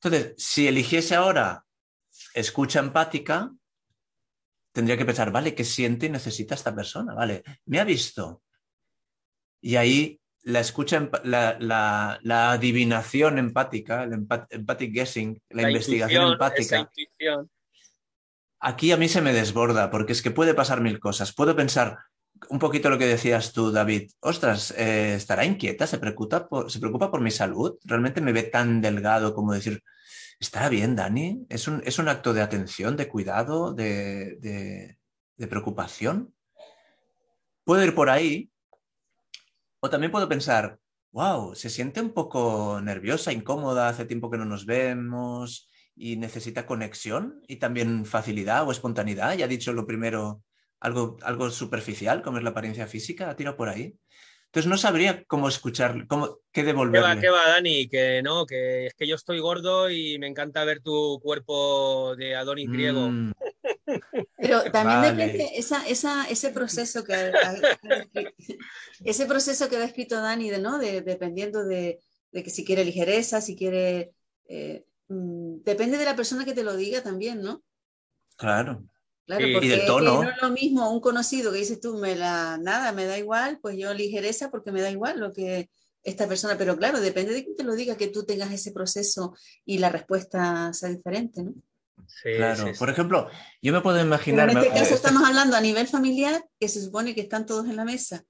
[0.00, 1.64] Entonces, si eligiese ahora
[2.34, 3.52] escucha empática,
[4.72, 7.14] tendría que pensar, vale, ¿qué siente y necesita esta persona?
[7.14, 8.42] Vale, me ha visto.
[9.60, 12.18] Y ahí la escucha, la,
[12.50, 16.90] adivinación empática, el empathic guessing, la, investigación empática.
[18.58, 21.32] Aquí a mí se me desborda, porque es que puede pasar mil cosas.
[21.32, 21.98] Puedo pensar
[22.48, 24.10] un poquito lo que decías tú, David.
[24.20, 25.86] Ostras, eh, ¿estará inquieta?
[25.86, 27.76] ¿Se preocupa, por, ¿Se preocupa por mi salud?
[27.84, 29.82] ¿Realmente me ve tan delgado como decir,
[30.42, 31.46] ¿estará bien, Dani?
[31.48, 34.98] ¿Es un, es un acto de atención, de cuidado, de,
[35.36, 36.34] de preocupación?
[37.64, 38.50] Puedo ir por ahí
[39.78, 40.80] o también puedo pensar,
[41.12, 46.66] wow, se siente un poco nerviosa, incómoda, hace tiempo que no nos vemos y necesita
[46.66, 49.34] conexión y también facilidad o espontaneidad.
[49.34, 50.42] Ya ha dicho lo primero,
[50.80, 53.96] algo, algo superficial, como es la apariencia física, ha tirado por ahí.
[54.52, 57.08] Entonces no sabría cómo escuchar, cómo, qué devolverle.
[57.08, 57.88] ¿Qué va, qué va, Dani?
[57.88, 62.36] Que no, que es que yo estoy gordo y me encanta ver tu cuerpo de
[62.36, 63.08] Adonis griego.
[63.08, 63.32] Mm.
[64.36, 67.32] Pero también depende esa, esa, ese proceso que ha,
[69.06, 70.76] ese proceso que ha escrito Dani, de, ¿no?
[70.76, 72.00] De, dependiendo de,
[72.30, 74.12] de, que si quiere ligereza, si quiere
[74.48, 77.62] eh, mm, depende de la persona que te lo diga también, ¿no?
[78.36, 78.84] Claro.
[79.26, 80.22] Claro, porque y del tono.
[80.22, 83.58] no es lo mismo un conocido que dices tú, me la, nada, me da igual,
[83.62, 85.70] pues yo ligereza porque me da igual lo que
[86.02, 89.34] esta persona, pero claro, depende de quién te lo diga que tú tengas ese proceso
[89.64, 91.54] y la respuesta sea diferente, ¿no?
[92.22, 93.28] claro, por ejemplo,
[93.60, 94.50] yo me puedo imaginar.
[94.50, 97.76] en este caso estamos hablando a nivel familiar, que se supone que están todos en
[97.76, 98.24] la mesa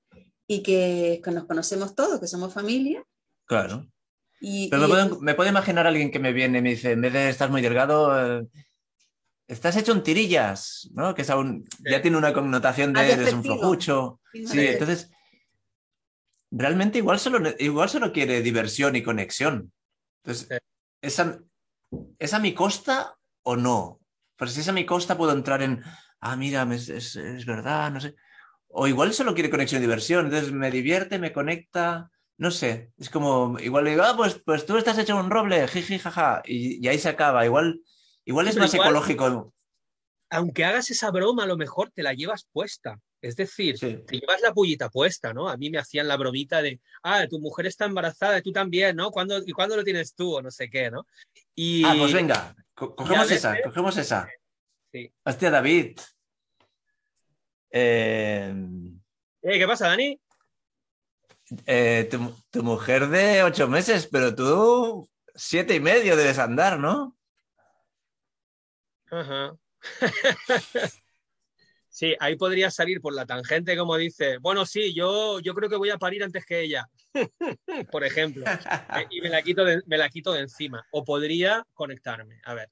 [0.46, 3.04] y que, nos conocemos todos, que somos familia.
[3.46, 3.86] Claro.
[4.40, 4.88] Pero
[5.20, 7.48] me, puedo, imaginar a alguien que me viene y me dice, en vez de estar
[7.50, 8.46] muy delgado, eh,
[9.48, 11.14] estás hecho en tirillas, ¿no?
[11.14, 14.20] Que es aún, ya tiene una connotación de eres un flojucho.
[14.32, 15.10] Sí, entonces,
[16.50, 19.72] realmente igual solo, igual solo quiere diversión y conexión.
[20.22, 20.48] Entonces,
[21.00, 21.18] ¿es
[22.18, 24.00] ¿es a mi costa o no.
[24.36, 25.82] Pero si es a mi costa puedo entrar en,
[26.20, 28.14] ah, mira, es, verdad, no sé.
[28.68, 32.90] O igual solo quiere conexión y diversión, entonces me divierte, me conecta, no sé.
[32.98, 36.42] Es como, igual le digo, ah, pues, pues tú estás hecho un roble, jiji, jaja,
[36.44, 37.44] y, ahí se acaba.
[37.44, 37.80] Igual,
[38.24, 39.52] igual es más ecológico.
[40.30, 42.98] Aunque hagas esa broma, a lo mejor te la llevas puesta.
[43.22, 45.48] Es decir, te llevas la pullita puesta, ¿no?
[45.48, 48.96] A mí me hacían la bromita de, ah, tu mujer está embarazada y tú también,
[48.96, 49.12] ¿no?
[49.12, 50.34] ¿Cuándo, ¿Y cuándo lo tienes tú?
[50.34, 51.06] O no sé qué, ¿no?
[51.54, 51.84] Y...
[51.84, 54.28] Ah, pues venga, cogemos esa, cogemos esa.
[54.90, 55.12] Sí.
[55.24, 56.00] Hostia, David.
[57.70, 58.52] Eh,
[59.42, 59.58] eh...
[59.58, 60.20] ¿Qué pasa, Dani?
[61.66, 67.16] Eh, tu, tu, mujer de ocho meses, pero tú siete y medio debes andar, ¿no?
[69.12, 69.56] Ajá.
[71.94, 75.76] Sí, ahí podría salir por la tangente, como dice, bueno, sí, yo, yo creo que
[75.76, 76.88] voy a parir antes que ella,
[77.92, 80.82] por ejemplo, eh, y me la, quito de, me la quito de encima.
[80.90, 82.70] O podría conectarme, a ver.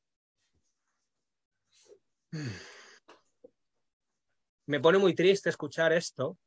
[4.64, 6.38] Me pone muy triste escuchar esto.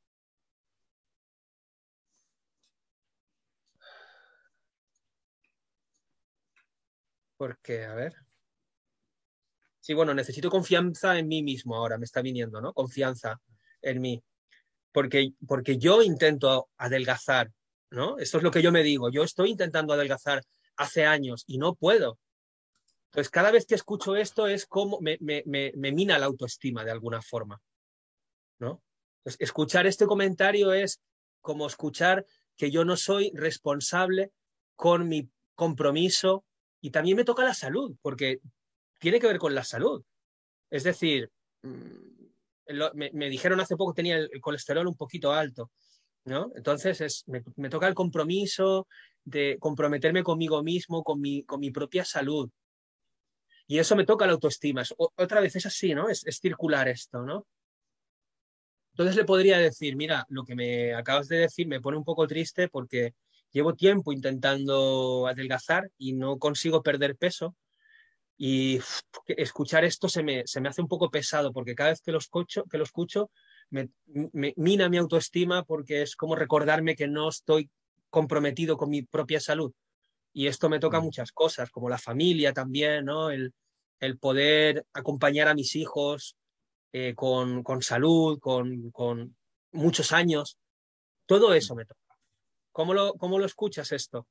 [7.38, 8.23] Porque, a ver.
[9.84, 12.72] Sí, bueno, necesito confianza en mí mismo ahora, me está viniendo, ¿no?
[12.72, 13.42] Confianza
[13.82, 14.24] en mí.
[14.94, 17.52] Porque, porque yo intento adelgazar,
[17.92, 18.18] ¿no?
[18.18, 19.12] Esto es lo que yo me digo.
[19.12, 20.42] Yo estoy intentando adelgazar
[20.78, 22.18] hace años y no puedo.
[23.08, 26.86] Entonces, cada vez que escucho esto es como me, me, me, me mina la autoestima
[26.86, 27.62] de alguna forma,
[28.60, 28.82] ¿no?
[29.26, 31.02] escuchar este comentario es
[31.42, 34.32] como escuchar que yo no soy responsable
[34.78, 36.46] con mi compromiso
[36.80, 38.40] y también me toca la salud, porque
[39.04, 40.02] tiene que ver con la salud.
[40.70, 41.30] Es decir,
[41.62, 45.72] mm, me, dijeron hace poco que tenía el, colesterol un poquito alto,
[46.24, 46.54] ¿no?
[46.56, 48.88] Entonces es, me, toca el compromiso
[49.26, 52.50] de comprometerme conmigo mismo, con mi, con mi propia salud.
[53.68, 54.84] Y eso me toca la autoestima.
[54.98, 56.08] otra vez es así, ¿no?
[56.08, 57.46] Es, es circular esto, ¿no?
[58.94, 62.26] Entonces le podría decir, mira, lo que me acabas de decir me pone un poco
[62.26, 63.16] triste porque
[63.52, 67.54] llevo tiempo intentando adelgazar y no consigo perder peso
[68.38, 68.80] y
[69.28, 72.18] escuchar esto se me, se me, hace un poco pesado porque cada vez que lo
[72.18, 73.30] escucho, que lo escucho
[73.70, 73.90] me,
[74.56, 77.70] mina mi autoestima porque es como recordarme que no estoy
[78.10, 79.72] comprometido con mi propia salud.
[80.32, 81.04] Y esto me toca mm.
[81.04, 83.30] muchas cosas, como la familia también, ¿no?
[83.30, 83.54] El,
[84.00, 86.36] el poder acompañar a mis hijos
[86.92, 89.36] eh, con, salud, con,
[89.72, 90.58] muchos años.
[91.26, 92.00] Todo eso me toca.
[92.72, 94.28] ¿Cómo lo, cómo lo escuchas esto?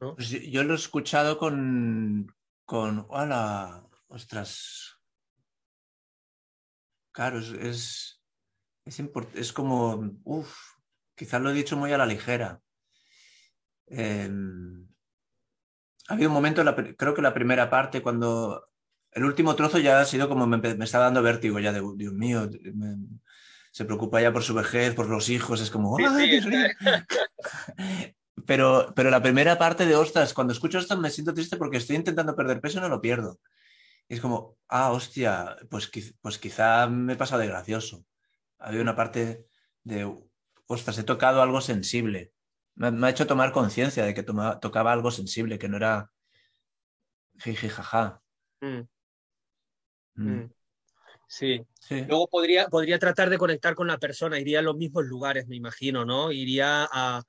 [0.00, 4.98] Pues yo lo he escuchado con, con, hola, ostras.
[7.12, 8.22] Claro, es,
[8.86, 9.02] es,
[9.34, 10.56] es, como, uff,
[11.14, 12.62] quizás lo he dicho muy a la ligera.
[13.88, 14.88] Em,
[16.08, 16.64] ha habido un momento,
[16.96, 18.70] creo que la primera parte, cuando
[19.10, 22.14] el último trozo ya ha sido como me, me está dando vértigo ya de, Dios
[22.14, 22.48] mío,
[23.70, 25.98] se preocupa ya por su vejez, por los hijos, es como,
[28.46, 31.96] pero, pero la primera parte de, ostras, cuando escucho esto me siento triste porque estoy
[31.96, 33.40] intentando perder peso y no lo pierdo.
[34.08, 35.90] Y es como, ah, hostia, pues,
[36.20, 38.04] pues quizá me he pasado de gracioso.
[38.58, 39.46] Había una parte
[39.84, 40.12] de,
[40.66, 42.32] ostras, he tocado algo sensible.
[42.74, 46.10] Me, ha hecho tomar conciencia de que tocaba algo sensible, que no era
[47.38, 48.20] jiji, jaja.
[48.60, 48.80] Mm.
[50.14, 50.28] Mm.
[50.28, 50.52] Mm.
[51.26, 51.64] Sí.
[51.88, 55.54] Luego podría, podría tratar de conectar con la persona, iría a los mismos lugares, me
[55.54, 56.32] imagino, ¿no?
[56.32, 57.22] Iría a,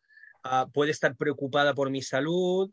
[0.74, 2.72] puede estar preocupada por mi salud,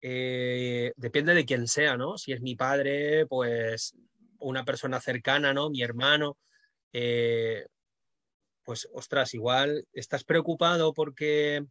[0.00, 2.18] eh, depende de quién sea, ¿no?
[2.18, 3.94] Si es mi padre, pues
[4.40, 5.70] una persona cercana, ¿no?
[5.70, 6.38] Mi hermano,
[6.92, 7.66] eh,
[8.64, 11.64] pues ostras, igual estás preocupado porque,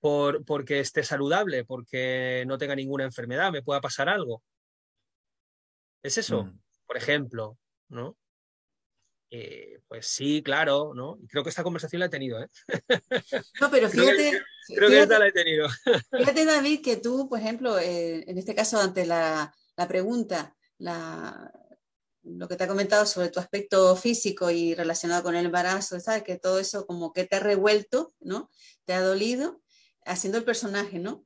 [0.00, 4.42] por, porque esté saludable, porque no tenga ninguna enfermedad, me pueda pasar algo.
[6.02, 6.44] ¿Es eso?
[6.44, 6.60] Mm.
[6.86, 7.58] Por ejemplo,
[7.88, 8.16] ¿no?
[9.38, 11.18] Eh, pues sí, claro, ¿no?
[11.28, 12.48] creo que esta conversación la he tenido, ¿eh?
[13.60, 14.40] No, pero fíjate.
[14.74, 15.68] creo que, esta la he tenido.
[16.10, 19.54] Fíjate, David, que tú, por ejemplo, eh, en este caso, ante la,
[19.88, 26.00] pregunta, lo que te ha comentado sobre tu aspecto físico y relacionado con el embarazo,
[26.00, 26.22] ¿sabes?
[26.22, 28.50] Que todo eso como que te ha revuelto, ¿no?
[28.86, 29.60] Te ha dolido
[30.06, 31.24] haciendo el personaje, ¿no?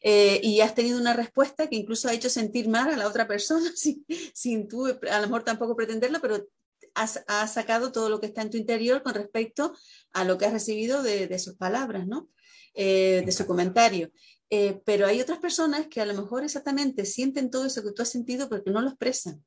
[0.00, 3.26] Eh, y has tenido una respuesta que incluso ha hecho sentir mal a la otra
[3.26, 6.46] persona, sin, sin tú a lo mejor tampoco pretenderlo, pero
[6.94, 9.74] has, sacado todo lo que está en tu interior con respecto
[10.12, 12.28] a lo que has recibido de, sus palabras, ¿no?
[12.74, 14.10] Eh, de su comentario.
[14.50, 18.02] Eh, pero hay otras personas que a lo mejor exactamente sienten todo eso que tú
[18.02, 19.44] has sentido, pero que no lo expresan,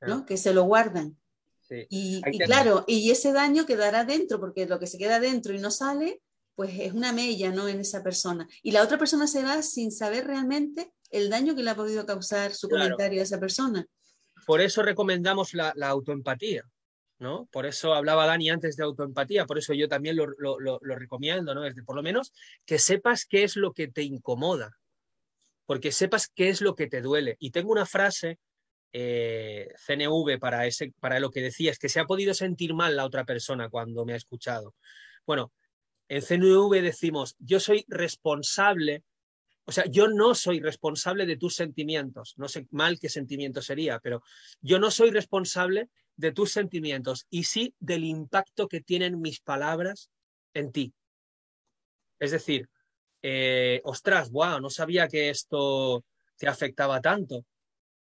[0.00, 0.24] ¿no?
[0.24, 1.16] Que se lo guardan.
[1.68, 5.58] Y, y claro, y ese daño quedará dentro, porque lo que se queda dentro y
[5.58, 6.22] no sale,
[6.56, 7.68] pues es una mella, ¿no?
[7.68, 8.48] En esa persona.
[8.62, 12.06] Y la otra persona se va sin saber realmente el daño que le ha podido
[12.06, 13.86] causar su comentario a esa persona.
[14.46, 16.64] Por eso recomendamos la, autoempatía,
[17.18, 17.46] ¿no?
[17.50, 21.64] Por eso hablaba Dani antes de autoempatía, por eso yo también lo, recomiendo, ¿no?
[21.64, 22.32] Es por lo menos
[22.64, 24.76] que sepas qué es lo que te incomoda,
[25.64, 27.36] porque sepas qué es lo que te duele.
[27.38, 28.38] Y tengo una frase
[28.92, 33.04] eh, CNV para, ese, para lo que decías, que se ha podido sentir mal la
[33.04, 34.74] otra persona cuando me ha escuchado.
[35.26, 35.52] Bueno,
[36.08, 39.02] en CNV decimos, yo soy responsable,
[39.66, 43.98] o sea, yo no soy responsable de tus sentimientos, no sé mal qué sentimiento sería,
[43.98, 44.22] pero
[44.60, 50.08] yo no soy responsable de tus sentimientos y sí del impacto que tienen mis palabras
[50.54, 50.94] en ti.
[52.20, 52.68] Es decir,
[53.22, 56.04] eh, ostras, wow, no sabía que esto
[56.36, 57.44] te afectaba tanto.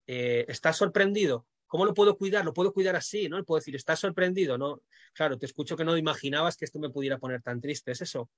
[0.08, 1.48] Eh, ¿Estás sorprendido?
[1.68, 2.44] ¿Cómo lo puedo cuidar?
[2.44, 3.44] Lo puedo cuidar así, ¿no?
[3.46, 4.58] Puedo decir, ¿estás sorprendido?
[4.58, 4.82] No,
[5.14, 8.30] claro, te escucho que no imaginabas que esto me pudiera poner tan triste, ¿es eso?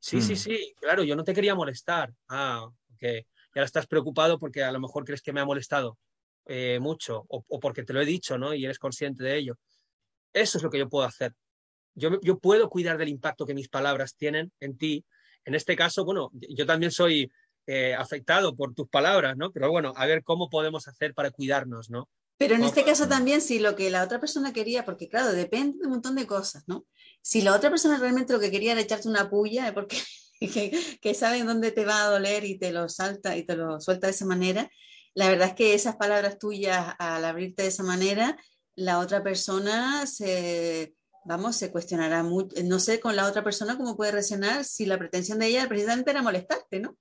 [0.00, 0.36] Sí, sí, hmm.
[0.36, 2.12] sí, claro, yo no te quería molestar.
[2.28, 3.02] Ah, ok.
[3.02, 5.98] Y ahora estás preocupado porque a lo mejor crees que me ha molestado
[6.46, 8.54] eh, mucho o, porque te lo he dicho, ¿no?
[8.54, 9.58] Y eres consciente de ello.
[10.32, 11.34] Eso es lo que yo puedo hacer.
[11.94, 15.04] Yo, yo puedo cuidar del impacto que mis palabras tienen en ti.
[15.44, 17.30] En este caso, bueno, yo también soy
[17.66, 19.52] eh, afectado por tus palabras, ¿no?
[19.52, 22.08] Pero bueno, a ver cómo podemos hacer para cuidarnos, ¿no?
[22.40, 25.76] Pero en este caso también, si lo que la otra persona quería, porque claro, depende
[25.78, 26.86] de un montón de cosas, ¿no?
[27.20, 29.98] Si la otra persona realmente lo que quería era echarte una puya, porque
[30.40, 33.78] que, que saben dónde te va a doler y te lo salta y te lo
[33.78, 34.70] suelta de esa manera,
[35.12, 38.38] la verdad es que esas palabras tuyas, al abrirte de esa manera,
[38.74, 40.94] la otra persona se,
[41.24, 42.56] vamos, se cuestionará mucho.
[42.64, 46.10] No sé con la otra persona cómo puede reaccionar si la pretensión de ella precisamente
[46.10, 46.96] era molestarte, ¿no?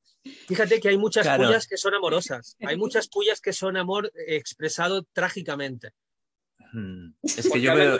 [0.47, 5.03] Fíjate que hay muchas pullas que son amorosas, hay muchas pullas que son amor expresado
[5.13, 5.91] trágicamente.
[6.71, 7.13] Hmm.
[7.23, 7.97] Es que yo veo,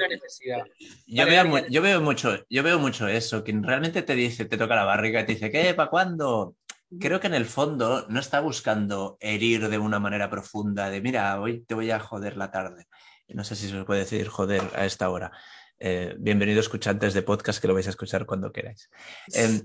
[1.07, 4.75] yo veo, yo, veo, mucho, yo veo mucho eso, quien realmente te dice, te toca
[4.75, 5.73] la barriga y te dice, ¿qué?
[5.73, 6.55] ¿Para cuándo?
[6.99, 11.39] Creo que en el fondo no está buscando herir de una manera profunda, de mira,
[11.39, 12.87] hoy te voy a joder la tarde.
[13.27, 15.31] No sé si se puede decir joder a esta hora.
[15.80, 18.89] Eh, bienvenidos escuchantes de podcast que lo vais a escuchar cuando queráis.
[19.34, 19.61] Eh,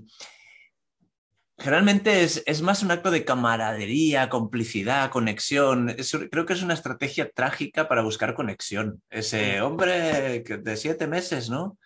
[1.57, 5.95] Realmente es, más un acto de camaradería, complicidad, conexión.
[6.29, 9.01] creo que es una estrategia trágica para buscar conexión.
[9.09, 11.77] Ese hombre de siete meses, ¿no?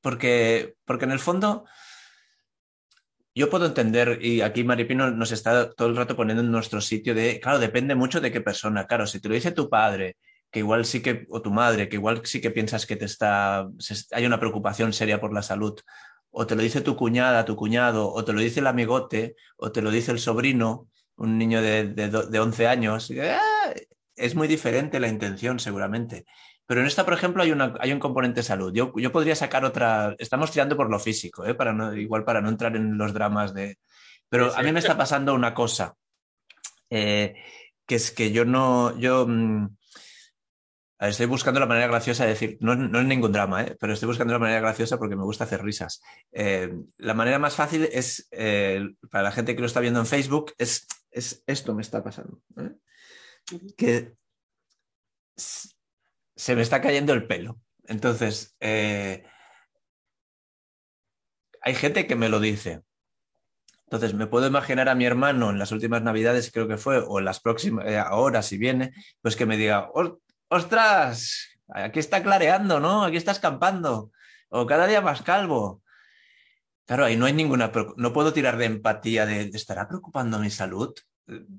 [0.00, 1.64] Porque, porque en el fondo
[3.32, 7.14] yo puedo entender, y aquí Maripino nos está todo el rato poniendo en nuestro sitio
[7.14, 8.86] de, claro, depende mucho de qué persona.
[8.88, 10.16] Claro, si te lo dice tu padre,
[10.52, 13.68] que igual sí que, o tu madre, que igual sí que piensas que te está,
[14.12, 15.80] hay una preocupación seria por la salud,
[16.30, 19.72] o te lo dice tu cuñada, tu cuñado, o te lo dice el amigote, o
[19.72, 23.72] te lo dice el sobrino, un niño de, de, 11 años, ¡ah!
[24.14, 26.26] es muy diferente la intención seguramente.
[26.66, 28.72] Pero en esta, por ejemplo, hay, una, hay un componente salud.
[28.74, 31.54] Yo, yo, podría sacar otra, estamos tirando por lo físico, ¿eh?
[31.54, 33.78] para no, igual para no entrar en los dramas de...
[34.28, 35.94] Pero a mí me está pasando una cosa,
[36.90, 37.34] eh,
[37.86, 39.26] que es que yo no, yo...
[41.08, 43.76] Estoy buscando la manera graciosa de decir, no, no es ningún drama, ¿eh?
[43.80, 46.00] pero estoy buscando la manera graciosa porque me gusta hacer risas.
[46.30, 48.28] Eh, la manera más fácil es,
[49.10, 52.40] para la gente que lo está viendo en Facebook, es, es esto me está pasando.
[53.76, 54.14] Que
[55.36, 57.60] se me está cayendo el pelo.
[57.84, 59.24] Entonces, eh,
[61.60, 62.82] hay gente que me lo dice.
[63.84, 67.18] Entonces, me puedo imaginar a mi hermano en las últimas navidades, creo que fue, o
[67.18, 69.90] en las próximas, eh, ahora si viene, pues que me diga,
[70.52, 73.04] ostras, aquí está clareando, ¿no?
[73.04, 74.12] Aquí está escampando.
[74.48, 75.82] O cada día más calvo.
[76.86, 80.94] Claro, ahí no hay ninguna, no puedo tirar de empatía de, ¿estará preocupando mi salud?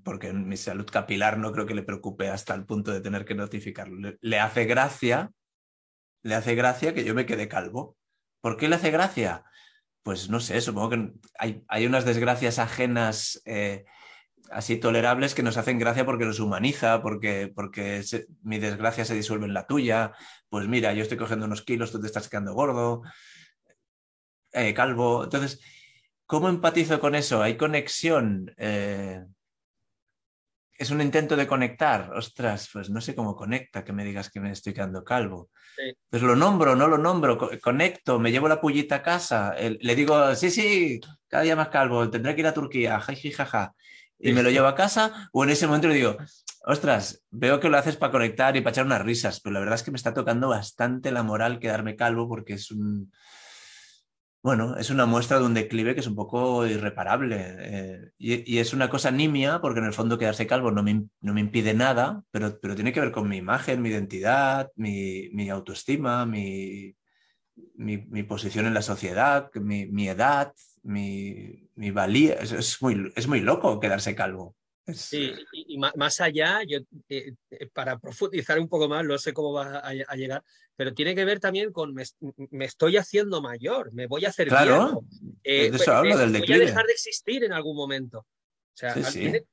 [0.04, 3.36] porque mi salud capilar no creo que le preocupe hasta el punto de tener que
[3.36, 4.16] notificarlo.
[4.20, 5.32] Le, hace gracia,
[6.22, 7.98] le hace gracia que yo me quede calvo.
[8.42, 9.44] ¿Por qué le hace gracia?
[10.04, 13.86] Pues no sé, supongo que hay, unas desgracias ajenas eh,
[14.54, 18.04] así tolerables que nos hacen gracia porque nos humaniza, porque, porque
[18.44, 20.14] mi desgracia se disuelve en la tuya.
[20.50, 23.02] Pues mira, yo estoy cogiendo unos kilos, tú te estás quedando gordo,
[24.52, 25.24] eh, calvo.
[25.24, 25.60] Entonces,
[26.26, 27.42] ¿cómo empatizo con eso?
[27.42, 28.54] ¿Hay conexión?
[28.58, 29.24] Eh,
[30.78, 32.12] es un intento de conectar.
[32.14, 35.50] Ostras, pues no sé cómo conecta que me digas que me estoy quedando calvo.
[36.10, 40.36] Pues lo nombro, no lo nombro, conecto, me llevo la pullita a casa, le digo,
[40.36, 43.74] sí, sí, cada día más calvo, tendré que ir a Turquía, jaji, jaja.
[44.20, 46.18] Y me lo llevo a casa, o en ese momento le digo,
[46.66, 49.76] ostras, veo que lo haces para conectar y para echar unas risas, pero la verdad
[49.76, 53.12] es que me está tocando bastante la moral quedarme calvo porque es un,
[54.44, 57.38] bueno, es una muestra de un declive que es un poco irreparable.
[57.40, 61.34] Eh, y, es una cosa nimia, porque en el fondo quedarse calvo no me, no
[61.34, 65.50] me impide nada, pero, pero, tiene que ver con mi imagen, mi identidad, mi, mi
[65.50, 66.94] autoestima, mi,
[67.76, 70.54] mi, posición en la sociedad, mi, edad,
[70.84, 72.36] mi, valía.
[72.36, 74.56] Es, muy, es muy loco quedarse calvo.
[74.94, 79.54] Sí, y, más allá, yo, eh, eh, para profundizar un poco más, no sé cómo
[79.54, 80.44] va a, llegar,
[80.76, 85.06] pero tiene que ver también con me, estoy haciendo mayor, me voy a hacer claro,
[85.42, 88.20] eh, eso hablo del voy a dejar de existir en algún momento.
[88.20, 88.94] O sea,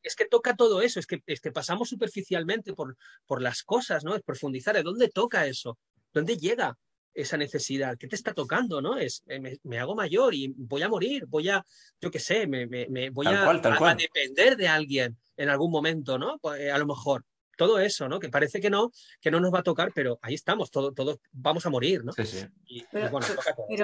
[0.02, 4.02] es que toca todo eso, es que, es que pasamos superficialmente por, por las cosas,
[4.02, 4.16] ¿no?
[4.16, 5.78] Es profundizar, ¿de dónde toca eso?
[6.12, 6.76] ¿Dónde llega?
[7.14, 7.96] Esa necesidad?
[7.98, 8.80] ¿Qué te está tocando?
[8.80, 8.98] ¿no?
[8.98, 9.24] Es,
[9.62, 11.64] me, hago mayor y voy a morir, voy a,
[12.00, 12.66] yo qué sé, me,
[13.10, 16.38] voy a, depender de alguien en algún momento, ¿no?
[16.38, 17.24] Pues, eh, a lo mejor.
[17.60, 18.18] Todo eso, ¿no?
[18.18, 21.20] Que parece que no, que no nos va a tocar, pero ahí estamos, todos todo,
[21.30, 22.10] vamos a morir, ¿no?
[22.14, 22.46] Sí, sí.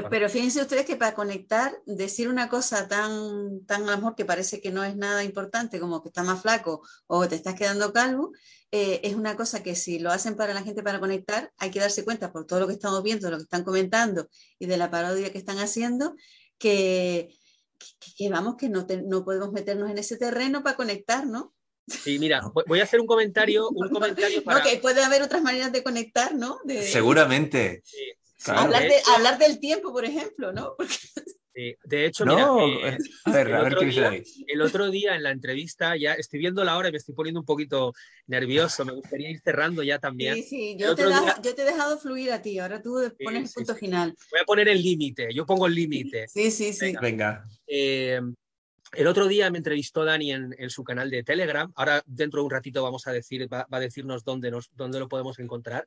[0.09, 4.71] pero, fíjense ustedes que para conectar, decir una cosa tan, tan amor que parece que
[4.71, 8.33] no es nada importante, como que está más flaco o te estás quedando calvo,
[8.71, 11.81] eh, es una cosa que si lo hacen para la gente para conectar, hay que
[11.81, 14.91] darse cuenta por todo lo que estamos viendo, lo que están comentando y de la
[14.91, 16.15] parodia que están haciendo,
[16.57, 17.29] que,
[18.17, 21.53] que, vamos, que no, no podemos meternos en ese terreno para conectar, ¿no?
[21.87, 24.63] Sí, mira, voy a hacer un comentario, un comentario para...
[24.63, 26.59] que puede haber otras maneras de conectar, ¿no?
[26.83, 27.83] Seguramente.
[28.47, 30.77] Hablar, de, hablar, del tiempo, por ejemplo, ¿no?
[31.85, 32.49] de hecho, mira,
[34.47, 37.41] el, otro día, en la entrevista, ya estoy viendo la hora y me estoy poniendo
[37.41, 37.95] un poquito
[38.27, 40.35] nervioso, me gustaría ir cerrando ya también.
[40.35, 44.15] Sí, sí, yo, te, he dejado fluir a ti, ahora tú pones el punto final.
[44.31, 46.29] Voy a poner el límite, yo pongo el límite.
[46.29, 46.95] Sí, sí, sí.
[47.01, 47.45] Venga.
[47.67, 48.21] Eh,
[48.97, 51.71] el otro día me entrevistó Dani en, su canal de Telegram.
[51.77, 55.09] Ahora, dentro de un ratito, vamos a decir, va, a decirnos dónde, nos, dónde lo
[55.09, 55.87] podemos encontrar.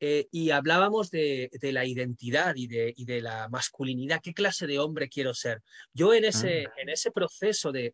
[0.00, 5.32] Eh, y hablábamos de, la identidad y de, la masculinidad, qué clase de hombre quiero
[5.32, 5.62] ser.
[5.94, 6.72] Yo en ese, ah.
[6.76, 7.92] en ese proceso de,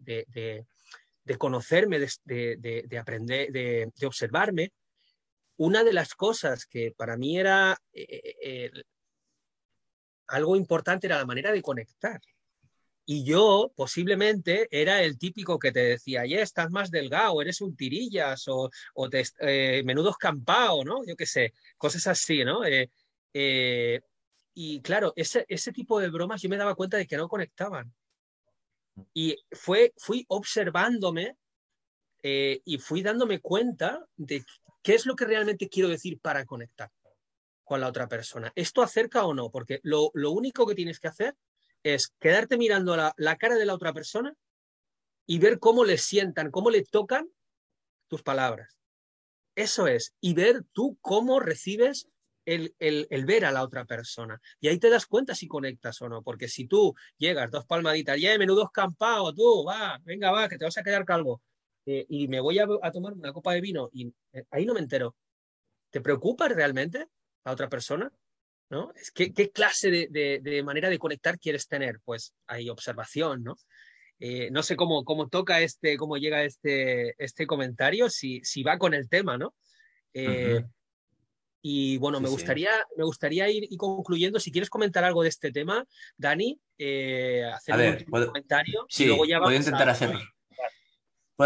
[1.38, 4.72] conocerme, de, aprender, de, observarme,
[5.56, 8.70] una de las cosas que para mí era eh, eh,
[10.28, 12.20] algo importante era la manera de conectar.
[13.10, 17.74] Y yo posiblemente era el típico que te decía, ya estás más delgado, eres un
[17.74, 21.02] tirillas o, o te, eh, menudo escampado, ¿no?
[21.06, 22.66] Yo qué sé, cosas así, ¿no?
[22.66, 22.90] Eh,
[23.32, 24.02] eh,
[24.52, 27.90] y claro, ese, ese tipo de bromas yo me daba cuenta de que no conectaban.
[29.14, 31.34] Y fue, fui observándome
[32.22, 34.44] y fui dándome cuenta de
[34.82, 36.90] qué es lo que realmente quiero decir para conectar
[37.64, 38.52] con la otra persona.
[38.54, 39.50] ¿Esto acerca o no?
[39.50, 41.34] Porque lo, lo único que tienes que hacer
[41.82, 44.34] es quedarte mirando la, la cara de la otra persona
[45.26, 47.28] y ver cómo le sientan, cómo le tocan
[48.08, 48.78] tus palabras.
[49.54, 50.14] Eso es.
[50.20, 52.08] Y ver tú cómo recibes
[52.48, 54.40] el, ver a la otra persona.
[54.60, 58.18] Y ahí te das cuenta si conectas o no, porque si tú llegas dos palmaditas,
[58.20, 61.42] ya menudo escampado, tú, va, venga, va, que te vas a quedar calvo,
[61.86, 64.80] eh, y me voy a, tomar una copa de vino y eh, ahí no me
[64.80, 65.14] entero.
[65.90, 67.06] ¿Te preocupa realmente
[67.44, 68.10] la otra persona?
[68.70, 68.92] ¿No?
[68.94, 72.00] Es que, ¿Qué clase de, manera de conectar quieres tener?
[72.04, 73.56] Pues hay observación, ¿no?
[74.20, 78.76] Eh, no sé cómo, cómo toca este, cómo llega este, este comentario, si, si va
[78.76, 79.54] con el tema, ¿no?
[81.70, 84.38] Y bueno, me, gustaría, me gustaría ir, concluyendo.
[84.38, 85.84] Si quieres comentar algo de este tema,
[86.16, 88.86] Dani, eh, hacer un comentario.
[88.88, 90.18] Sí, y luego ya voy a intentar hacerlo.
[90.18, 90.28] Voy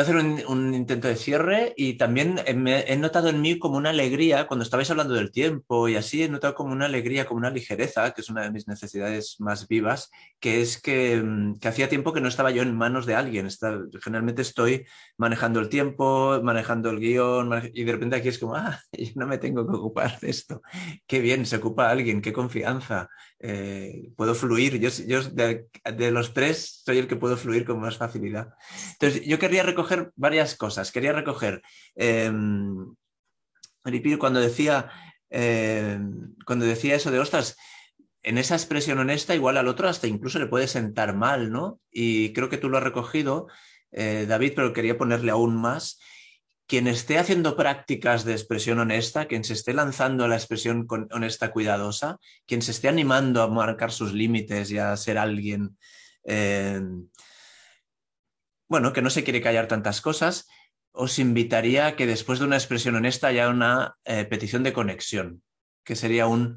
[0.01, 4.47] a hacer un, intento de cierre y también he, notado en mí como una alegría,
[4.47, 8.13] cuando estabais hablando del tiempo y así, he notado como una alegría, como una ligereza,
[8.13, 10.11] que es una de mis necesidades más vivas,
[10.41, 13.49] que es que, mm, hacía tiempo que no estaba yo en manos de alguien.
[14.03, 14.87] generalmente estoy
[15.19, 18.81] manejando el tiempo, manejando el guion, y de repente aquí es como, ah,
[19.17, 20.63] no me tengo que ocupar de esto.
[21.07, 23.11] Qué bien, se ocupa alguien, qué confianza.
[23.45, 24.79] Eh, puedo fluir.
[24.79, 25.67] Yo, yo de,
[25.97, 28.55] de, los tres soy el que puedo fluir con más facilidad.
[28.93, 29.65] Entonces, yo querría
[30.17, 30.93] varias cosas.
[30.93, 31.63] Quería recoger,
[31.95, 32.31] eh,
[34.19, 34.91] cuando decía,
[35.31, 37.57] em, cuando decía eso de, ostras,
[38.23, 41.81] en esa expresión honesta, igual al otro hasta incluso le puede sentar mal, ¿no?
[41.91, 43.49] Y creo que tú lo has recogido,
[43.91, 45.99] eh, David, pero quería ponerle aún más
[46.67, 51.51] quien esté haciendo prácticas de expresión honesta, quien se esté lanzando a la expresión honesta
[51.51, 55.77] cuidadosa, quien se esté animando a marcar sus límites y a ser alguien,
[56.25, 56.81] eh,
[58.73, 60.49] bueno, que no se quiere callar tantas cosas,
[60.93, 65.43] os invitaría a que después de una expresión honesta haya una eh, petición de conexión,
[65.85, 66.57] que sería un...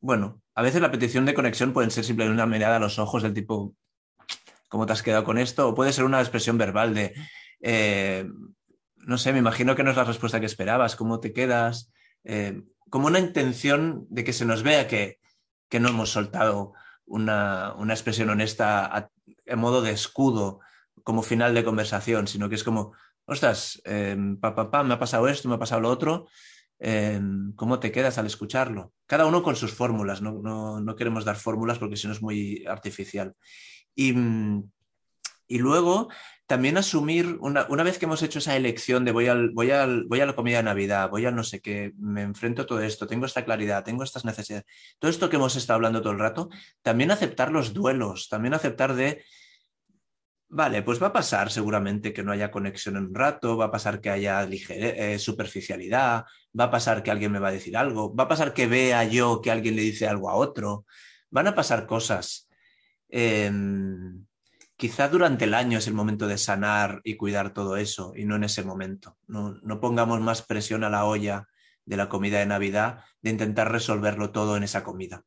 [0.00, 3.22] Bueno, a veces la petición de conexión puede ser simplemente una mirada a los ojos
[3.22, 3.76] del tipo,
[4.68, 5.68] ¿cómo te has quedado con esto?
[5.68, 7.14] O puede ser una expresión verbal de,
[7.60, 8.26] eh,
[8.96, 11.92] no sé, me imagino que no es la respuesta que esperabas, ¿cómo te quedas?
[12.24, 15.20] Eh, como una intención de que se nos vea que,
[15.78, 16.72] no hemos soltado
[17.06, 19.12] una, expresión honesta
[19.50, 20.60] en modo de escudo
[21.04, 22.92] como final de conversación, sino que es como,
[23.26, 26.26] ostras, eh, pa, me ha pasado esto, me ha pasado lo otro,
[27.56, 28.94] ¿cómo te quedas al escucharlo?
[29.06, 32.64] Cada uno con sus fórmulas, no, no queremos dar fórmulas porque si no es muy
[32.66, 33.34] artificial.
[33.94, 34.14] Y,
[35.46, 36.08] y luego
[36.50, 40.18] también asumir, una, vez que hemos hecho esa elección de voy, al, voy, al, voy
[40.18, 43.06] a la comida de Navidad, voy a no sé qué, me enfrento a todo esto,
[43.06, 44.66] tengo esta claridad, tengo estas necesidades,
[44.98, 46.48] todo esto que hemos estado hablando todo el rato,
[46.82, 49.22] también aceptar los duelos, también aceptar de,
[50.48, 53.70] vale, pues va a pasar seguramente que no haya conexión en un rato, va a
[53.70, 56.24] pasar que haya eh, superficialidad,
[56.58, 59.04] va a pasar que alguien me va a decir algo, va a pasar que vea
[59.04, 60.84] yo que alguien le dice algo a otro,
[61.30, 62.48] van a pasar cosas.
[63.08, 64.26] Em,
[64.80, 68.36] quizá durante el año es el momento de sanar y cuidar todo eso y no
[68.36, 69.18] en ese momento.
[69.28, 71.48] No, pongamos más presión a la olla
[71.84, 75.22] de la comida de Navidad de intentar resolverlo todo en esa comida,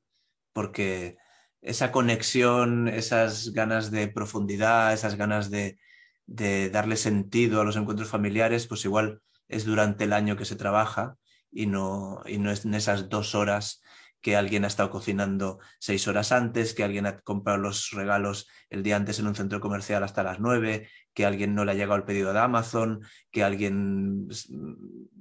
[0.54, 1.18] porque
[1.62, 5.78] esa conexión, esas ganas de profundidad, esas ganas de,
[6.26, 11.16] darle sentido a los encuentros familiares, pues igual es durante el año que se trabaja
[11.52, 13.83] y no, y no es en esas dos horas
[14.24, 18.82] que alguien ha estado cocinando seis horas antes, que alguien ha comprado los regalos el
[18.82, 21.98] día antes en un centro comercial hasta las nueve, que alguien no le ha llegado
[21.98, 24.30] el pedido de Amazon, que alguien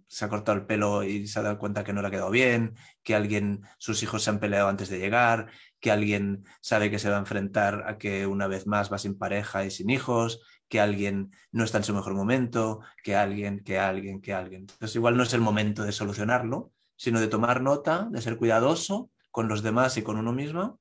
[0.06, 2.30] se ha cortado el pelo y se ha dado cuenta que no le ha quedado
[2.30, 5.50] bien, que alguien, sus hijos se han peleado antes de llegar,
[5.80, 9.18] que alguien sabe que se va a enfrentar a que una vez más va sin
[9.18, 13.80] pareja y sin hijos, que alguien no está en su mejor momento, que alguien, que
[13.80, 14.60] alguien, que alguien.
[14.60, 16.72] Entonces igual no es el momento de solucionarlo,
[17.02, 20.78] sino de tomar nota, de ser cuidadoso con los demás y con uno mismo.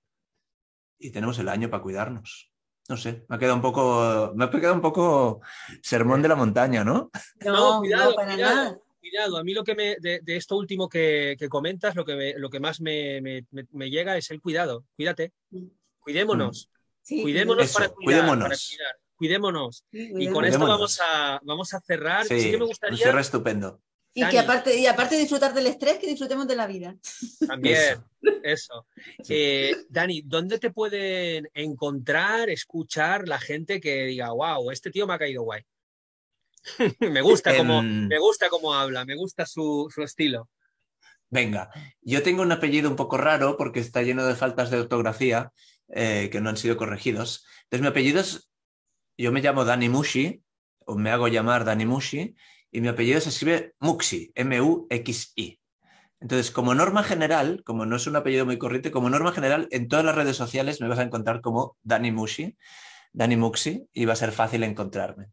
[1.00, 2.52] Y tenemos el año para cuidarnos.
[2.88, 5.42] No sé, me ha quedado un poco, me ha quedado un poco
[5.82, 7.10] sermón de la montaña, ¿no?
[7.44, 8.78] No, cuidado, para nada.
[9.00, 12.60] Cuidado, a mí lo que me, de, esto último que, comentas, lo que, lo que
[12.60, 13.44] más me,
[13.90, 14.86] llega es el cuidado.
[14.96, 15.34] Cuídate,
[16.02, 16.70] cuidémonos.
[17.10, 17.22] Mm.
[17.24, 18.78] cuidémonos, para cuidémonos.
[19.16, 19.86] Cuidémonos.
[19.92, 22.28] y con esto vamos a, vamos a cerrar.
[22.28, 22.94] Sí, me gustaría...
[22.94, 23.82] un cierre estupendo.
[24.14, 26.96] Y que aparte, y aparte de disfrutar del estrés, que disfrutemos de la vida.
[27.48, 28.04] También,
[28.44, 28.86] eso.
[29.30, 35.14] Eh, Dani, ¿dónde te pueden encontrar, escuchar la gente que diga, wow, este tío me
[35.14, 35.64] ha caído guay?
[37.00, 40.50] me gusta cómo, em, me gusta cómo habla, me gusta su, estilo.
[41.30, 41.72] Venga,
[42.02, 45.54] yo tengo un apellido un poco raro porque está lleno de faltas de ortografía
[45.88, 47.46] eh, que no han sido corregidos.
[47.64, 48.52] Entonces mi apellido es,
[49.18, 50.44] yo me llamo Dani Mushi,
[50.86, 52.36] o me hago llamar Dani Mushi,
[52.72, 55.60] y mi apellido se escribe Muxi, M-U-X-I.
[56.22, 59.88] Entonces, como norma general, como no es un apellido muy corriente, como norma general, en
[59.88, 62.56] todas las redes sociales me vas a encontrar como Dani Mushi,
[63.12, 65.28] Dani Muxi, y va a ser fácil encontrarme.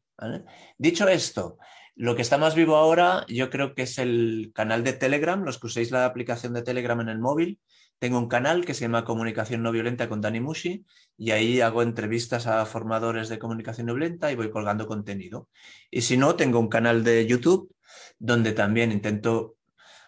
[0.78, 1.58] Dicho esto,
[1.94, 5.58] lo que está más vivo ahora yo creo que es el canal de Telegram, los
[5.58, 7.60] que uséis la aplicación de Telegram en el móvil.
[7.98, 10.84] Tengo un canal que se llama Comunicación No Violenta con Dani Mushi
[11.16, 15.48] y ahí hago entrevistas a formadores de comunicación no violenta y voy colgando contenido.
[15.90, 17.74] Y si no, tengo un canal de YouTube
[18.18, 19.56] donde también intento,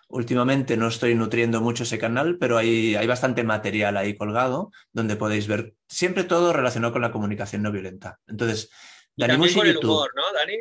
[0.09, 5.17] últimamente no estoy nutriendo mucho ese canal, pero hay, hay bastante material ahí colgado donde
[5.17, 8.21] podéis ver siempre todo relacionado con la comunicación no violenta.
[8.29, 8.71] Entonces,
[9.17, 9.91] Dani Mushi YouTube.
[9.91, 10.59] humor, ¿no, Dani?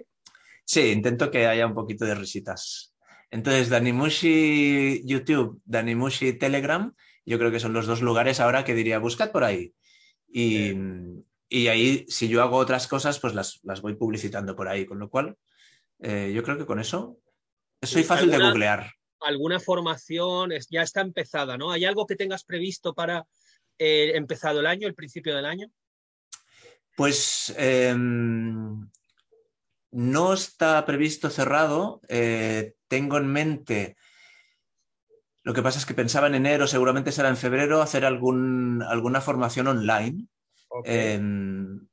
[0.66, 2.94] Sí, intento que haya un poquito de risitas.
[3.32, 6.94] Entonces, Danimushi YouTube, Danimushi Telegram,
[7.30, 9.76] yo creo que son los dos lugares ahora que diría, buscad por ahí.
[10.28, 10.74] Y,
[11.68, 14.88] ahí, si yo hago otras cosas, pues las, voy publicitando por ahí.
[14.88, 15.38] Con lo cual,
[16.00, 17.20] eh, yo creo que con eso
[17.84, 18.92] soy fácil de googlear.
[19.20, 21.72] ¿Alguna formación ya está empezada, no?
[21.72, 23.28] ¿Hay algo que tengas previsto para
[23.78, 25.68] eh, empezado el año, el principio del año?
[26.96, 28.90] Pues em,
[29.92, 32.02] no está previsto cerrado.
[32.10, 33.98] Eh, tengo en mente,
[35.44, 39.22] lo que pasa es que pensaba en enero, seguramente será en febrero, hacer algún, alguna
[39.22, 40.28] formación online.
[40.86, 41.88] Em,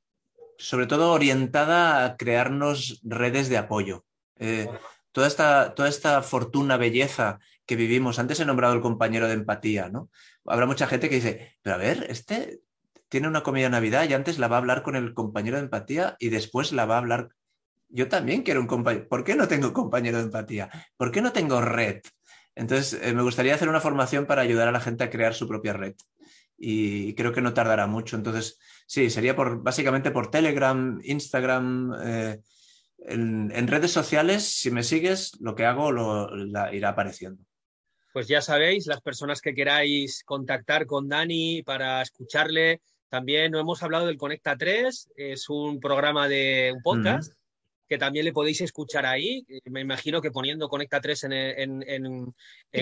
[0.58, 4.04] sobre todo orientada a crearnos redes de apoyo.
[4.38, 4.68] Eh,
[5.12, 9.88] toda, esta, toda esta fortuna, belleza que vivimos, antes he nombrado el compañero de empatía,
[9.88, 10.10] ¿no?
[10.44, 12.60] Habrá mucha gente que dice, pero a ver, este
[13.08, 15.64] tiene una comida de Navidad y antes la va a hablar con el compañero de
[15.64, 17.30] empatía y después la va a hablar
[17.88, 19.08] yo también quiero un compañero.
[19.08, 20.70] ¿Por qué no tengo compañero de empatía?
[20.96, 22.00] ¿Por qué no tengo red?
[22.56, 25.46] Entonces, eh, me gustaría hacer una formación para ayudar a la gente a crear su
[25.46, 25.94] propia red.
[26.58, 28.16] Y creo que no tardará mucho.
[28.16, 31.94] Entonces, sí, sería por, básicamente por Telegram, Instagram.
[32.02, 32.40] Eh,
[32.98, 36.28] en, redes sociales, si me sigues, lo que hago lo,
[36.72, 37.44] irá apareciendo.
[38.14, 42.80] Pues ya sabéis, las personas que queráis contactar con Dani para escucharle,
[43.10, 47.34] también no hemos hablado del Conecta 3, es un programa de un podcast
[47.88, 49.46] que también le podéis escuchar ahí.
[49.64, 52.34] Me imagino que poniendo Conecta 3 en,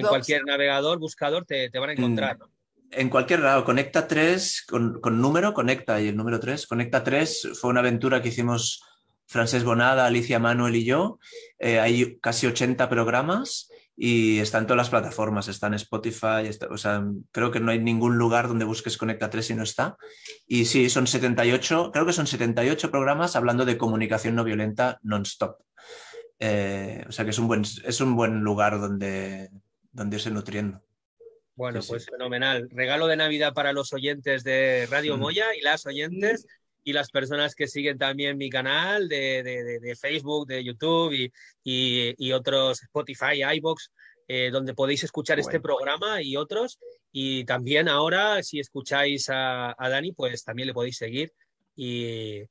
[0.02, 2.38] cualquier navegador, buscador, te, van a encontrar.
[2.90, 6.66] En cualquier lado, Conecta 3, con, número, Conecta y el número 3.
[6.66, 8.82] Conecta 3 fue una aventura que hicimos
[9.26, 11.18] Francés Bonada, Alicia Manuel y yo.
[11.58, 16.76] Eh, hay casi 80 programas y está en todas las plataformas, está en Spotify, o
[16.76, 19.96] sea, creo que no hay ningún lugar donde busques Conecta 3 y no está.
[20.46, 25.58] Y sí, son 78, creo que son 78 programas hablando de comunicación no violenta non-stop.
[26.40, 29.50] Eh, o sea que es un buen, es un buen lugar donde,
[29.92, 30.82] donde irse nutriendo.
[31.54, 32.68] Bueno, pues fenomenal.
[32.72, 36.48] Regalo de Navidad para los oyentes de Radio Moya y las oyentes
[36.84, 41.32] y las personas que siguen también mi canal de, Facebook, de YouTube
[41.64, 43.90] y, otros Spotify, iBox,
[44.28, 46.78] eh, donde podéis escuchar este programa y otros.
[47.10, 51.32] Y también ahora, si escucháis a, Dani, pues también le podéis seguir
[51.74, 52.42] y,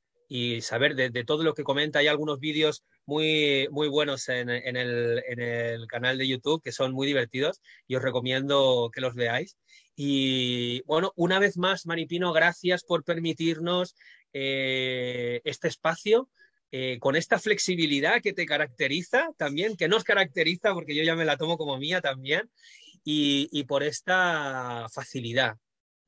[0.62, 2.00] saber de, todo lo que comenta.
[2.00, 6.92] Hay algunos vídeos muy, muy buenos en, el, en el canal de YouTube que son
[6.92, 9.56] muy divertidos y os recomiendo que los veáis.
[9.96, 13.94] Y bueno, una vez más, Maripino, gracias por permitirnos
[14.32, 16.28] eh, este espacio
[16.72, 21.24] eh, con esta flexibilidad que te caracteriza también, que nos caracteriza porque yo ya me
[21.24, 22.50] la tomo como mía también,
[23.04, 25.56] y, por esta facilidad.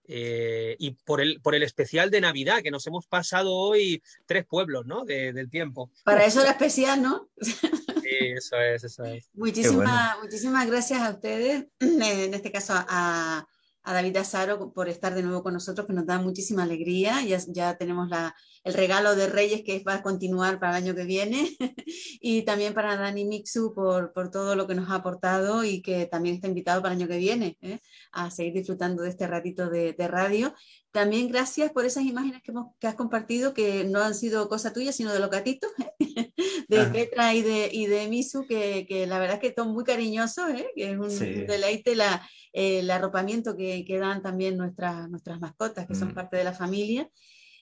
[0.08, 4.46] Eh, y por el, por el especial de Navidad, que nos hemos pasado hoy tres
[4.46, 5.04] pueblos, ¿no?
[5.04, 5.90] del tiempo.
[6.04, 7.28] Para eso era especial, ¿no?
[8.06, 9.28] Sí, eso es, eso es.
[9.34, 13.44] Muchísimas, muchísimas gracias a ustedes, en este caso a,
[13.86, 17.22] a David Azaro por estar de nuevo con nosotros, que nos da muchísima alegría.
[17.22, 18.34] Ya, ya tenemos la,
[18.66, 21.56] el regalo de Reyes que va a continuar para el año que viene.
[22.20, 26.06] y también para Dani Mixu por, por, todo lo que nos ha aportado y que
[26.06, 27.78] también está invitado para el año que viene ¿eh?
[28.10, 30.52] a seguir disfrutando de este ratito de, de radio.
[30.90, 34.72] También gracias por esas imágenes que, hemos, que, has compartido, que no han sido cosa
[34.72, 36.32] tuya, sino de los gatitos, ¿eh?
[36.68, 39.84] de Petra y de, y de Misu, que, que, la verdad es que son muy
[39.84, 40.66] cariñosos, ¿eh?
[40.74, 45.94] que es un, deleite la, el arropamiento que, que, dan también nuestras, nuestras mascotas, que
[45.94, 46.14] son mm.
[46.14, 47.08] parte de la familia.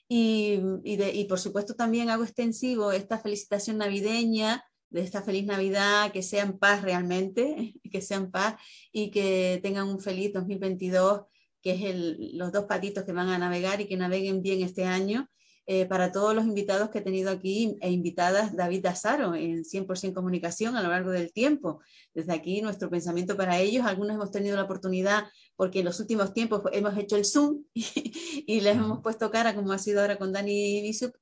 [0.08, 5.44] Y, y, de, y, por supuesto también hago extensivo esta felicitación navideña, de esta feliz
[5.44, 8.54] Navidad, que sea en paz realmente, que sea en paz
[8.92, 11.22] y que tengan un feliz 2022
[11.64, 14.84] que es el, los dos patitos que van a navegar y que naveguen bien este
[14.84, 15.30] año.
[15.66, 20.12] Eh, para todos los invitados que he tenido aquí e invitadas, David Dazaro en 100%
[20.12, 21.80] comunicación a lo largo del tiempo.
[22.12, 23.86] Desde aquí nuestro pensamiento para ellos.
[23.86, 25.24] Algunos hemos tenido la oportunidad
[25.56, 29.72] porque en los últimos tiempos hemos hecho el Zoom y, les hemos puesto cara, como
[29.72, 31.14] ha sido ahora con Dani Bisup,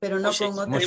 [0.00, 0.80] pero no con otro.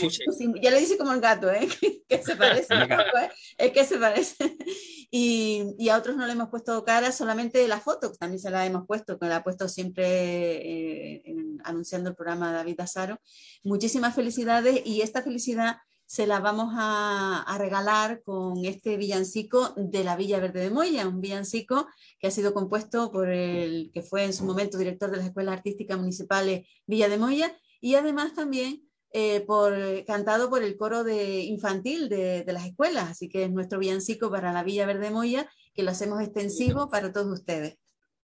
[0.61, 1.67] Ya le dice como el gato, ¿eh?
[2.07, 2.73] que, se parece.
[2.73, 3.29] ¿eh?
[3.57, 4.57] Es que se parece.
[5.13, 8.87] Y, a otros no le hemos puesto cara, solamente la foto, también se la hemos
[8.87, 11.35] puesto, que la ha puesto siempre eh,
[11.65, 13.19] anunciando el programa David Azaro.
[13.61, 15.79] Muchísimas felicidades y esta felicidad
[16.11, 21.21] se la vamos a, regalar con este villancico de la Villa Verde de Moya, un
[21.21, 21.87] villancico
[22.19, 25.55] que ha sido compuesto por el que fue en su momento director de las Escuelas
[25.55, 28.83] Artísticas Municipales Villa de Moya y además también
[29.13, 29.73] eh, por,
[30.03, 33.11] cantado por el coro de infantil de, las escuelas.
[33.11, 36.89] Así que es nuestro villancico para la Villa Verde de Moya, que lo hacemos extensivo
[36.89, 37.77] para todos ustedes.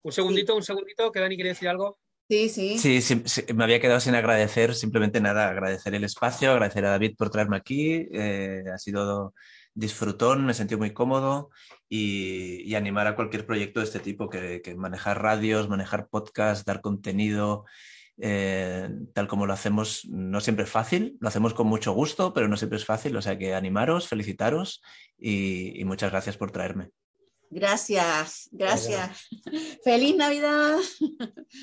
[0.03, 1.99] Un segundito, un segundito, que Dani quiere decir algo.
[2.31, 2.79] Sí, sí.
[3.01, 7.29] Sí, me había quedado sin agradecer, simplemente nada, agradecer el espacio, agradecer a David por
[7.29, 9.35] traerme aquí, eh, ha sido
[9.75, 11.51] disfrutón, me sentí muy cómodo
[11.89, 17.65] y, animar a cualquier proyecto de este tipo, que, manejar radios, manejar podcasts, dar contenido,
[18.19, 22.47] eh, tal como lo hacemos, no siempre es fácil, lo hacemos con mucho gusto, pero
[22.47, 24.83] no siempre es fácil, o sea que animaros, felicitaros
[25.19, 26.91] y muchas gracias por traerme.
[27.51, 29.29] Gracias, gracias.
[29.85, 30.79] Feliz Navidad.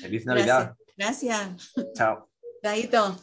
[0.02, 0.74] Feliz Navidad.
[0.96, 1.72] Gracias.
[1.94, 2.28] Chao.
[2.62, 3.16] Chaito.